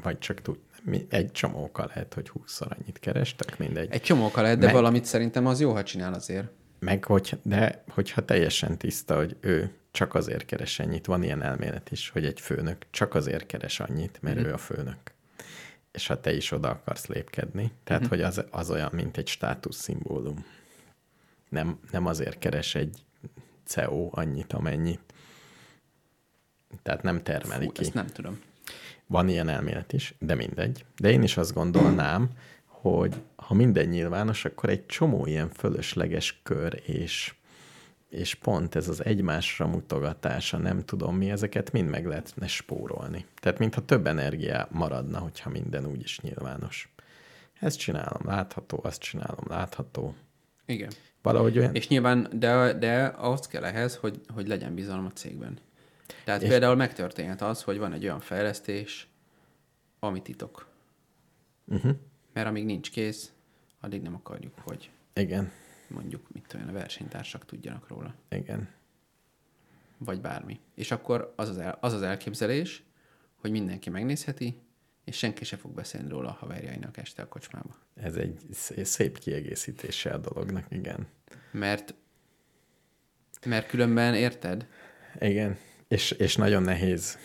[0.02, 3.88] Vagy csak tud, mi- egy csomókkal lehet, hogy 20 annyit kerestek, mindegy.
[3.90, 6.48] Egy csomókkal lehet, de Meg- valamit szerintem az jó, ha csinál azért.
[6.78, 11.90] Meg hogy, de hogyha teljesen tiszta, hogy ő csak azért keres ennyit, van ilyen elmélet
[11.90, 15.18] is, hogy egy főnök csak azért keres annyit, mert ő a főnök.
[15.92, 20.44] És ha te is oda akarsz lépkedni, tehát hogy az, az olyan, mint egy státuszszimbólum.
[21.48, 23.04] Nem, nem azért keres egy
[23.64, 25.00] CEO annyit, amennyit.
[26.82, 27.80] Tehát nem termeli Fú, ki.
[27.80, 28.40] ezt nem tudom.
[29.06, 30.84] Van ilyen elmélet is, de mindegy.
[30.96, 32.30] De én is azt gondolnám,
[32.66, 37.34] hogy ha minden nyilvános, akkor egy csomó ilyen fölösleges kör, és,
[38.10, 43.26] és pont ez az egymásra mutogatása, nem tudom mi, ezeket mind meg lehetne spórolni.
[43.34, 46.92] Tehát mintha több energia maradna, hogyha minden úgyis nyilvános.
[47.60, 50.14] Ezt csinálom, látható, azt csinálom, látható.
[50.66, 50.90] Igen.
[51.22, 51.74] Valahogy olyan...
[51.74, 55.58] És nyilván, de, de ahhoz kell ehhez, hogy, hogy legyen bizalom a cégben.
[56.24, 56.48] Tehát és...
[56.48, 59.08] például megtörténhet az, hogy van egy olyan fejlesztés,
[59.98, 60.66] ami titok.
[61.64, 61.92] Uh-huh.
[62.32, 63.32] Mert amíg nincs kész,
[63.80, 65.50] addig nem akarjuk, hogy Igen,
[65.90, 68.14] mondjuk, mit tudom a versenytársak tudjanak róla.
[68.28, 68.68] igen.
[69.98, 70.60] Vagy bármi.
[70.74, 72.82] És akkor az az, el, az, az elképzelés,
[73.34, 74.60] hogy mindenki megnézheti,
[75.04, 77.76] és senki se fog beszélni róla a haverjainak este a kocsmába.
[77.94, 81.06] Ez egy szé- szép kiegészítése a dolognak, igen.
[81.50, 81.94] Mert,
[83.46, 84.66] mert különben, érted?
[85.20, 85.56] Igen,
[85.88, 87.18] és, és nagyon nehéz,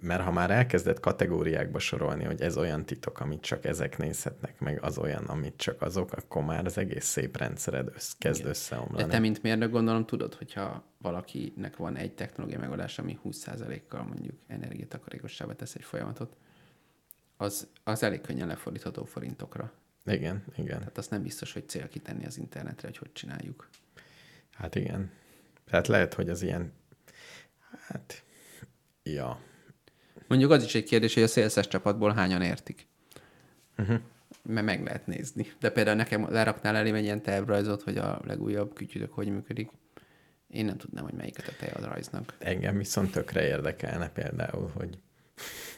[0.00, 4.82] mert ha már elkezdett kategóriákba sorolni, hogy ez olyan titok, amit csak ezek nézhetnek meg,
[4.82, 8.50] az olyan, amit csak azok, akkor már az egész szép rendszered össz, kezd Igen.
[8.50, 9.02] összeomlani.
[9.02, 14.38] De te, mint mérnök, gondolom tudod, hogyha valakinek van egy technológiai megoldás, ami 20%-kal mondjuk
[14.46, 16.36] energiatakarékossába tesz egy folyamatot,
[17.36, 19.72] az, az elég könnyen lefordítható forintokra.
[20.04, 20.78] Igen, igen.
[20.78, 23.68] Tehát azt nem biztos, hogy cél kitenni az internetre, hogy hogy csináljuk.
[24.50, 25.10] Hát igen.
[25.64, 26.72] Tehát lehet, hogy az ilyen,
[27.86, 28.24] hát,
[29.02, 29.40] ja,
[30.34, 32.86] Mondjuk az is egy kérdés, hogy a szélszes csapatból hányan értik.
[33.78, 34.00] Uh-huh.
[34.42, 35.46] Mert meg lehet nézni.
[35.60, 39.70] De például nekem leraknál elém egy ilyen tervrajzot, hogy a legújabb kütyütök hogy működik.
[40.48, 42.34] Én nem tudnám, hogy melyiket a te a rajznak.
[42.38, 44.98] engem viszont tökre érdekelne például, hogy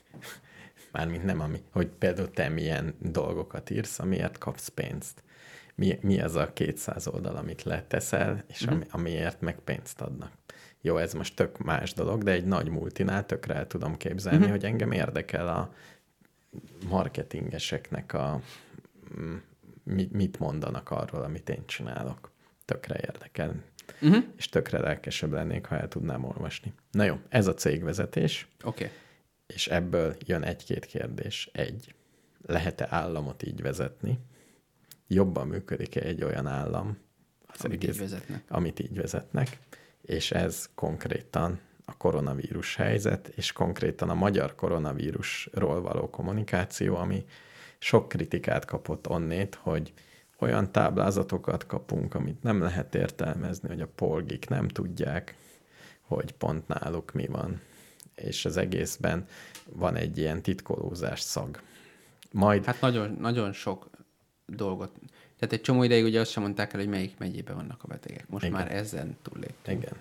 [0.93, 5.23] mármint nem, ami, hogy például te milyen dolgokat írsz, amiért kapsz pénzt.
[5.75, 10.31] Mi, mi az a 200 oldal, amit leteszel, és ami, amiért meg pénzt adnak.
[10.87, 14.53] Jó, ez most tök más dolog, de egy nagy multinál tökre el tudom képzelni, uh-huh.
[14.53, 15.75] hogy engem érdekel a
[16.89, 18.41] marketingeseknek a
[19.21, 19.37] mm,
[19.83, 22.31] mi- mit mondanak arról, amit én csinálok.
[22.65, 23.55] Tökre érdekel.
[24.03, 24.25] Uh-huh.
[24.37, 26.73] És tökre lelkesebb lennék, ha el tudnám olvasni.
[26.91, 28.85] Na jó, ez a cégvezetés, Oké.
[28.85, 28.97] Okay.
[29.47, 31.51] és ebből jön egy-két kérdés.
[31.53, 31.95] Egy,
[32.43, 34.19] lehet-e államot így vezetni?
[35.07, 36.99] Jobban működik-e egy olyan állam,
[37.47, 38.45] az Amit így vezetnek.
[38.49, 39.59] amit így vezetnek,
[40.07, 47.25] és ez konkrétan a koronavírus helyzet, és konkrétan a magyar koronavírusról való kommunikáció, ami
[47.79, 49.93] sok kritikát kapott onnét, hogy
[50.39, 55.37] olyan táblázatokat kapunk, amit nem lehet értelmezni, hogy a polgik nem tudják,
[56.01, 57.61] hogy pont náluk mi van.
[58.15, 59.27] És az egészben
[59.73, 61.61] van egy ilyen titkolózás szag.
[62.33, 63.91] Majd Hát nagyon, nagyon sok
[64.47, 64.93] dolgot.
[65.39, 68.29] Tehát egy csomó ideig ugye azt sem mondták el, hogy melyik megyében vannak a betegek.
[68.29, 68.57] Most Igen.
[68.57, 69.83] Már ezen túlléptünk.
[69.83, 69.97] Igen.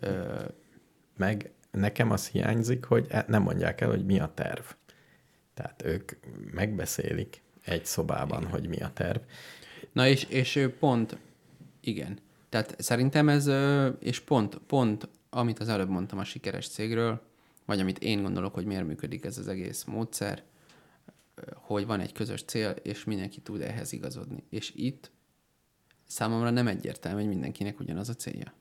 [0.00, 0.44] Ö,
[1.16, 4.64] Meg nekem az hiányzik, hogy e- nem mondják el, hogy mi a terv.
[5.54, 6.12] Tehát ők
[6.52, 8.50] megbeszélik egy szobában, Igen.
[8.50, 9.20] hogy mi a terv.
[9.92, 11.16] Na és, és pont,
[11.80, 12.18] igen.
[12.48, 13.50] Tehát szerintem ez,
[14.00, 17.22] és pont, pont, amit az előbb mondtam a sikeres cégről,
[17.64, 20.42] vagy amit én gondolok, hogy miért működik ez az egész módszer,
[21.54, 24.44] hogy van egy közös cél, és mindenki tud ehhez igazodni.
[24.50, 25.10] És itt
[26.06, 28.52] számomra nem egyértelmű, hogy mindenkinek ugyanaz a célja.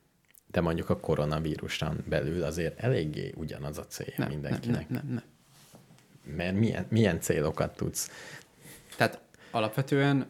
[0.48, 4.90] De mondjuk a koronavíruson belül azért eléggé ugyanaz a célja Nem, mindenkinek.
[4.90, 6.36] nem, nem, nem, nem.
[6.36, 8.10] Mert milyen, milyen célokat tudsz...
[8.98, 9.22] Tehát
[9.52, 10.28] alapvetően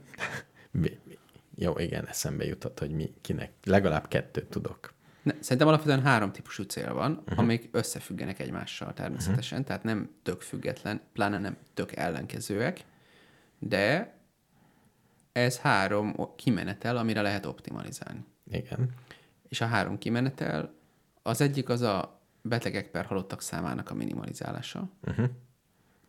[1.55, 3.51] Jó, igen, eszembe jutott, hogy mi, kinek.
[3.63, 4.93] Legalább kettőt tudok.
[5.23, 7.39] Ne, szerintem alapvetően három típusú cél van, uh-huh.
[7.39, 9.67] amik összefüggenek egymással természetesen, uh-huh.
[9.67, 12.83] tehát nem tök független, pláne nem tök ellenkezőek,
[13.59, 14.15] de
[15.31, 18.25] ez három kimenetel, amire lehet optimalizálni.
[18.51, 18.89] Igen.
[19.49, 20.73] És a három kimenetel,
[21.21, 24.89] az egyik az a betegek per halottak számának a minimalizálása.
[25.07, 25.29] Uh-huh.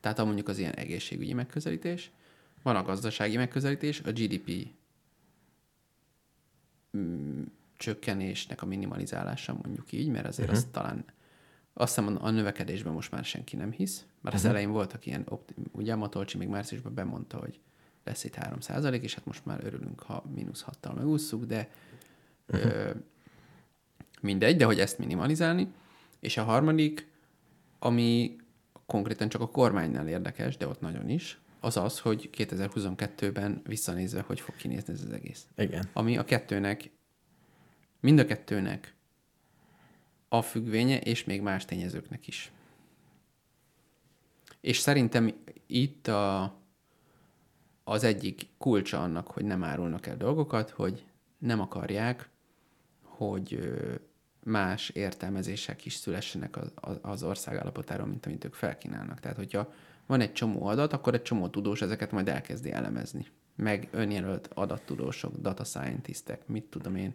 [0.00, 2.10] Tehát a mondjuk az ilyen egészségügyi megközelítés,
[2.62, 4.68] van a gazdasági megközelítés, a GDP
[6.96, 7.42] mm,
[7.82, 10.64] csökkenésnek a minimalizálása, mondjuk így, mert azért uh-huh.
[10.64, 11.04] azt talán
[11.74, 15.28] azt hiszem a növekedésben most már senki nem hisz, mert az elején voltak ilyen,
[15.72, 17.60] ugye Matolcsi még márciusban bemondta, hogy
[18.04, 21.70] lesz itt 3% és hát most már örülünk, ha mínusz 6-tal megússzuk, de
[22.48, 22.72] uh-huh.
[22.72, 22.90] ö,
[24.20, 25.72] mindegy, de hogy ezt minimalizálni.
[26.20, 27.10] És a harmadik,
[27.78, 28.36] ami
[28.86, 34.40] konkrétan csak a kormánynál érdekes, de ott nagyon is, az az, hogy 2022-ben visszanézve, hogy
[34.40, 35.46] fog kinézni ez az egész.
[35.56, 35.88] Igen.
[35.92, 36.90] Ami a kettőnek,
[38.02, 38.94] mind a kettőnek
[40.28, 42.52] a függvénye, és még más tényezőknek is.
[44.60, 45.34] És szerintem
[45.66, 46.54] itt a,
[47.84, 51.04] az egyik kulcsa annak, hogy nem árulnak el dolgokat, hogy
[51.38, 52.28] nem akarják,
[53.02, 53.72] hogy
[54.44, 56.58] más értelmezések is szülessenek
[57.00, 59.20] az ország állapotáról, mint amit ők felkínálnak.
[59.20, 59.72] Tehát, hogyha
[60.06, 63.26] van egy csomó adat, akkor egy csomó tudós ezeket majd elkezdi elemezni.
[63.56, 67.14] Meg önjelölt adattudósok, data scientistek, mit tudom én,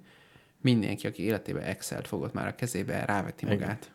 [0.62, 3.58] mindenki, aki életében Excel-t fogott már a kezébe, ráveti Igen.
[3.58, 3.92] magát.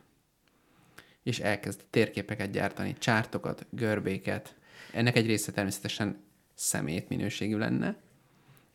[1.23, 4.55] És elkezd térképeket gyártani, csártokat, görbéket.
[4.93, 6.23] Ennek egy része természetesen
[6.53, 7.97] szemét minőségű lenne,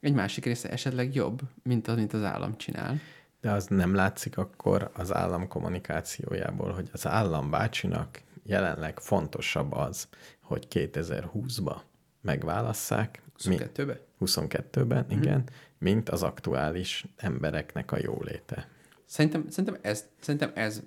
[0.00, 3.00] egy másik része esetleg jobb, mint az, mint az állam csinál.
[3.40, 9.72] De De az nem látszik akkor az állam kommunikációjából, hogy az állam bácsinak jelenleg fontosabb
[9.72, 10.08] az,
[10.42, 11.76] hogy 2020-ba
[12.20, 14.00] megválasszák, mi- 22-be?
[14.20, 15.44] 22-ben, igen,
[15.78, 18.68] mint az aktuális embereknek a jóléte.
[19.04, 20.82] Szerintem, szerintem, ez, szerintem ez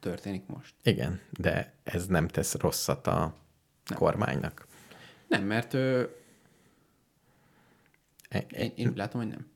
[0.00, 0.74] történik most.
[0.82, 3.34] Igen, de ez nem tesz rosszat a
[3.94, 4.66] kormánynak.
[5.28, 6.02] Nem, mert ö,
[8.28, 9.46] E- én, én úgy látom, hogy nem.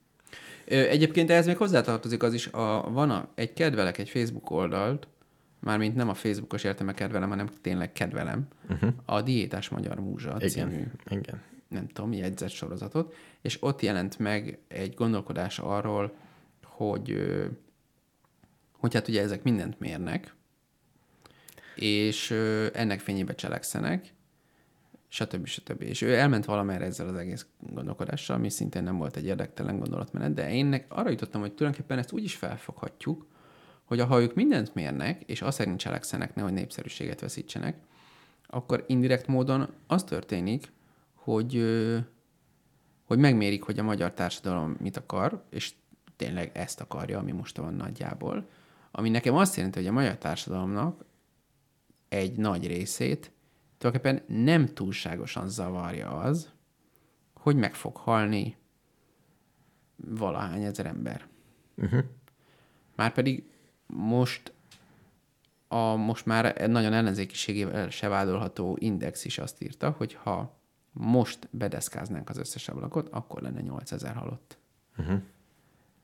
[0.66, 5.08] Ö, Egyébként ehhez még hozzátartozik az is, a, van a, egy kedvelek egy Facebook oldalt,
[5.60, 8.92] mármint nem a Facebookos értelme kedvelem, hanem tényleg kedvelem, uh-huh.
[9.04, 11.42] a Diétás Magyar Múzsa Igen, című igen.
[11.68, 16.14] Nem tudom, jegyzett sorozatot, és ott jelent meg egy gondolkodás arról,
[16.64, 17.30] hogy,
[18.78, 20.34] hogy hát ugye ezek mindent mérnek,
[21.74, 22.30] és
[22.72, 24.12] ennek fényébe cselekszenek,
[25.08, 25.46] stb.
[25.46, 25.82] stb.
[25.82, 30.34] És ő elment valamerre ezzel az egész gondolkodással, ami szintén nem volt egy érdektelen gondolatmenet,
[30.34, 33.26] de én nek- arra jutottam, hogy tulajdonképpen ezt úgy is felfoghatjuk,
[33.84, 37.76] hogy ha ők mindent mérnek, és azt szerint cselekszenek, nehogy népszerűséget veszítsenek,
[38.46, 40.72] akkor indirekt módon az történik,
[41.28, 41.64] hogy,
[43.04, 45.72] hogy megmérik, hogy a magyar társadalom mit akar, és
[46.16, 48.48] tényleg ezt akarja, ami most van nagyjából,
[48.90, 51.04] ami nekem azt jelenti, hogy a magyar társadalomnak
[52.08, 53.32] egy nagy részét
[53.78, 56.52] tulajdonképpen nem túlságosan zavarja az,
[57.34, 58.56] hogy meg fog halni
[59.96, 61.26] valahány ezer ember.
[61.76, 62.04] Uh-huh.
[62.96, 63.50] Márpedig
[63.86, 64.52] most
[65.68, 70.57] a most már nagyon ellenzékiségével se vádolható Index is azt írta, hogy ha
[71.00, 74.58] most bedeszkáznánk az összes ablakot, akkor lenne 8000 halott.
[74.98, 75.20] Uh-huh.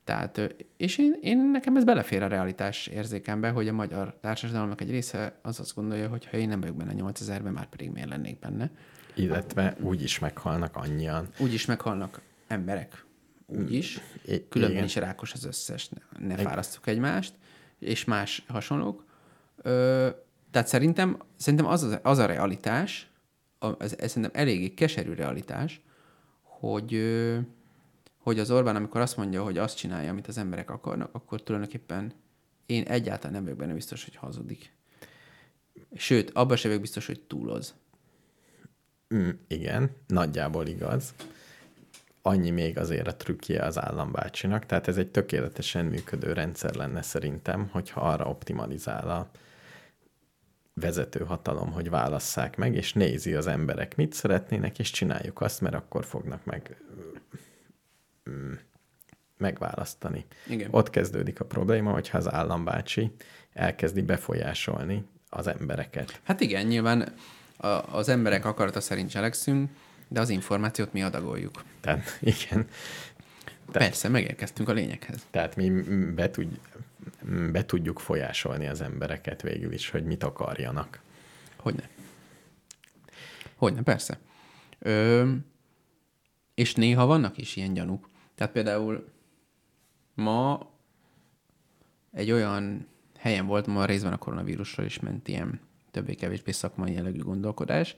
[0.03, 4.89] Tehát, és én, én, nekem ez belefér a realitás érzékembe, hogy a magyar társadalomnak egy
[4.89, 8.39] része az azt gondolja, hogy ha én nem vagyok benne 8000-ben, már pedig miért lennék
[8.39, 8.71] benne.
[9.15, 11.27] Illetve úgy is meghalnak annyian.
[11.39, 13.05] Úgyis meghalnak emberek.
[13.45, 13.99] Úgyis.
[14.25, 14.85] I- Különben igen.
[14.85, 15.89] is rákos az összes.
[15.89, 17.33] Ne, ne fárasztjuk egymást.
[17.79, 19.05] És más hasonlók.
[19.57, 20.09] Ö,
[20.51, 23.09] tehát szerintem, szerintem az, az, a realitás,
[23.79, 25.81] ez, ez szerintem eléggé keserű realitás,
[26.41, 27.01] hogy,
[28.17, 32.13] hogy az Orbán, amikor azt mondja, hogy azt csinálja, amit az emberek akarnak, akkor tulajdonképpen
[32.65, 34.73] én egyáltalán nem vagyok benne biztos, hogy hazudik.
[35.95, 37.73] Sőt, abban sem vagyok biztos, hogy túloz.
[39.13, 41.13] Mm, igen, nagyjából igaz.
[42.21, 47.67] Annyi még azért a trükkje az állambácsinak, tehát ez egy tökéletesen működő rendszer lenne szerintem,
[47.71, 49.29] hogyha arra optimalizál a
[50.81, 55.75] vezető hatalom, hogy válasszák meg, és nézi az emberek, mit szeretnének, és csináljuk azt, mert
[55.75, 56.77] akkor fognak meg
[58.29, 58.53] mm,
[59.37, 60.25] megválasztani.
[60.47, 60.67] Igen.
[60.71, 63.11] Ott kezdődik a probléma, hogyha az állambácsi
[63.53, 66.19] elkezdi befolyásolni az embereket.
[66.23, 67.13] Hát igen, nyilván
[67.57, 69.69] a, az emberek akarata szerint cselekszünk,
[70.07, 71.63] de az információt mi adagoljuk.
[71.81, 72.67] Tehát igen,
[73.71, 73.79] Te.
[73.79, 75.25] Persze, megérkeztünk a lényeghez.
[75.31, 75.69] Tehát mi
[76.15, 76.59] be, tud,
[77.51, 81.01] be tudjuk folyásolni az embereket végül is, hogy mit akarjanak.
[81.55, 81.89] Hogyne.
[83.55, 84.19] Hogyne, persze.
[84.79, 85.31] Ö,
[86.53, 88.09] és néha vannak is ilyen gyanúk.
[88.35, 89.07] Tehát például
[90.13, 90.69] ma
[92.11, 92.87] egy olyan
[93.17, 95.59] helyen volt, ma részben a koronavírusról is ment ilyen
[95.91, 97.95] többé-kevésbé szakmai jellegű gondolkodás,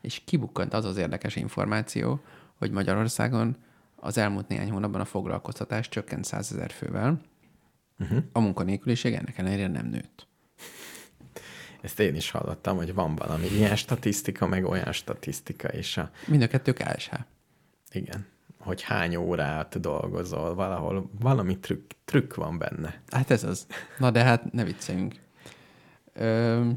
[0.00, 2.20] és kibukkant az az érdekes információ,
[2.54, 3.56] hogy Magyarországon
[3.96, 7.20] az elmúlt néhány hónapban a foglalkoztatás csökkent 100 ezer fővel,
[8.00, 8.22] uh-huh.
[8.32, 10.28] a munkanélküliség ennek ellenére nem nőtt.
[11.80, 16.42] Ezt én is hallottam, hogy van valami ilyen statisztika, meg olyan statisztika, és a, Mind
[16.42, 17.12] a kettő KSH.
[17.92, 18.26] igen,
[18.58, 23.00] hogy hány órát dolgozol, valahol valami trükk, trükk van benne.
[23.10, 23.66] Hát ez az.
[23.98, 25.14] Na de hát ne vicceljünk.
[26.12, 26.70] Ö,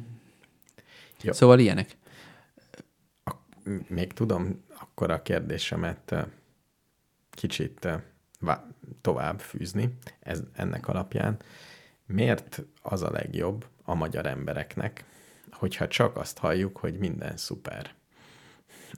[1.22, 1.32] Jó.
[1.32, 1.98] szóval ilyenek.
[3.64, 6.16] M- Még tudom akkor a kérdésemet
[7.30, 7.88] kicsit
[9.02, 11.38] tovább fűzni ez, ennek alapján.
[12.06, 15.06] Miért az a legjobb a magyar embereknek,
[15.52, 17.94] hogyha csak azt halljuk, hogy minden szuper?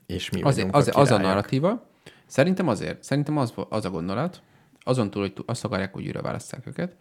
[0.06, 1.20] És mi az, az a királyok?
[1.20, 1.86] narratíva.
[2.26, 3.04] Szerintem azért.
[3.04, 4.42] Szerintem az, az a gondolat.
[4.80, 6.96] Azon túl, hogy azt akarják, hogy újra választják őket.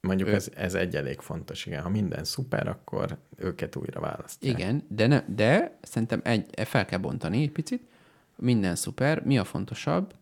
[0.00, 1.82] Mondjuk Ő- ez, ez egy elég fontos, igen.
[1.82, 4.58] Ha minden szuper, akkor őket újra választják.
[4.58, 7.82] Igen, de, ne, de szerintem egy, fel kell bontani egy picit.
[8.36, 9.22] Minden szuper.
[9.24, 10.14] Mi a fontosabb?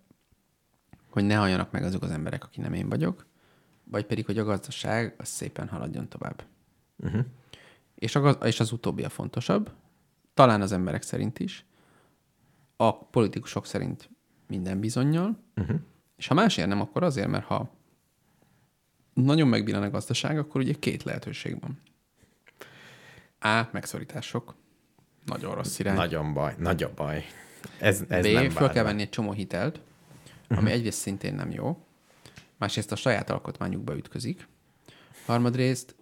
[1.17, 3.27] Hogy ne halljanak meg azok az emberek, akik nem én vagyok,
[3.85, 6.45] vagy pedig, hogy a gazdaság az szépen haladjon tovább.
[6.97, 7.25] Uh-huh.
[7.95, 9.71] És, a, gaz- és az utóbbi a fontosabb,
[10.35, 11.65] talán az emberek szerint is,
[12.77, 14.11] a politikusok szerint
[14.47, 15.77] minden bizonyal, uh-huh.
[16.17, 17.71] és ha másért nem, akkor azért, mert ha
[19.15, 21.81] nagyon megbillen a gazdaság, akkor ugye két lehetőség van.
[23.41, 23.69] A.
[23.73, 24.55] Megszorítások.
[25.25, 25.97] Nagyon rossz irány.
[25.97, 27.25] Nagyon baj, nagy a baj.
[27.81, 28.33] Ez, ez B.
[28.33, 29.81] nem Föl kell venni egy csomó hitelt,
[30.49, 31.85] ami egyrészt szintén nem jó,
[32.57, 34.49] másrészt a saját alkotmányukba ütközik,
[35.27, 35.95] harmadrészt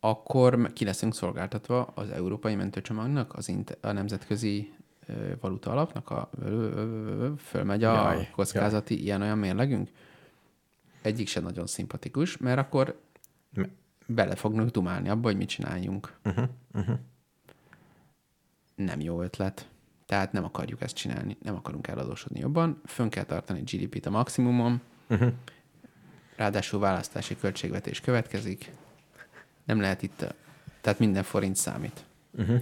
[0.00, 4.72] akkor ki leszünk szolgáltatva az európai mentőcsomagnak, az int- a nemzetközi
[5.40, 6.30] valuta alapnak, a,
[7.38, 9.90] fölmegy a Jaj, kockázati ilyen-olyan mérlegünk.
[11.02, 13.00] Egyik sem nagyon szimpatikus, mert akkor
[14.06, 16.18] bele fognak dumálni abba, hogy mit csináljunk.
[16.24, 16.98] Uh-huh, uh-huh.
[18.74, 19.68] Nem jó ötlet.
[20.08, 22.80] Tehát nem akarjuk ezt csinálni, nem akarunk eladósodni jobban.
[22.84, 24.80] Fönn kell tartani GDP-t a maximumon.
[25.08, 25.32] Uh-huh.
[26.36, 28.72] Ráadásul választási költségvetés következik.
[29.64, 30.34] Nem lehet itt,
[30.80, 32.04] tehát minden forint számít.
[32.30, 32.60] Uh-huh.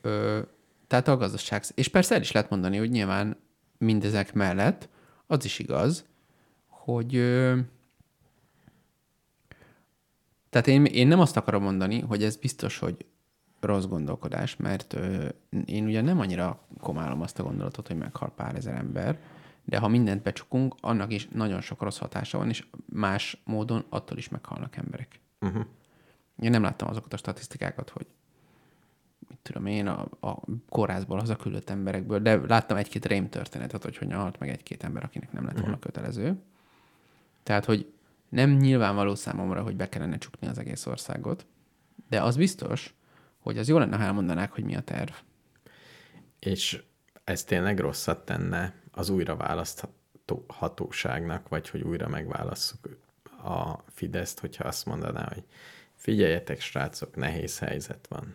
[0.00, 0.40] Ö,
[0.86, 3.36] tehát a gazdaság, és persze el is lehet mondani, hogy nyilván
[3.78, 4.88] mindezek mellett
[5.26, 6.04] az is igaz,
[6.66, 7.58] hogy ö,
[10.50, 13.04] tehát én, én nem azt akarom mondani, hogy ez biztos, hogy
[13.64, 15.28] rossz gondolkodás, mert ö,
[15.64, 19.18] én ugye nem annyira komálom azt a gondolatot, hogy meghal pár ezer ember,
[19.64, 24.18] de ha mindent becsukunk, annak is nagyon sok rossz hatása van, és más módon attól
[24.18, 25.20] is meghalnak emberek.
[25.40, 25.64] Uh-huh.
[26.36, 28.06] Én nem láttam azokat a statisztikákat, hogy
[29.28, 34.20] mit tudom én, a, a kórházból hazaküldött emberekből, de láttam egy-két rém történetet, hogy hogyan
[34.20, 36.42] halt meg egy-két ember, akinek nem lett volna kötelező.
[37.42, 37.92] Tehát, hogy
[38.28, 41.46] nem nyilvánvaló számomra, hogy be kellene csukni az egész országot,
[42.08, 42.94] de az biztos,
[43.42, 45.12] hogy az jó lenne, ha elmondanák, hogy mi a terv.
[46.38, 46.82] És
[47.24, 52.88] ez tényleg rosszat tenne az újra választható hatóságnak, vagy hogy újra megválasszuk
[53.42, 55.44] a Fideszt, hogyha azt mondaná, hogy
[55.94, 58.34] figyeljetek, srácok, nehéz helyzet van.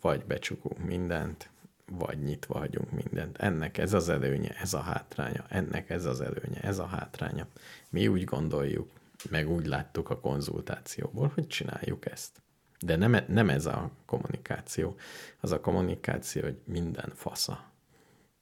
[0.00, 1.50] Vagy becsukunk mindent,
[1.92, 3.38] vagy nyitva hagyunk mindent.
[3.38, 7.46] Ennek ez az előnye, ez a hátránya, ennek ez az előnye, ez a hátránya.
[7.88, 8.90] Mi úgy gondoljuk,
[9.30, 12.40] meg úgy láttuk a konzultációból, hogy csináljuk ezt.
[12.80, 14.96] De nem, e- nem ez a kommunikáció.
[15.40, 17.70] Az a kommunikáció, hogy minden fasza.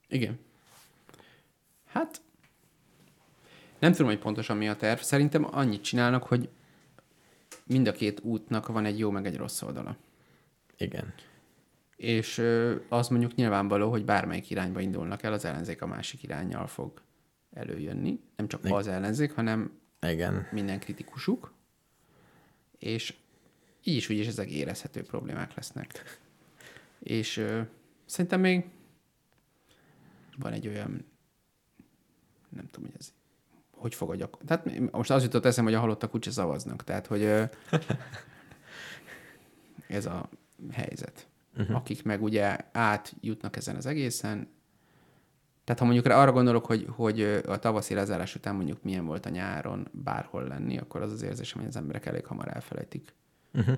[0.08, 0.38] Igen.
[1.86, 2.20] Hát,
[3.78, 5.00] nem tudom, hogy pontosan mi a terv.
[5.00, 6.48] Szerintem annyit csinálnak, hogy
[7.66, 9.96] mind a két útnak van egy jó meg egy rossz oldala.
[10.76, 11.14] Igen.
[11.96, 12.42] És
[12.88, 17.02] az mondjuk nyilvánvaló, hogy bármelyik irányba indulnak el, az ellenzék a másik irányjal fog
[17.52, 18.20] előjönni.
[18.36, 20.48] Nem csak az ellenzék, hanem Igen.
[20.50, 21.52] minden kritikusuk,
[22.78, 23.14] és
[23.84, 26.18] így is úgy is ezek érezhető problémák lesznek.
[26.98, 27.60] És ö,
[28.04, 28.64] szerintem még
[30.36, 31.04] van egy olyan,
[32.48, 33.12] nem tudom, hogy ez
[33.70, 34.42] hogy fog a gyakor...
[34.46, 36.84] Tehát most az jutott eszem, hogy a halottak úgyse szavaznak.
[36.84, 37.44] Tehát, hogy ö,
[39.88, 40.28] ez a
[40.72, 41.26] helyzet.
[41.56, 41.76] Uh-huh.
[41.76, 44.48] Akik meg ugye átjutnak ezen az egészen,
[45.64, 49.28] tehát ha mondjuk arra gondolok, hogy, hogy a tavaszi lezárás után mondjuk milyen volt a
[49.28, 53.14] nyáron bárhol lenni, akkor az az érzésem, hogy az emberek elég hamar elfelejtik
[53.54, 53.76] uh-huh.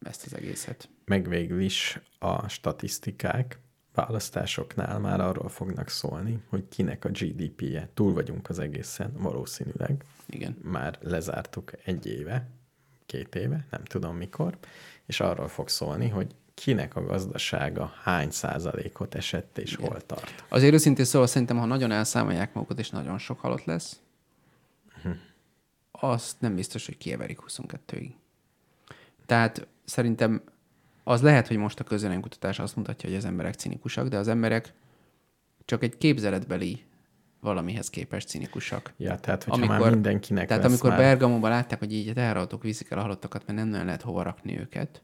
[0.00, 0.88] ezt az egészet.
[1.04, 3.58] Meg végül is a statisztikák
[3.94, 7.88] választásoknál már arról fognak szólni, hogy kinek a GDP-je.
[7.94, 10.04] Túl vagyunk az egészen, valószínűleg.
[10.26, 10.56] Igen.
[10.62, 12.48] Már lezártuk egy éve,
[13.06, 14.58] két éve, nem tudom mikor,
[15.06, 20.44] és arról fog szólni, hogy kinek a gazdasága hány százalékot esett és hol tart.
[20.48, 24.00] Azért őszintén szóval szerintem, ha nagyon elszámolják magukat, és nagyon sok halott lesz,
[24.96, 25.16] uh-huh.
[25.90, 28.10] azt nem biztos, hogy kieverik 22-ig.
[29.26, 30.42] Tehát szerintem
[31.04, 34.74] az lehet, hogy most a közvéleménykutatás azt mutatja, hogy az emberek cinikusak, de az emberek
[35.64, 36.84] csak egy képzeletbeli
[37.40, 38.92] valamihez képest cinikusak.
[38.96, 40.98] Ja, tehát hogyha már mindenkinek Tehát amikor már...
[40.98, 44.58] Bergamóban látták, hogy így teherautók viszik el a halottakat, mert nem nagyon lehet hova rakni
[44.58, 45.02] őket,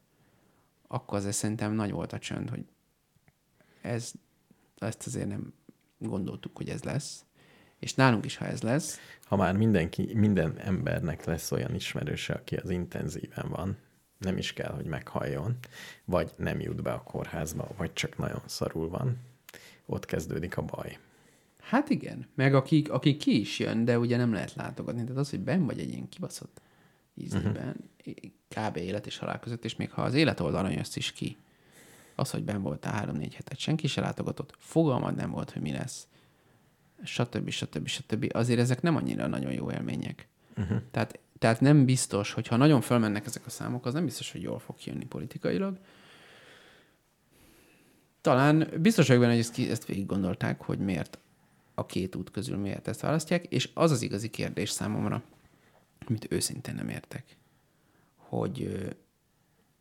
[0.86, 2.64] akkor azért szerintem nagy volt a csönd, hogy
[3.80, 4.12] ez,
[4.78, 5.52] ezt azért nem
[5.98, 7.24] gondoltuk, hogy ez lesz.
[7.78, 8.98] És nálunk is, ha ez lesz,
[9.32, 13.76] Ha már mindenki, minden embernek lesz olyan ismerőse, aki az intenzíven van,
[14.22, 15.56] nem is kell, hogy meghalljon,
[16.04, 19.18] vagy nem jut be a kórházba, vagy csak nagyon szarul van,
[19.86, 20.98] ott kezdődik a baj.
[21.60, 25.02] Hát igen, meg aki, aki ki is jön, de ugye nem lehet látogatni.
[25.02, 26.60] Tehát az, hogy ben vagy egy ilyen kibaszott
[27.14, 27.76] ízében,
[28.06, 28.68] uh-huh.
[28.68, 28.76] kb.
[28.76, 31.36] élet és halál között, és még ha az élet oldalon jössz is ki,
[32.14, 36.06] az, hogy ben voltál három-négy hetet, senki se látogatott, fogalmad nem volt, hogy mi lesz,
[37.02, 37.50] stb.
[37.50, 37.86] stb.
[37.86, 38.30] stb.
[38.32, 40.28] Azért ezek nem annyira nagyon jó élmények.
[40.56, 40.80] Uh-huh.
[40.90, 44.42] Tehát, tehát nem biztos, hogy ha nagyon fölmennek ezek a számok, az nem biztos, hogy
[44.42, 45.78] jól fog kijönni politikailag.
[48.20, 51.18] Talán biztos vagyok benne, hogy ezt, ezt végig gondolták, hogy miért
[51.74, 55.22] a két út közül miért ezt választják, és az az igazi kérdés számomra,
[56.06, 57.36] amit őszintén nem értek,
[58.16, 58.88] hogy,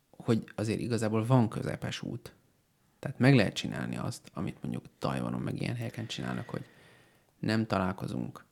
[0.10, 2.34] hogy azért igazából van közepes út.
[3.00, 6.66] Tehát meg lehet csinálni azt, amit mondjuk Tajvanon meg ilyen helyeken csinálnak, hogy
[7.40, 8.46] nem találkozunk,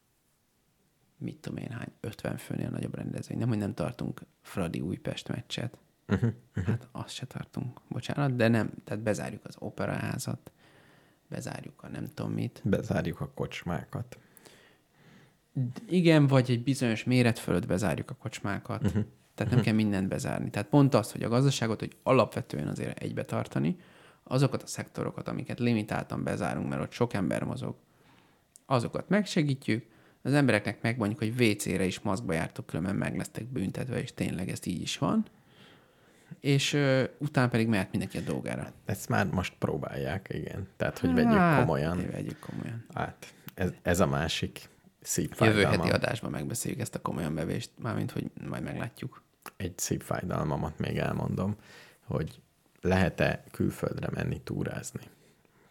[1.19, 3.37] mit tudom én hány, 50 főnél nagyobb rendezvény.
[3.37, 5.77] Nem, hogy nem tartunk Fradi Újpest meccset.
[6.07, 6.65] Uh-huh, uh-huh.
[6.65, 10.51] Hát azt se tartunk, bocsánat, de nem, tehát bezárjuk az operaházat,
[11.27, 12.61] bezárjuk a nem tudom mit.
[12.63, 14.17] Bezárjuk a kocsmákat.
[15.87, 18.85] Igen, vagy egy bizonyos méret fölött bezárjuk a kocsmákat.
[18.85, 19.05] Uh-huh.
[19.35, 20.49] Tehát nem kell mindent bezárni.
[20.49, 23.77] Tehát pont az, hogy a gazdaságot, hogy alapvetően azért egybe tartani,
[24.23, 27.75] azokat a szektorokat, amiket limitáltan bezárunk, mert ott sok ember mozog,
[28.65, 29.85] azokat megsegítjük,
[30.21, 34.59] az embereknek megmondjuk, hogy WC-re is maszkba jártok, különben meg lesztek büntetve, és tényleg ez
[34.63, 35.25] így is van.
[36.39, 38.71] És ö, utána pedig mehet mindenki a dolgára.
[38.85, 40.67] Ezt már most próbálják, igen.
[40.77, 41.97] Tehát, hogy vegyük komolyan.
[41.97, 42.85] Hát, Vegyük komolyan.
[42.93, 44.71] Hát, ez, ez a másik Jövő
[45.01, 45.79] szívfájdalmam.
[45.79, 49.23] heti adásban megbeszéljük ezt a komolyan bevést, mármint, hogy majd meglátjuk.
[49.57, 51.55] Egy szívfájdalmamat még elmondom,
[52.03, 52.41] hogy
[52.81, 55.01] lehet-e külföldre menni túrázni.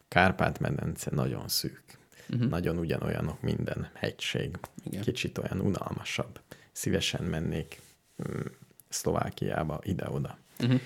[0.08, 1.82] Kárpát-medence nagyon szűk.
[2.30, 2.48] Uh-huh.
[2.48, 4.58] Nagyon ugyanolyanok minden hegység.
[4.84, 5.02] Igen.
[5.02, 6.40] Kicsit olyan unalmasabb.
[6.72, 7.80] Szívesen mennék
[8.28, 8.40] mm,
[8.88, 10.38] Szlovákiába, ide-oda.
[10.60, 10.80] Uh-huh.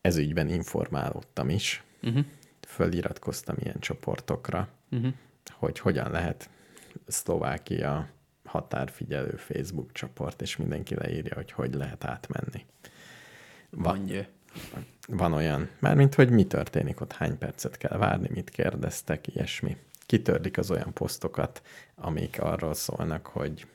[0.00, 1.82] Ez ügyben informálódtam is.
[2.02, 2.24] Uh-huh.
[2.66, 5.12] Föliratkoztam ilyen csoportokra, uh-huh.
[5.52, 6.48] hogy hogyan lehet
[7.06, 8.08] Szlovákia
[8.44, 12.64] határfigyelő Facebook csoport, és mindenki leírja, hogy hogy lehet átmenni.
[13.70, 14.26] Mondja.
[15.08, 19.76] Van olyan, mármint, hogy mi történik ott, hány percet kell várni, mit kérdeztek, ilyesmi.
[20.06, 21.62] Kitörlik az olyan posztokat,
[21.94, 23.66] amik arról szólnak, hogy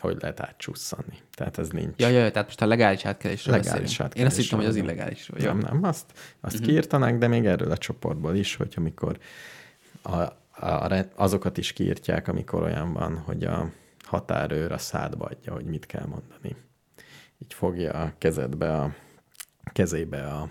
[0.00, 1.18] hogy lehet átcsusszani.
[1.34, 2.00] Tehát ez nincs.
[2.00, 4.14] Ja, ja, ja, tehát most a legális átkelésről Legális beszélünk.
[4.14, 4.96] Én azt hittem, hogy az átkelésről.
[4.96, 5.38] illegálisról.
[5.40, 6.52] Nem, nem, azt, azt Mhm.
[6.52, 6.66] uh-huh.
[6.66, 9.18] kiírtanák, de még erről a csoportból is, hogy amikor
[10.02, 10.30] a, a,
[10.60, 13.70] a, azokat is kiírtják, amikor olyan van, hogy a
[14.04, 16.56] határőr a szádba adja, hogy mit kell mondani.
[17.38, 18.94] Így fogja a kezedbe a
[19.72, 20.50] kezébe a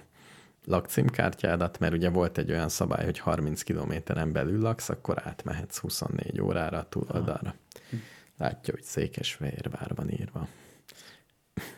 [0.68, 6.42] lakcímkártyádat, mert ugye volt egy olyan szabály, hogy 30 kilométeren belül laksz, akkor átmehetsz 24
[6.42, 7.56] órára a túloldalra.
[8.38, 10.48] Látja, hogy Székesfehérvár van írva.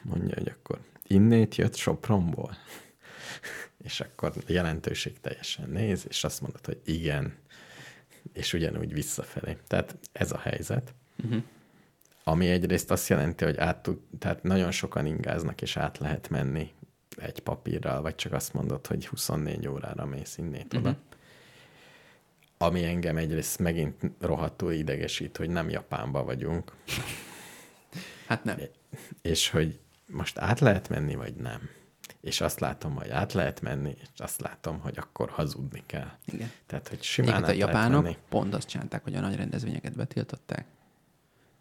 [0.01, 2.57] Mondja, hogy akkor innét jött Sopronból.
[3.83, 7.33] És akkor jelentőség teljesen néz, és azt mondod, hogy igen,
[8.33, 9.57] és ugyanúgy visszafelé.
[9.67, 10.93] Tehát ez a helyzet.
[11.23, 11.43] Uh-huh.
[12.23, 16.71] Ami egyrészt azt jelenti, hogy át tud, tehát nagyon sokan ingáznak, és át lehet menni
[17.19, 20.89] egy papírral, vagy csak azt mondod, hogy 24 órára mész innét oda.
[20.89, 21.03] Uh-huh.
[22.57, 26.73] Ami engem egyrészt megint rohadtul idegesít, hogy nem Japánba vagyunk,
[28.27, 28.57] Hát nem.
[29.21, 31.69] és hogy most át lehet menni, vagy nem.
[32.21, 36.11] És azt látom, hogy át lehet menni, és azt látom, hogy akkor hazudni kell.
[36.25, 36.51] Igen.
[36.65, 38.17] Tehát, hogy simán Egyébként a át lehet japánok menni.
[38.29, 40.65] pont azt csinálták, hogy a nagy rendezvényeket betiltották,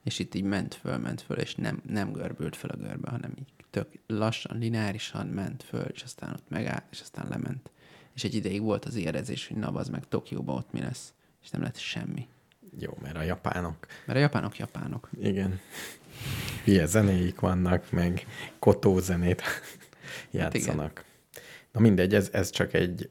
[0.08, 3.32] és itt így ment föl, ment föl, és nem, nem görbült föl a görbe, hanem
[3.38, 7.70] így tök lassan, lineárisan ment föl, és aztán ott megállt, és aztán lement.
[8.14, 11.12] És egy ideig volt az érezés, hogy na, az meg Tokióban ott mi lesz,
[11.42, 12.28] és nem lett semmi.
[12.78, 15.08] Jó, mert a japánok, Mert a japánok japánok.
[15.20, 15.60] igen,
[16.64, 18.26] hülye zenéik vannak, meg
[18.58, 19.40] kotó zenét
[20.38, 21.04] Hát játszanak.
[21.72, 23.10] Na mindegy, ez, ez csak egy,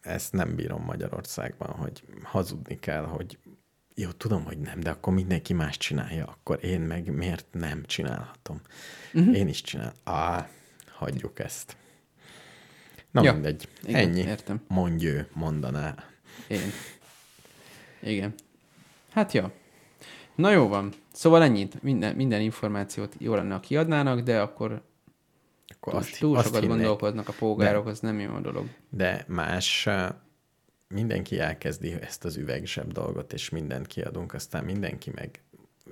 [0.00, 3.38] ezt nem bírom Magyarországban, hogy hazudni kell, hogy
[4.00, 8.60] jó, tudom, hogy nem, de akkor mindenki más csinálja, akkor én meg miért nem csinálhatom?
[9.12, 9.36] Uh-huh.
[9.36, 9.92] Én is csinál.
[10.04, 10.48] Á,
[10.92, 11.76] hagyjuk ezt.
[13.10, 14.20] Na Ja, mindegy, igen, ennyi.
[14.20, 14.60] értem.
[14.68, 15.94] Mondj ő, mondaná.
[16.48, 16.70] Én.
[18.02, 18.34] Igen.
[19.10, 19.44] Hát jó.
[20.34, 20.92] Na jó van.
[21.12, 21.82] Szóval ennyit.
[21.82, 24.82] Minden, minden információt jó lenne, ha kiadnának, de akkor
[25.68, 26.76] Akkor túl, azt, túl azt sokat hinnék.
[26.76, 28.66] gondolkoznak a polgárok, az nem jó dolog.
[28.90, 29.88] De más,
[30.88, 35.42] mindenki elkezdi ezt az üvegzseb dolgot, és mindent kiadunk, aztán mindenki meg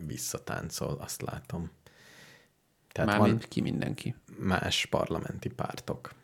[0.07, 1.71] visszatáncol, azt látom.
[2.93, 4.15] Tehát Mármint van ki mindenki.
[4.39, 6.15] más parlamenti pártok.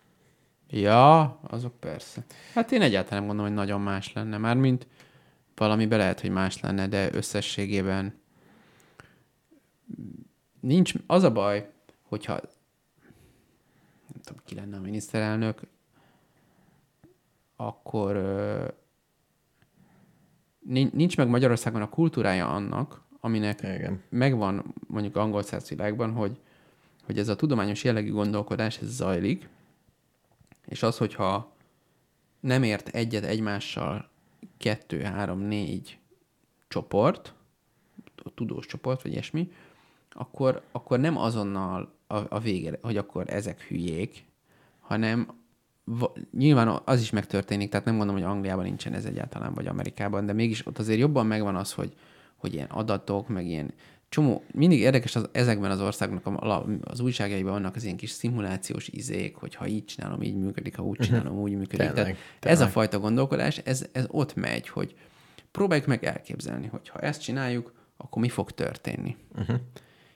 [0.69, 2.25] Ja, azok persze.
[2.55, 4.39] Hát én egyáltalán nem gondolom, hogy nagyon más lenne.
[4.39, 4.87] Mármint
[5.55, 8.21] valamiben lehet, hogy más lenne, de összességében
[10.61, 11.71] nincs, az a baj,
[12.03, 12.33] hogyha
[14.13, 15.61] nem tudom, ki lenne a miniszterelnök,
[17.67, 18.17] akkor
[20.93, 24.03] nincs meg Magyarországon a kultúrája annak, aminek Igen.
[24.09, 26.41] megvan mondjuk angol száz világban, hogy,
[27.05, 29.49] hogy ez a tudományos jellegű gondolkodás, ez zajlik,
[30.67, 31.53] és az, hogyha
[32.41, 34.09] nem ért egyet egymással
[34.59, 35.99] kettő, három, négy
[36.69, 37.35] csoport,
[38.35, 39.53] tudós csoport, vagy ilyesmi,
[40.11, 44.25] akkor, akkor nem azonnal a, a vége, hogy akkor ezek hülyék,
[44.81, 45.42] hanem
[46.33, 50.33] nyilván az is megtörténik, tehát nem mondom, hogy Angliában nincsen ez egyáltalán, vagy Amerikában, de
[50.33, 51.93] mégis ott azért jobban megvan az, hogy,
[52.37, 53.73] hogy ilyen adatok, meg ilyen
[54.09, 58.89] csomó, mindig érdekes az, ezekben az országnak a- az újságjaiban vannak az ilyen kis szimulációs
[58.89, 61.77] izék, hogy ha így csinálom, így működik, ha úgy csinálom, úgy működik.
[61.77, 62.71] Tényleg, Tehát ez a tényleg.
[62.71, 64.95] fajta gondolkodás, ez, ez ott megy, hogy
[65.51, 69.17] próbáljuk meg elképzelni, hogy ha ezt csináljuk, akkor mi fog történni.
[69.39, 69.57] Uh-huh.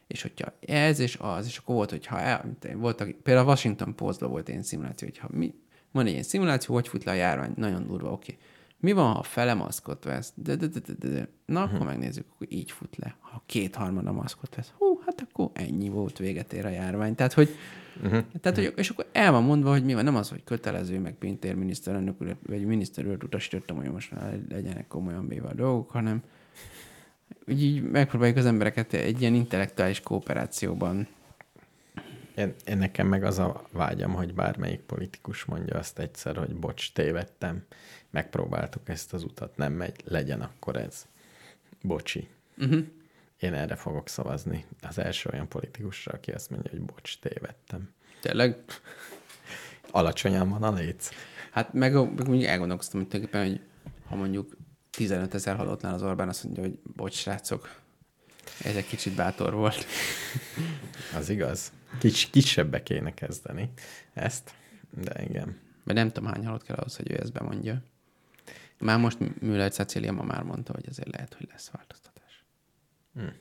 [0.07, 4.31] És hogyha ez és az, és akkor volt, hogyha el, voltak, például a Washington Postban
[4.31, 5.55] volt ilyen szimuláció, hogyha mi,
[5.91, 8.37] van egy ilyen szimuláció, hogy fut le a járvány, nagyon durva, oké.
[8.81, 10.33] Mi van, ha fele maszkot vesz?
[10.35, 11.28] De, de, de, de, de.
[11.47, 13.16] Na, akkor megnézzük, akkor így fut le.
[13.20, 17.15] Ha kétharmada maszkot vesz, hú, hát akkor ennyi volt, véget ér a járvány.
[17.15, 17.49] Tehát, hogy,
[18.03, 18.24] uh-huh.
[18.41, 21.15] tehát, hogy és akkor el van mondva, hogy mi van, nem az, hogy kötelező, meg
[21.15, 22.16] Pintér miniszterelnök,
[22.47, 26.23] vagy miniszter úr utasítottam, hogy most már legyenek komolyan véve a dolgok, hanem
[27.47, 31.09] úgy így megpróbáljuk az embereket egy ilyen intellektuális kooperációban
[32.36, 36.93] Én, én nekem meg az a vágyam, hogy bármelyik politikus mondja azt egyszer, hogy bocs,
[36.93, 37.65] tévedtem,
[38.11, 41.07] megpróbáltuk ezt az utat, nem megy, legyen akkor ez.
[41.82, 42.28] Bocsi.
[42.59, 42.85] Uh-huh.
[43.40, 44.65] Én erre fogok szavazni.
[44.82, 47.90] Az első olyan politikusra, aki azt mondja, hogy bocs, tévedtem.
[48.20, 48.65] tényleg
[49.90, 51.11] Alacsonyan van a léc.
[51.51, 53.61] Hát meg, meg mondjuk elgondolkoztam, hogy tulajdonképpen, hogy
[54.09, 54.57] ha mondjuk
[54.97, 57.81] 15 ezer halottnál az Orbán azt mondja, hogy bocs, srácok,
[58.62, 59.86] ez egy kicsit bátor volt.
[61.18, 61.73] Az igaz.
[61.98, 63.70] Kics, kisebbe kéne kezdeni
[64.12, 64.55] ezt,
[64.90, 65.59] de igen.
[65.85, 67.82] Mert nem tudom, hány halott kell ahhoz, hogy ő ezt bemondja.
[68.78, 72.44] Már most Müller Cecília ma már mondta, hogy azért lehet, hogy lesz változtatás.
[73.14, 73.32] Hmm.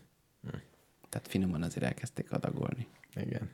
[1.09, 2.87] Tehát finoman azért elkezdték adagolni.
[3.15, 3.49] Igen.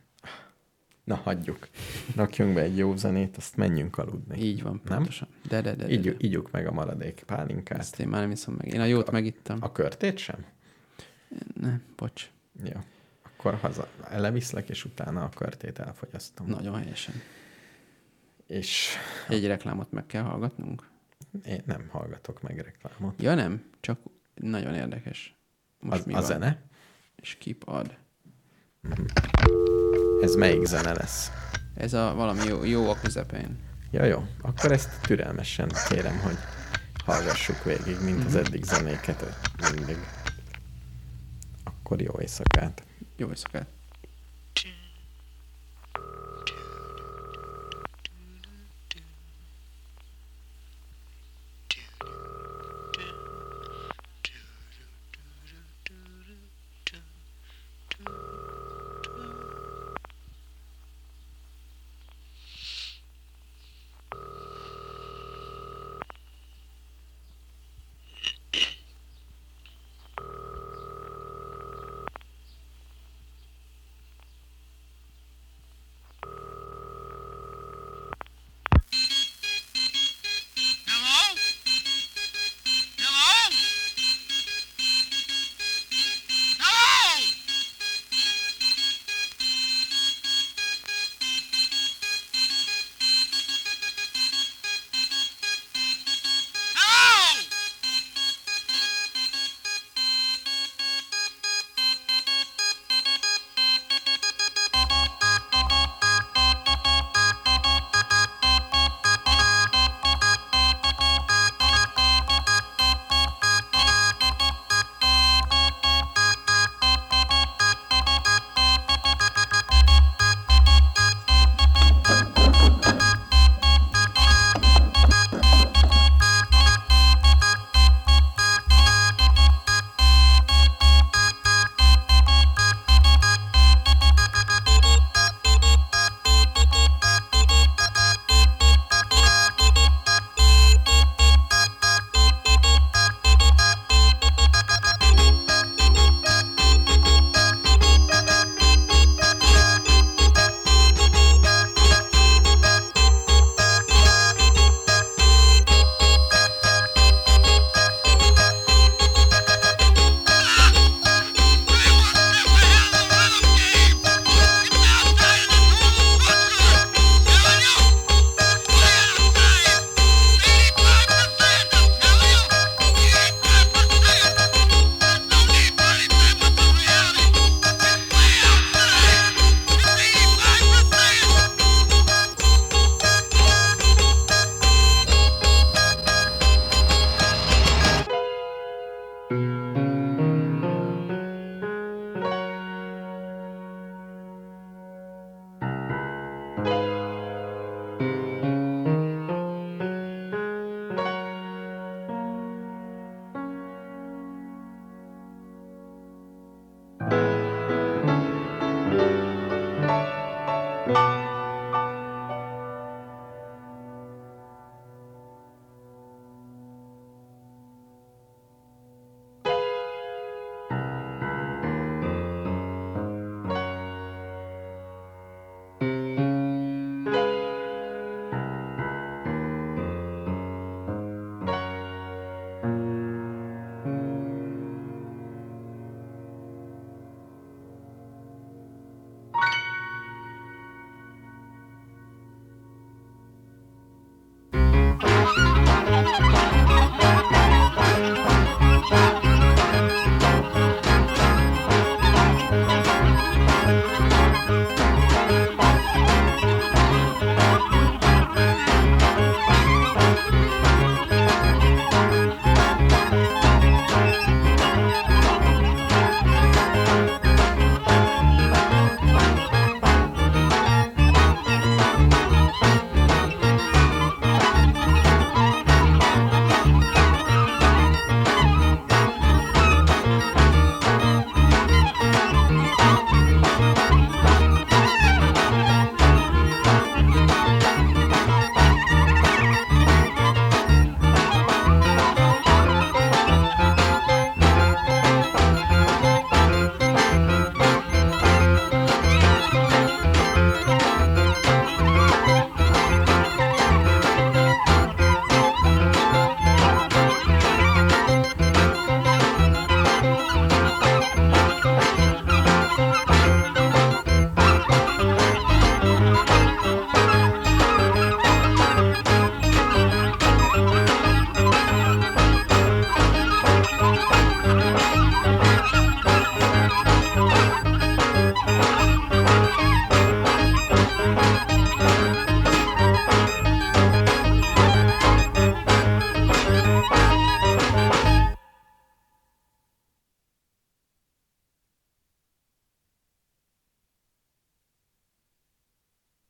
[1.03, 1.69] Na, hagyjuk.
[2.15, 4.39] Rakjunk be egy jó zenét, azt menjünk aludni.
[4.39, 4.95] Így van, Nem?
[4.97, 5.27] pontosan.
[5.47, 6.15] De, de, de, de, Így, de.
[6.17, 7.79] ígyuk meg a maradék pálinkát.
[7.79, 8.73] Ezt én már nem iszom meg.
[8.73, 9.57] Én a jót megittam.
[9.61, 10.45] A körtét sem?
[11.53, 12.29] Nem, bocs.
[12.63, 12.79] Jó.
[13.23, 16.47] Akkor haza leviszlek, és utána a körtét elfogyasztom.
[16.47, 17.13] Nagyon helyesen.
[18.47, 18.89] És
[19.29, 20.89] Egy reklámot meg kell hallgatnunk?
[21.45, 23.21] én nem hallgatok meg reklámot.
[23.21, 23.99] Ja nem, csak
[24.35, 25.35] nagyon érdekes.
[25.79, 26.25] Most Az, mi a van?
[26.25, 26.61] zene?
[27.21, 27.97] Skip ad.
[30.21, 31.31] Ez melyik zene lesz?
[31.75, 33.57] Ez a valami jó, jó a közepén.
[33.91, 34.23] Ja, jó.
[34.41, 36.37] Akkor ezt türelmesen kérem, hogy
[37.05, 39.25] hallgassuk végig, mint az eddig zenéket
[39.75, 39.97] mindig.
[41.63, 42.83] Akkor jó éjszakát.
[43.17, 43.67] Jó éjszakát.